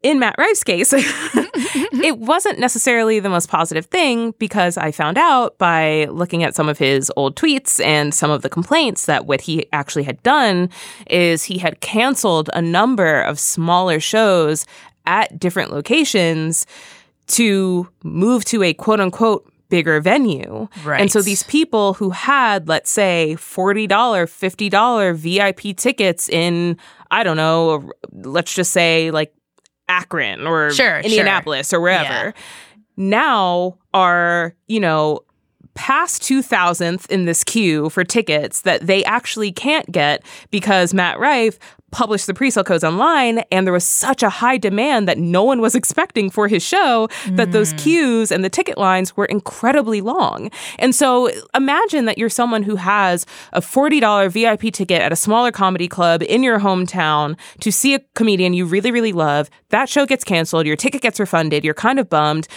in 0.02 0.18
Matt 0.18 0.36
Rife's 0.38 0.64
case, 0.64 0.92
it 0.94 2.18
wasn't 2.18 2.58
necessarily 2.58 3.20
the 3.20 3.28
most 3.28 3.48
positive 3.48 3.86
thing 3.86 4.32
because 4.38 4.76
I 4.78 4.92
found 4.92 5.18
out 5.18 5.58
by 5.58 6.06
looking 6.06 6.42
at 6.42 6.54
some 6.54 6.68
of 6.68 6.78
his 6.78 7.12
old 7.16 7.36
tweets 7.36 7.84
and 7.84 8.14
some 8.14 8.30
of 8.30 8.42
the 8.42 8.48
complaints 8.48 9.06
that 9.06 9.26
what 9.26 9.42
he 9.42 9.66
actually 9.72 10.04
had 10.04 10.22
done 10.22 10.70
is 11.08 11.44
he 11.44 11.58
had 11.58 11.80
canceled 11.80 12.48
a 12.54 12.62
number 12.62 13.20
of 13.20 13.38
smaller 13.38 14.00
shows 14.00 14.64
at 15.06 15.38
different 15.38 15.70
locations 15.70 16.66
to 17.26 17.88
move 18.02 18.44
to 18.46 18.62
a 18.62 18.72
quote 18.72 19.00
unquote 19.00 19.50
bigger 19.68 20.00
venue. 20.00 20.68
Right. 20.84 21.00
And 21.00 21.12
so 21.12 21.22
these 21.22 21.44
people 21.44 21.94
who 21.94 22.10
had, 22.10 22.68
let's 22.68 22.90
say, 22.90 23.36
$40, 23.38 23.88
$50 23.88 25.14
VIP 25.14 25.76
tickets 25.76 26.28
in, 26.28 26.76
I 27.10 27.22
don't 27.22 27.36
know, 27.36 27.90
let's 28.12 28.52
just 28.52 28.72
say 28.72 29.10
like 29.12 29.32
Akron 29.90 30.46
or 30.46 30.70
Sure, 30.72 31.00
Indianapolis 31.00 31.72
or 31.72 31.80
wherever, 31.80 32.04
Yeah. 32.26 32.32
now 32.96 33.76
are, 33.92 34.54
you 34.68 34.80
know, 34.80 35.20
past 35.74 36.22
2000th 36.22 37.06
in 37.10 37.24
this 37.24 37.42
queue 37.44 37.88
for 37.90 38.04
tickets 38.04 38.62
that 38.62 38.86
they 38.86 39.04
actually 39.04 39.52
can't 39.52 39.90
get 39.90 40.22
because 40.50 40.92
Matt 40.92 41.18
Rife 41.18 41.58
published 41.90 42.26
the 42.26 42.34
pre-sale 42.34 42.64
codes 42.64 42.84
online 42.84 43.38
and 43.50 43.66
there 43.66 43.72
was 43.72 43.86
such 43.86 44.22
a 44.22 44.30
high 44.30 44.56
demand 44.56 45.08
that 45.08 45.18
no 45.18 45.42
one 45.42 45.60
was 45.60 45.74
expecting 45.74 46.30
for 46.30 46.48
his 46.48 46.62
show 46.62 47.08
that 47.30 47.52
those 47.52 47.72
mm. 47.74 47.78
queues 47.78 48.32
and 48.32 48.44
the 48.44 48.50
ticket 48.50 48.78
lines 48.78 49.16
were 49.16 49.26
incredibly 49.26 50.00
long. 50.00 50.50
And 50.78 50.94
so 50.94 51.30
imagine 51.54 52.04
that 52.04 52.18
you're 52.18 52.28
someone 52.28 52.62
who 52.62 52.76
has 52.76 53.26
a 53.52 53.60
$40 53.60 54.30
VIP 54.30 54.72
ticket 54.72 55.00
at 55.00 55.12
a 55.12 55.16
smaller 55.16 55.52
comedy 55.52 55.88
club 55.88 56.22
in 56.22 56.42
your 56.42 56.60
hometown 56.60 57.38
to 57.60 57.72
see 57.72 57.94
a 57.94 58.00
comedian 58.14 58.52
you 58.52 58.66
really 58.66 58.90
really 58.90 59.12
love. 59.12 59.50
That 59.70 59.88
show 59.88 60.06
gets 60.06 60.24
canceled, 60.24 60.66
your 60.66 60.76
ticket 60.76 61.02
gets 61.02 61.20
refunded, 61.20 61.64
you're 61.64 61.74
kind 61.74 61.98
of 61.98 62.08
bummed 62.08 62.48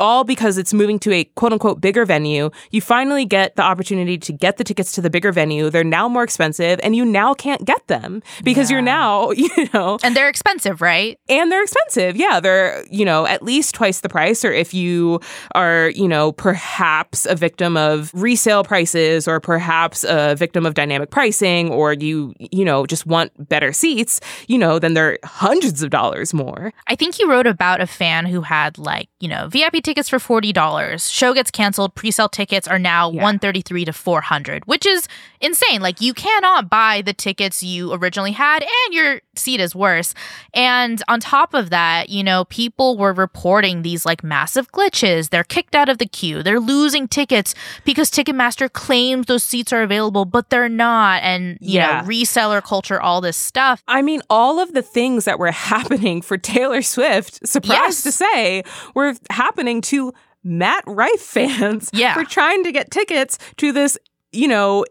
all 0.00 0.24
because 0.24 0.58
it's 0.58 0.72
moving 0.74 0.98
to 1.00 1.12
a 1.12 1.24
quote 1.24 1.52
unquote 1.52 1.80
bigger 1.80 2.04
venue. 2.04 2.50
You 2.70 2.80
finally 2.80 3.24
get 3.24 3.56
the 3.56 3.62
opportunity 3.62 4.18
to 4.18 4.32
get 4.32 4.56
the 4.56 4.64
tickets 4.64 4.92
to 4.92 5.00
the 5.00 5.10
bigger 5.10 5.32
venue. 5.32 5.70
They're 5.70 5.84
now 5.84 6.08
more 6.08 6.22
expensive 6.24 6.80
and 6.82 6.94
you 6.96 7.04
now 7.04 7.34
can't 7.34 7.64
get 7.64 7.86
them 7.86 8.22
because 8.42 8.70
you're 8.70 8.82
now, 8.82 9.30
you 9.30 9.48
know, 9.72 9.98
And 10.02 10.16
they're 10.16 10.28
expensive, 10.28 10.80
right? 10.80 11.18
and 11.28 11.50
they're 11.52 11.62
expensive. 11.62 12.16
Yeah, 12.16 12.40
they're, 12.40 12.84
you 12.90 13.04
know, 13.04 13.26
at 13.26 13.42
least 13.42 13.74
twice 13.74 14.00
the 14.00 14.08
price. 14.08 14.44
Or 14.44 14.52
if 14.52 14.74
you 14.74 15.20
are, 15.54 15.90
you 15.90 16.08
know, 16.08 16.32
perhaps 16.32 17.26
a 17.26 17.34
victim 17.34 17.76
of 17.76 18.10
resale 18.14 18.64
prices 18.64 19.28
or 19.28 19.38
perhaps 19.40 20.04
a 20.08 20.34
victim 20.34 20.66
of 20.66 20.74
dynamic 20.74 21.10
pricing 21.10 21.70
or 21.70 21.92
you, 21.92 22.34
you 22.38 22.64
know, 22.64 22.86
just 22.86 23.06
want 23.06 23.30
better 23.48 23.72
seats, 23.72 24.20
you 24.48 24.58
know, 24.58 24.78
then 24.78 24.94
they're 24.94 25.18
hundreds 25.24 25.82
of 25.82 25.90
dollars 25.90 26.32
more. 26.34 26.72
I 26.88 26.96
think 26.96 27.18
you 27.18 27.30
wrote 27.30 27.46
about 27.46 27.80
a 27.80 27.86
fan 27.86 28.26
who 28.26 28.40
had 28.40 28.78
like, 28.78 29.08
you 29.20 29.28
know, 29.28 29.48
VIP 29.48 29.83
tickets 29.84 30.08
for 30.08 30.18
$40. 30.18 31.12
Show 31.12 31.34
gets 31.34 31.50
canceled, 31.50 31.94
pre-sale 31.94 32.28
tickets 32.28 32.66
are 32.66 32.78
now 32.78 33.10
Yeah. 33.10 33.22
133 33.22 33.84
to 33.84 33.92
400, 33.92 34.64
which 34.66 34.86
is 34.86 35.06
insane. 35.40 35.80
Like 35.80 36.00
you 36.00 36.14
cannot 36.14 36.68
buy 36.68 37.02
the 37.02 37.12
tickets 37.12 37.62
you 37.62 37.92
originally 37.92 38.32
had 38.32 38.62
and 38.62 38.94
your 38.94 39.20
seat 39.38 39.60
is 39.60 39.74
worse. 39.74 40.14
And 40.52 41.02
on 41.08 41.20
top 41.20 41.54
of 41.54 41.70
that, 41.70 42.08
you 42.08 42.22
know, 42.22 42.44
people 42.46 42.96
were 42.96 43.12
reporting 43.12 43.82
these 43.82 44.04
like 44.06 44.22
massive 44.24 44.70
glitches. 44.72 45.30
They're 45.30 45.44
kicked 45.44 45.74
out 45.74 45.88
of 45.88 45.98
the 45.98 46.06
queue. 46.06 46.42
They're 46.42 46.60
losing 46.60 47.08
tickets 47.08 47.54
because 47.84 48.10
Ticketmaster 48.10 48.72
claims 48.72 49.26
those 49.26 49.42
seats 49.44 49.72
are 49.72 49.82
available, 49.82 50.24
but 50.24 50.50
they're 50.50 50.68
not. 50.68 51.22
And, 51.22 51.58
you 51.60 51.74
Yeah. 51.80 52.00
know, 52.02 52.08
reseller 52.08 52.62
culture, 52.62 53.00
all 53.00 53.20
this 53.20 53.36
stuff. 53.36 53.82
I 53.88 54.02
mean, 54.02 54.22
all 54.30 54.60
of 54.60 54.72
the 54.74 54.82
things 54.82 55.24
that 55.24 55.38
were 55.38 55.50
happening 55.50 56.22
for 56.22 56.36
Taylor 56.38 56.82
Swift, 56.82 57.46
surprised 57.46 57.72
Yes. 57.74 58.02
to 58.04 58.12
say, 58.12 58.62
were 58.94 59.14
happening 59.30 59.80
to 59.82 60.12
Matt 60.42 60.84
Rife 60.86 61.20
fans 61.20 61.90
Yeah. 61.92 62.14
for 62.14 62.24
trying 62.24 62.64
to 62.64 62.72
get 62.72 62.90
tickets 62.90 63.38
to 63.56 63.72
this, 63.72 63.96
you 64.32 64.46
know, 64.48 64.84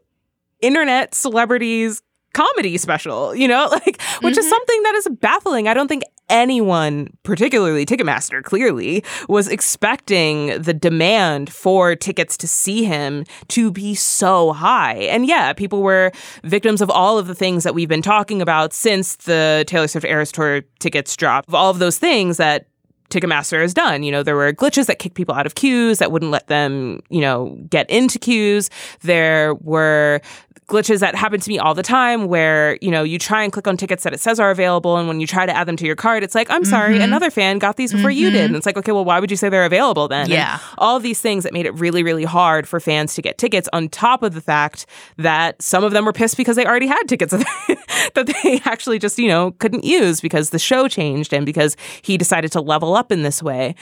internet 0.62 1.14
celebrities 1.14 2.02
comedy 2.34 2.78
special, 2.78 3.36
you 3.36 3.48
know, 3.48 3.68
like, 3.72 4.02
which 4.22 4.38
is 4.38 4.46
mm-hmm. 4.46 4.50
something 4.50 4.84
that 4.84 4.96
is 4.96 5.08
baffling. 5.20 5.68
I 5.68 5.74
don't 5.74 5.88
think 5.88 6.04
anyone, 6.30 7.16
particularly 7.24 7.86
Ticketmaster, 7.86 8.44
clearly 8.44 9.04
was 9.28 9.48
expecting 9.48 10.62
the 10.62 10.74
demand 10.74 11.52
for 11.52 11.96
tickets 11.96 12.38
to 12.38 12.48
see 12.48 12.84
him 12.84 13.26
to 13.50 13.72
be 13.72 13.96
so 13.96 14.54
high. 14.54 14.96
And 14.96 15.26
yeah, 15.26 15.54
people 15.54 15.82
were 15.82 16.12
victims 16.44 16.82
of 16.82 16.90
all 16.90 17.18
of 17.18 17.28
the 17.28 17.36
things 17.36 17.64
that 17.64 17.76
we've 17.76 17.90
been 17.90 18.02
talking 18.02 18.42
about 18.42 18.74
since 18.74 19.16
the 19.18 19.64
Taylor 19.68 19.88
Swift 19.88 20.06
Eras 20.06 20.32
Tour 20.32 20.62
tickets 20.80 21.16
dropped, 21.16 21.50
of 21.50 21.56
all 21.56 21.70
of 21.70 21.80
those 21.80 21.98
things 21.98 22.38
that 22.38 22.68
Ticketmaster 23.10 23.62
has 23.62 23.74
done. 23.74 24.02
You 24.02 24.12
know, 24.12 24.24
there 24.24 24.36
were 24.36 24.52
glitches 24.54 24.88
that 24.88 24.98
kicked 24.98 25.16
people 25.16 25.36
out 25.36 25.46
of 25.46 25.56
queues 25.56 26.00
that 26.00 26.12
wouldn't 26.12 26.32
let 26.32 26.48
them, 26.48 27.02
you 27.10 27.22
know, 27.22 27.58
get 27.70 27.88
into 27.90 28.18
queues. 28.18 28.70
There 29.02 29.54
were 29.56 30.20
glitches 30.68 31.00
that 31.00 31.16
happen 31.16 31.40
to 31.40 31.50
me 31.50 31.60
all 31.60 31.74
the 31.74 31.84
time 31.84 32.28
where, 32.28 32.78
you 32.82 32.90
know, 32.90 33.04
you 33.04 33.20
try 33.20 33.44
and 33.44 33.52
click 33.52 33.68
on 33.68 33.78
tickets 33.78 34.04
that 34.04 34.14
it 34.14 34.20
says 34.20 34.40
are 34.40 34.52
available. 34.52 34.98
And 34.98 35.08
when 35.08 35.20
you 35.20 35.28
try 35.28 35.46
to 35.46 35.56
add 35.56 35.68
them 35.68 35.76
to 35.78 35.86
your 35.86 35.96
card, 35.96 36.24
it's 36.24 36.36
like, 36.36 36.50
I'm 36.50 36.64
sorry, 36.66 36.96
mm-hmm. 36.96 37.04
another 37.04 37.30
fan 37.30 37.60
got 37.60 37.76
these 37.76 37.92
before 37.92 38.12
you 38.12 38.30
did. 38.30 38.38
Mm-hmm. 38.38 38.46
And 38.46 38.56
it's 38.56 38.66
like, 38.66 38.78
okay, 38.78 38.92
well, 38.92 39.06
why 39.06 39.20
would 39.20 39.30
you 39.30 39.38
say 39.38 39.50
they're 39.50 39.66
available 39.66 40.08
then? 40.08 40.22
And 40.22 40.30
Yeah. 40.30 40.60
all 40.78 41.00
these 41.00 41.20
things 41.22 41.44
that 41.44 41.54
made 41.54 41.66
it 41.66 41.74
really, 41.76 42.04
really 42.04 42.24
hard 42.24 42.68
for 42.68 42.80
fans 42.80 43.14
to 43.16 43.22
get 43.22 43.38
tickets 43.38 43.68
on 43.74 43.90
top 43.90 44.24
of 44.24 44.34
the 44.34 44.42
fact 44.42 44.86
that 45.18 45.62
some 45.62 45.84
of 45.84 45.92
them 45.92 46.06
were 46.06 46.14
pissed 46.14 46.38
because 46.38 46.56
they 46.56 46.66
already 46.66 46.88
had 46.88 47.04
tickets 47.08 47.32
that 48.16 48.34
they 48.44 48.62
actually 48.66 49.00
just, 49.00 49.20
you 49.20 49.28
know, 49.28 49.52
couldn't 49.60 49.84
use 49.84 50.22
because 50.22 50.52
the 50.52 50.60
show 50.60 50.88
changed 50.88 51.34
and 51.34 51.46
because 51.46 51.76
he 52.02 52.18
decided 52.18 52.52
to 52.52 52.62
level 52.62 52.96
up 52.96 53.12
in 53.12 53.24
this 53.24 53.44
way. 53.44 53.76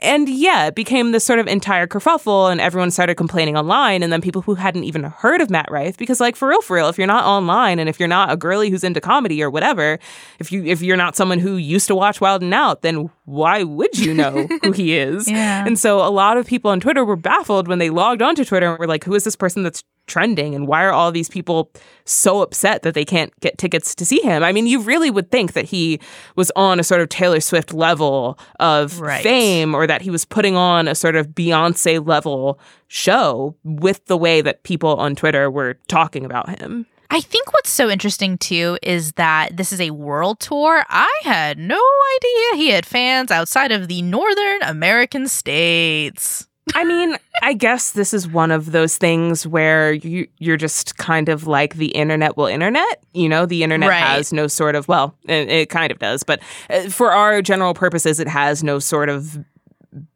And 0.00 0.28
yeah, 0.28 0.66
it 0.66 0.74
became 0.76 1.10
this 1.10 1.24
sort 1.24 1.40
of 1.40 1.48
entire 1.48 1.86
kerfuffle 1.88 2.50
and 2.50 2.60
everyone 2.60 2.90
started 2.92 3.16
complaining 3.16 3.56
online. 3.56 4.02
And 4.02 4.12
then 4.12 4.20
people 4.20 4.42
who 4.42 4.54
hadn't 4.54 4.84
even 4.84 5.02
heard 5.02 5.40
of 5.40 5.50
Matt 5.50 5.70
Rife, 5.70 5.96
because 5.96 6.20
like 6.20 6.27
for 6.36 6.48
real, 6.48 6.62
for 6.62 6.76
real, 6.76 6.88
if 6.88 6.98
you're 6.98 7.06
not 7.06 7.24
online 7.24 7.78
and 7.78 7.88
if 7.88 7.98
you're 7.98 8.08
not 8.08 8.30
a 8.30 8.36
girly 8.36 8.70
who's 8.70 8.84
into 8.84 9.00
comedy 9.00 9.42
or 9.42 9.50
whatever, 9.50 9.98
if 10.38 10.50
you 10.52 10.64
if 10.64 10.82
you're 10.82 10.96
not 10.96 11.16
someone 11.16 11.38
who 11.38 11.56
used 11.56 11.88
to 11.88 11.94
watch 11.94 12.20
Wild 12.20 12.42
N' 12.42 12.52
Out, 12.52 12.82
then 12.82 13.10
why 13.24 13.62
would 13.62 13.98
you 13.98 14.14
know 14.14 14.46
who 14.62 14.72
he 14.72 14.96
is? 14.96 15.28
Yeah. 15.28 15.64
And 15.66 15.78
so 15.78 15.98
a 15.98 16.10
lot 16.10 16.36
of 16.36 16.46
people 16.46 16.70
on 16.70 16.80
Twitter 16.80 17.04
were 17.04 17.16
baffled 17.16 17.68
when 17.68 17.78
they 17.78 17.90
logged 17.90 18.22
onto 18.22 18.44
Twitter 18.44 18.70
and 18.70 18.78
were 18.78 18.86
like, 18.86 19.04
who 19.04 19.14
is 19.14 19.24
this 19.24 19.36
person 19.36 19.62
that's 19.62 19.82
trending 20.08 20.54
and 20.54 20.66
why 20.66 20.82
are 20.84 20.92
all 20.92 21.12
these 21.12 21.28
people 21.28 21.70
so 22.04 22.42
upset 22.42 22.82
that 22.82 22.94
they 22.94 23.04
can't 23.04 23.32
get 23.40 23.58
tickets 23.58 23.94
to 23.94 24.04
see 24.04 24.20
him? 24.20 24.42
I 24.42 24.50
mean, 24.52 24.66
you 24.66 24.80
really 24.80 25.10
would 25.10 25.30
think 25.30 25.52
that 25.52 25.66
he 25.66 26.00
was 26.34 26.50
on 26.56 26.80
a 26.80 26.84
sort 26.84 27.00
of 27.00 27.08
Taylor 27.08 27.40
Swift 27.40 27.72
level 27.72 28.38
of 28.58 29.00
Right. 29.00 29.22
fame 29.22 29.74
or 29.74 29.86
that 29.86 30.02
he 30.02 30.10
was 30.10 30.24
putting 30.24 30.56
on 30.56 30.88
a 30.88 30.94
sort 30.94 31.14
of 31.14 31.28
Beyonce 31.28 32.04
level 32.04 32.58
show 32.88 33.54
with 33.62 34.04
the 34.06 34.16
way 34.16 34.40
that 34.40 34.62
people 34.64 34.96
on 34.96 35.14
Twitter 35.14 35.50
were 35.50 35.78
talking 35.88 36.24
about 36.24 36.48
him. 36.58 36.86
I 37.10 37.22
think 37.22 37.54
what's 37.54 37.70
so 37.70 37.88
interesting 37.88 38.36
too 38.36 38.76
is 38.82 39.12
that 39.12 39.56
this 39.56 39.72
is 39.72 39.80
a 39.80 39.92
world 39.92 40.40
tour. 40.40 40.84
I 40.90 41.10
had 41.22 41.58
no 41.58 41.80
idea 42.16 42.56
he 42.56 42.68
had 42.70 42.84
fans 42.84 43.30
outside 43.30 43.72
of 43.72 43.88
the 43.88 44.02
Northern 44.02 44.60
American 44.62 45.26
states. 45.26 46.47
I 46.74 46.84
mean, 46.84 47.16
I 47.42 47.52
guess 47.54 47.92
this 47.92 48.12
is 48.12 48.28
one 48.28 48.50
of 48.50 48.72
those 48.72 48.96
things 48.98 49.46
where 49.46 49.92
you 49.92 50.28
you're 50.38 50.56
just 50.56 50.96
kind 50.96 51.28
of 51.28 51.46
like 51.46 51.74
the 51.74 51.88
internet 51.88 52.36
will 52.36 52.46
internet. 52.46 53.02
You 53.14 53.28
know, 53.28 53.46
the 53.46 53.62
internet 53.62 53.88
Right. 53.88 53.98
has 54.00 54.32
no 54.32 54.46
sort 54.46 54.74
of 54.74 54.86
well, 54.88 55.14
it, 55.24 55.48
it 55.48 55.70
kind 55.70 55.90
of 55.90 55.98
does, 55.98 56.22
but 56.22 56.40
uh, 56.70 56.88
for 56.88 57.12
our 57.12 57.42
general 57.42 57.74
purposes, 57.74 58.20
it 58.20 58.28
has 58.28 58.62
no 58.62 58.78
sort 58.78 59.08
of 59.08 59.38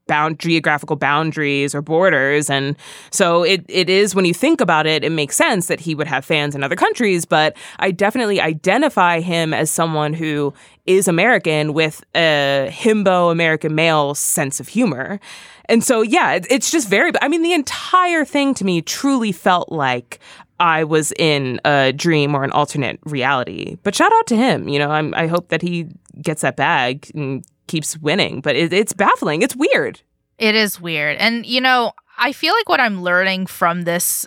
bound 0.09 0.38
geographical 0.40 0.96
boundaries 0.96 1.74
or 1.74 1.80
borders. 1.80 2.50
And 2.50 2.76
so 3.11 3.44
it, 3.44 3.64
it 3.68 3.88
is, 3.88 4.14
when 4.14 4.24
you 4.24 4.34
think 4.34 4.61
about 4.61 4.84
it, 4.86 5.05
it 5.05 5.11
makes 5.11 5.36
sense 5.36 5.68
that 5.68 5.80
he 5.80 5.94
would 5.94 6.09
have 6.09 6.24
fans 6.24 6.55
in 6.55 6.62
other 6.64 6.74
countries. 6.76 7.24
But 7.24 7.57
I 7.78 7.92
definitely 7.92 8.40
identify 8.40 9.20
him 9.20 9.55
as 9.55 9.70
someone 9.70 10.12
who 10.12 10.53
is 10.86 11.07
American 11.07 11.72
with 11.72 12.05
a 12.16 12.68
himbo 12.70 13.30
American 13.30 13.74
male 13.74 14.14
sense 14.14 14.59
of 14.61 14.68
humor. 14.68 15.20
And 15.66 15.84
so, 15.84 16.02
yeah, 16.02 16.40
it's 16.50 16.70
just 16.70 16.88
very, 16.88 17.12
I 17.20 17.28
mean, 17.28 17.42
the 17.42 17.52
entire 17.52 18.24
thing 18.24 18.54
to 18.54 18.64
me 18.64 18.82
truly 18.82 19.32
felt 19.32 19.70
like 19.70 20.18
I 20.58 20.84
was 20.84 21.12
in 21.18 21.60
a 21.64 21.92
dream 21.92 22.34
or 22.34 22.44
an 22.44 22.52
alternate 22.52 22.98
reality. 23.04 23.76
But 23.82 23.94
shout 23.94 24.12
out 24.12 24.26
to 24.28 24.36
him. 24.36 24.68
You 24.68 24.78
know, 24.78 24.90
I'm, 24.90 25.14
I 25.14 25.26
hope 25.26 25.48
that 25.48 25.62
he 25.62 25.88
gets 26.20 26.42
that 26.42 26.56
bag 26.56 27.10
and 27.14 27.44
keeps 27.66 27.98
winning. 27.98 28.40
But 28.40 28.56
it, 28.56 28.72
it's 28.72 28.92
baffling. 28.92 29.42
It's 29.42 29.56
weird. 29.56 30.00
It 30.38 30.54
is 30.54 30.80
weird. 30.80 31.16
And, 31.18 31.46
you 31.46 31.60
know, 31.60 31.92
I 32.18 32.32
feel 32.32 32.54
like 32.54 32.68
what 32.68 32.80
I'm 32.80 33.02
learning 33.02 33.46
from 33.46 33.82
this 33.82 34.26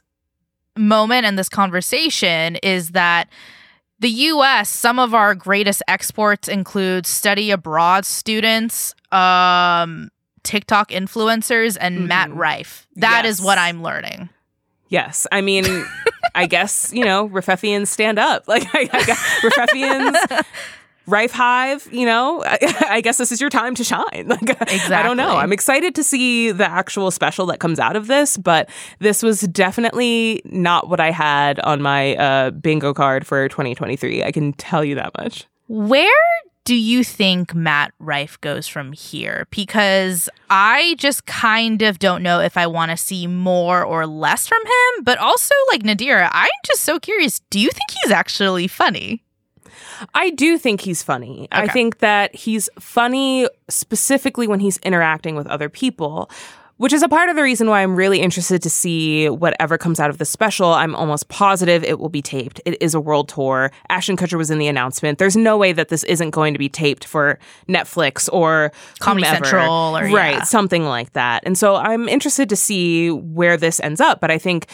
moment 0.78 1.26
and 1.26 1.38
this 1.38 1.50
conversation 1.50 2.58
is 2.58 2.90
that 2.90 3.30
the 4.00 4.10
US, 4.10 4.70
some 4.70 5.00
of 5.00 5.14
our 5.14 5.34
greatest 5.36 5.82
exports 5.88 6.48
include 6.48 7.06
study 7.06 7.52
abroad 7.52 8.06
students, 8.06 8.94
um, 9.12 10.10
TikTok 10.46 10.90
influencers, 10.90 11.78
and 11.80 11.98
mm-hmm. 11.98 12.08
Matt 12.08 12.34
Rife. 12.34 12.88
That 12.96 13.26
yes. 13.26 13.40
is 13.40 13.46
what 13.46 13.58
I'm 13.58 13.84
learning. 13.84 14.30
Yes. 14.90 15.28
I 15.32 15.42
mean, 15.42 15.66
I 16.36 16.46
guess, 16.46 16.94
you 16.94 17.04
know, 17.04 17.28
Rifefians 17.30 17.88
stand 17.88 18.20
up. 18.20 18.46
Like, 18.56 18.68
I, 18.74 18.90
I 18.94 19.02
Rifefians 19.50 20.46
Rife 21.08 21.32
Hive, 21.32 21.88
you 21.92 22.06
know, 22.06 22.44
I, 22.46 22.86
I, 22.90 23.02
guess 23.02 23.18
this 23.18 23.32
is 23.32 23.40
your 23.40 23.50
time 23.50 23.76
to 23.76 23.84
shine. 23.84 24.26
Like, 24.28 24.42
exactly. 24.42 24.96
I 24.96 25.04
don't 25.04 25.18
know. 25.18 25.36
I'm 25.36 25.54
excited 25.54 25.94
to 25.96 26.04
see 26.04 26.52
the 26.52 26.68
actual 26.68 27.12
special 27.12 27.46
that 27.48 27.60
comes 27.60 27.80
out 27.80 27.96
of 27.96 28.08
this, 28.08 28.38
but 28.38 28.70
this 29.00 29.22
was 29.22 29.42
definitely 29.42 30.42
not 30.46 30.90
what 30.90 31.00
I 31.00 31.12
had 31.12 31.60
on 31.60 31.82
my 31.82 32.16
uh, 32.16 32.52
bingo 32.52 32.94
card 32.94 33.28
for 33.28 33.48
2023. 33.50 34.24
I 34.24 34.32
can 34.32 34.54
tell 34.54 34.84
you 34.84 34.96
that 34.96 35.12
much. 35.18 35.46
Where 35.68 36.10
do 36.66 36.76
you 36.76 37.04
think 37.04 37.54
Matt 37.54 37.94
Rife 38.00 38.42
goes 38.42 38.68
from 38.68 38.92
here? 38.92 39.48
Because 39.52 40.28
I 40.50 40.96
just 40.98 41.26
kind 41.28 41.84
of 41.84 42.00
don't 42.00 42.24
know 42.24 42.40
if 42.40 42.58
I 42.58 42.68
want 42.68 42.92
to 42.92 42.98
see 42.98 43.28
more 43.28 43.84
or 43.84 44.08
less 44.08 44.48
from 44.48 44.62
him, 44.66 45.04
but 45.04 45.20
also 45.20 45.54
like 45.72 45.84
Nadira, 45.84 46.28
I'm 46.32 46.50
just 46.66 46.82
so 46.82 47.00
curious. 47.00 47.40
Do 47.52 47.60
you 47.60 47.70
think 47.70 47.92
he's 48.02 48.12
actually 48.12 48.68
funny? 48.68 49.24
I 50.14 50.32
do 50.32 50.58
think 50.58 50.82
he's 50.82 51.04
funny. 51.04 51.48
Okay. 51.54 51.62
I 51.62 51.68
think 51.68 52.00
that 52.00 52.36
he's 52.36 52.68
funny 52.80 53.48
specifically 53.70 54.48
when 54.48 54.60
he's 54.60 54.78
interacting 54.80 55.36
with 55.36 55.48
other 55.48 55.70
people 55.70 56.30
which 56.78 56.92
is 56.92 57.02
a 57.02 57.08
part 57.08 57.30
of 57.30 57.36
the 57.36 57.44
reason 57.44 57.70
why 57.70 57.82
I'm 57.82 57.96
really 57.96 58.20
interested 58.20 58.62
to 58.64 58.70
see 58.70 59.30
whatever 59.30 59.78
comes 59.78 60.00
out 60.00 60.10
of 60.10 60.18
the 60.18 60.26
special. 60.26 60.74
I'm 60.74 60.94
almost 60.96 61.30
positive 61.30 61.84
it 61.84 62.00
will 62.00 62.10
be 62.10 62.22
taped. 62.22 62.60
It 62.66 62.82
is 62.82 62.94
a 62.94 63.00
world 63.00 63.30
tour. 63.30 63.72
Ashton 63.90 64.18
Kutcher 64.18 64.38
was 64.38 64.52
in 64.52 64.58
the 64.58 64.68
announcement. 64.68 65.18
There's 65.18 65.38
no 65.38 65.58
way 65.58 65.72
that 65.72 65.90
this 65.90 66.04
isn't 66.04 66.32
going 66.32 66.54
to 66.54 66.60
be 66.60 66.68
taped 66.68 67.06
for 67.06 67.40
Netflix 67.70 68.30
or 68.32 68.72
Comedy 69.00 69.26
whomever. 69.26 69.46
Central 69.46 69.98
or 69.98 70.04
right, 70.04 70.36
yeah. 70.36 70.44
something 70.44 70.84
like 70.84 71.14
that. 71.14 71.44
And 71.46 71.58
so 71.58 71.76
I'm 71.76 72.10
interested 72.10 72.50
to 72.50 72.56
see 72.56 73.10
where 73.10 73.56
this 73.56 73.80
ends 73.80 74.02
up. 74.02 74.20
But 74.20 74.32
I 74.32 74.38
think 74.38 74.68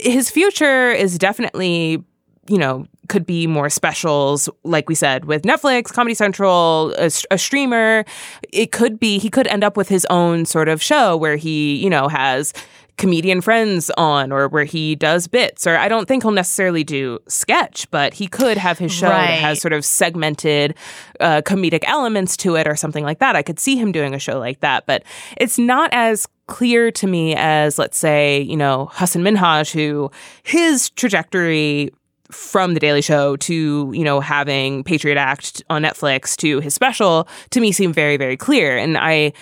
his 0.00 0.30
future 0.30 0.90
is 0.90 1.18
definitely 1.18 2.04
you 2.48 2.58
know, 2.58 2.86
could 3.08 3.26
be 3.26 3.46
more 3.46 3.70
specials, 3.70 4.48
like 4.64 4.88
we 4.88 4.94
said, 4.94 5.24
with 5.24 5.42
Netflix, 5.42 5.92
Comedy 5.92 6.14
Central, 6.14 6.94
a, 6.98 7.10
a, 7.30 7.38
streamer. 7.38 8.04
It 8.52 8.72
could 8.72 9.00
be, 9.00 9.18
he 9.18 9.30
could 9.30 9.46
end 9.46 9.64
up 9.64 9.76
with 9.76 9.88
his 9.88 10.06
own 10.10 10.44
sort 10.44 10.68
of 10.68 10.82
show 10.82 11.16
where 11.16 11.36
he, 11.36 11.76
you 11.76 11.90
know, 11.90 12.08
has 12.08 12.52
comedian 12.98 13.40
friends 13.40 13.90
on 13.96 14.30
or 14.30 14.48
where 14.48 14.64
he 14.64 14.94
does 14.94 15.26
bits. 15.26 15.66
Or 15.66 15.76
I 15.76 15.88
don't 15.88 16.06
think 16.06 16.22
he'll 16.22 16.32
necessarily 16.32 16.84
do 16.84 17.18
sketch, 17.28 17.90
but 17.90 18.12
he 18.12 18.26
could 18.26 18.58
have 18.58 18.78
his 18.78 18.92
show 18.92 19.08
right. 19.08 19.28
that 19.28 19.38
has 19.38 19.60
sort 19.60 19.72
of 19.72 19.84
segmented 19.84 20.74
uh, 21.20 21.40
comedic 21.42 21.84
elements 21.86 22.36
to 22.38 22.56
it 22.56 22.68
or 22.68 22.76
something 22.76 23.04
like 23.04 23.20
that. 23.20 23.36
I 23.36 23.42
could 23.42 23.58
see 23.58 23.76
him 23.76 23.92
doing 23.92 24.14
a 24.14 24.18
show 24.18 24.38
like 24.38 24.60
that, 24.60 24.84
but 24.84 25.04
it's 25.36 25.58
not 25.58 25.90
as 25.92 26.26
clear 26.48 26.90
to 26.90 27.06
me 27.06 27.34
as, 27.36 27.78
let's 27.78 27.96
say, 27.96 28.40
you 28.40 28.56
know, 28.56 28.86
Hasan 28.94 29.22
Minhaj, 29.22 29.72
who 29.72 30.10
his 30.42 30.90
trajectory 30.90 31.92
from 32.30 32.74
the 32.74 32.80
Daily 32.80 33.02
Show 33.02 33.36
to 33.36 33.90
you 33.94 34.04
know 34.04 34.20
having 34.20 34.84
Patriot 34.84 35.16
Act 35.16 35.62
on 35.70 35.82
Netflix 35.82 36.36
to 36.38 36.60
his 36.60 36.74
special 36.74 37.28
to 37.50 37.60
me 37.60 37.72
seem 37.72 37.92
very 37.92 38.16
very 38.16 38.36
clear, 38.36 38.76
and 38.76 38.96
I 38.98 39.32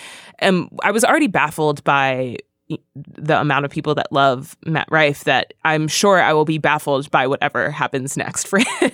am 0.41 0.69
I 0.83 0.91
was 0.91 1.05
already 1.05 1.27
baffled 1.27 1.83
by 1.85 2.37
the 2.95 3.41
amount 3.41 3.65
of 3.65 3.71
people 3.71 3.95
that 3.95 4.11
love 4.11 4.57
Matt 4.67 4.89
Rife 4.91 5.25
that 5.25 5.55
I'm 5.65 5.87
sure 5.87 6.21
I 6.21 6.33
will 6.33 6.45
be 6.45 6.59
baffled 6.59 7.11
by 7.11 7.27
whatever 7.27 7.71
happens 7.71 8.17
next 8.17 8.49
for 8.49 8.59
him. 8.81 8.93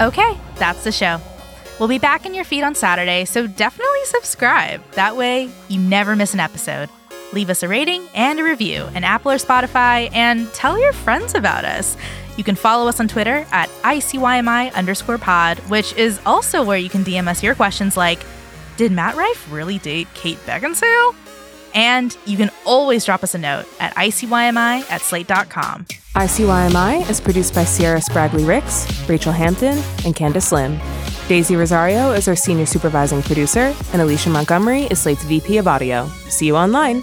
okay, 0.00 0.38
that's 0.56 0.84
the 0.84 0.92
show. 0.92 1.20
We'll 1.78 1.88
be 1.88 1.98
back 1.98 2.24
in 2.24 2.32
your 2.32 2.44
feed 2.44 2.62
on 2.62 2.74
Saturday, 2.74 3.24
so 3.24 3.46
definitely 3.46 4.04
subscribe. 4.04 4.82
That 4.92 5.16
way, 5.16 5.50
you 5.68 5.80
never 5.80 6.14
miss 6.16 6.32
an 6.32 6.40
episode 6.40 6.88
leave 7.32 7.50
us 7.50 7.62
a 7.62 7.68
rating 7.68 8.06
and 8.14 8.38
a 8.38 8.44
review 8.44 8.86
in 8.94 9.04
Apple 9.04 9.32
or 9.32 9.36
Spotify, 9.36 10.10
and 10.12 10.52
tell 10.52 10.78
your 10.78 10.92
friends 10.92 11.34
about 11.34 11.64
us. 11.64 11.96
You 12.36 12.44
can 12.44 12.54
follow 12.54 12.88
us 12.88 12.98
on 12.98 13.08
Twitter 13.08 13.46
at 13.52 13.68
ICYMI 13.82 14.74
underscore 14.74 15.18
pod, 15.18 15.58
which 15.68 15.94
is 15.94 16.20
also 16.24 16.64
where 16.64 16.78
you 16.78 16.88
can 16.88 17.04
DM 17.04 17.28
us 17.28 17.42
your 17.42 17.54
questions 17.54 17.96
like, 17.96 18.24
did 18.76 18.90
Matt 18.90 19.16
Rife 19.16 19.52
really 19.52 19.78
date 19.78 20.08
Kate 20.14 20.38
Beckinsale? 20.46 21.14
And 21.74 22.16
you 22.26 22.36
can 22.36 22.50
always 22.66 23.04
drop 23.04 23.22
us 23.22 23.34
a 23.34 23.38
note 23.38 23.66
at 23.80 23.94
ICYMI 23.94 24.90
at 24.90 25.00
slate.com. 25.00 25.86
ICYMI 26.14 27.08
is 27.08 27.20
produced 27.20 27.54
by 27.54 27.64
Se'era 27.64 28.02
Spragley 28.02 28.46
Ricks, 28.46 28.86
Rachelle 29.06 29.34
Hampton, 29.34 29.78
and 30.04 30.14
Candice 30.14 30.52
Lim. 30.52 30.78
Daisy 31.28 31.56
Rosario 31.56 32.12
is 32.12 32.28
our 32.28 32.36
senior 32.36 32.66
supervising 32.66 33.22
producer, 33.22 33.74
and 33.92 34.02
Alicia 34.02 34.28
Montgomery 34.28 34.82
is 34.84 35.00
Slate's 35.00 35.24
VP 35.24 35.56
of 35.58 35.66
audio. 35.66 36.06
See 36.28 36.46
you 36.46 36.56
online 36.56 37.02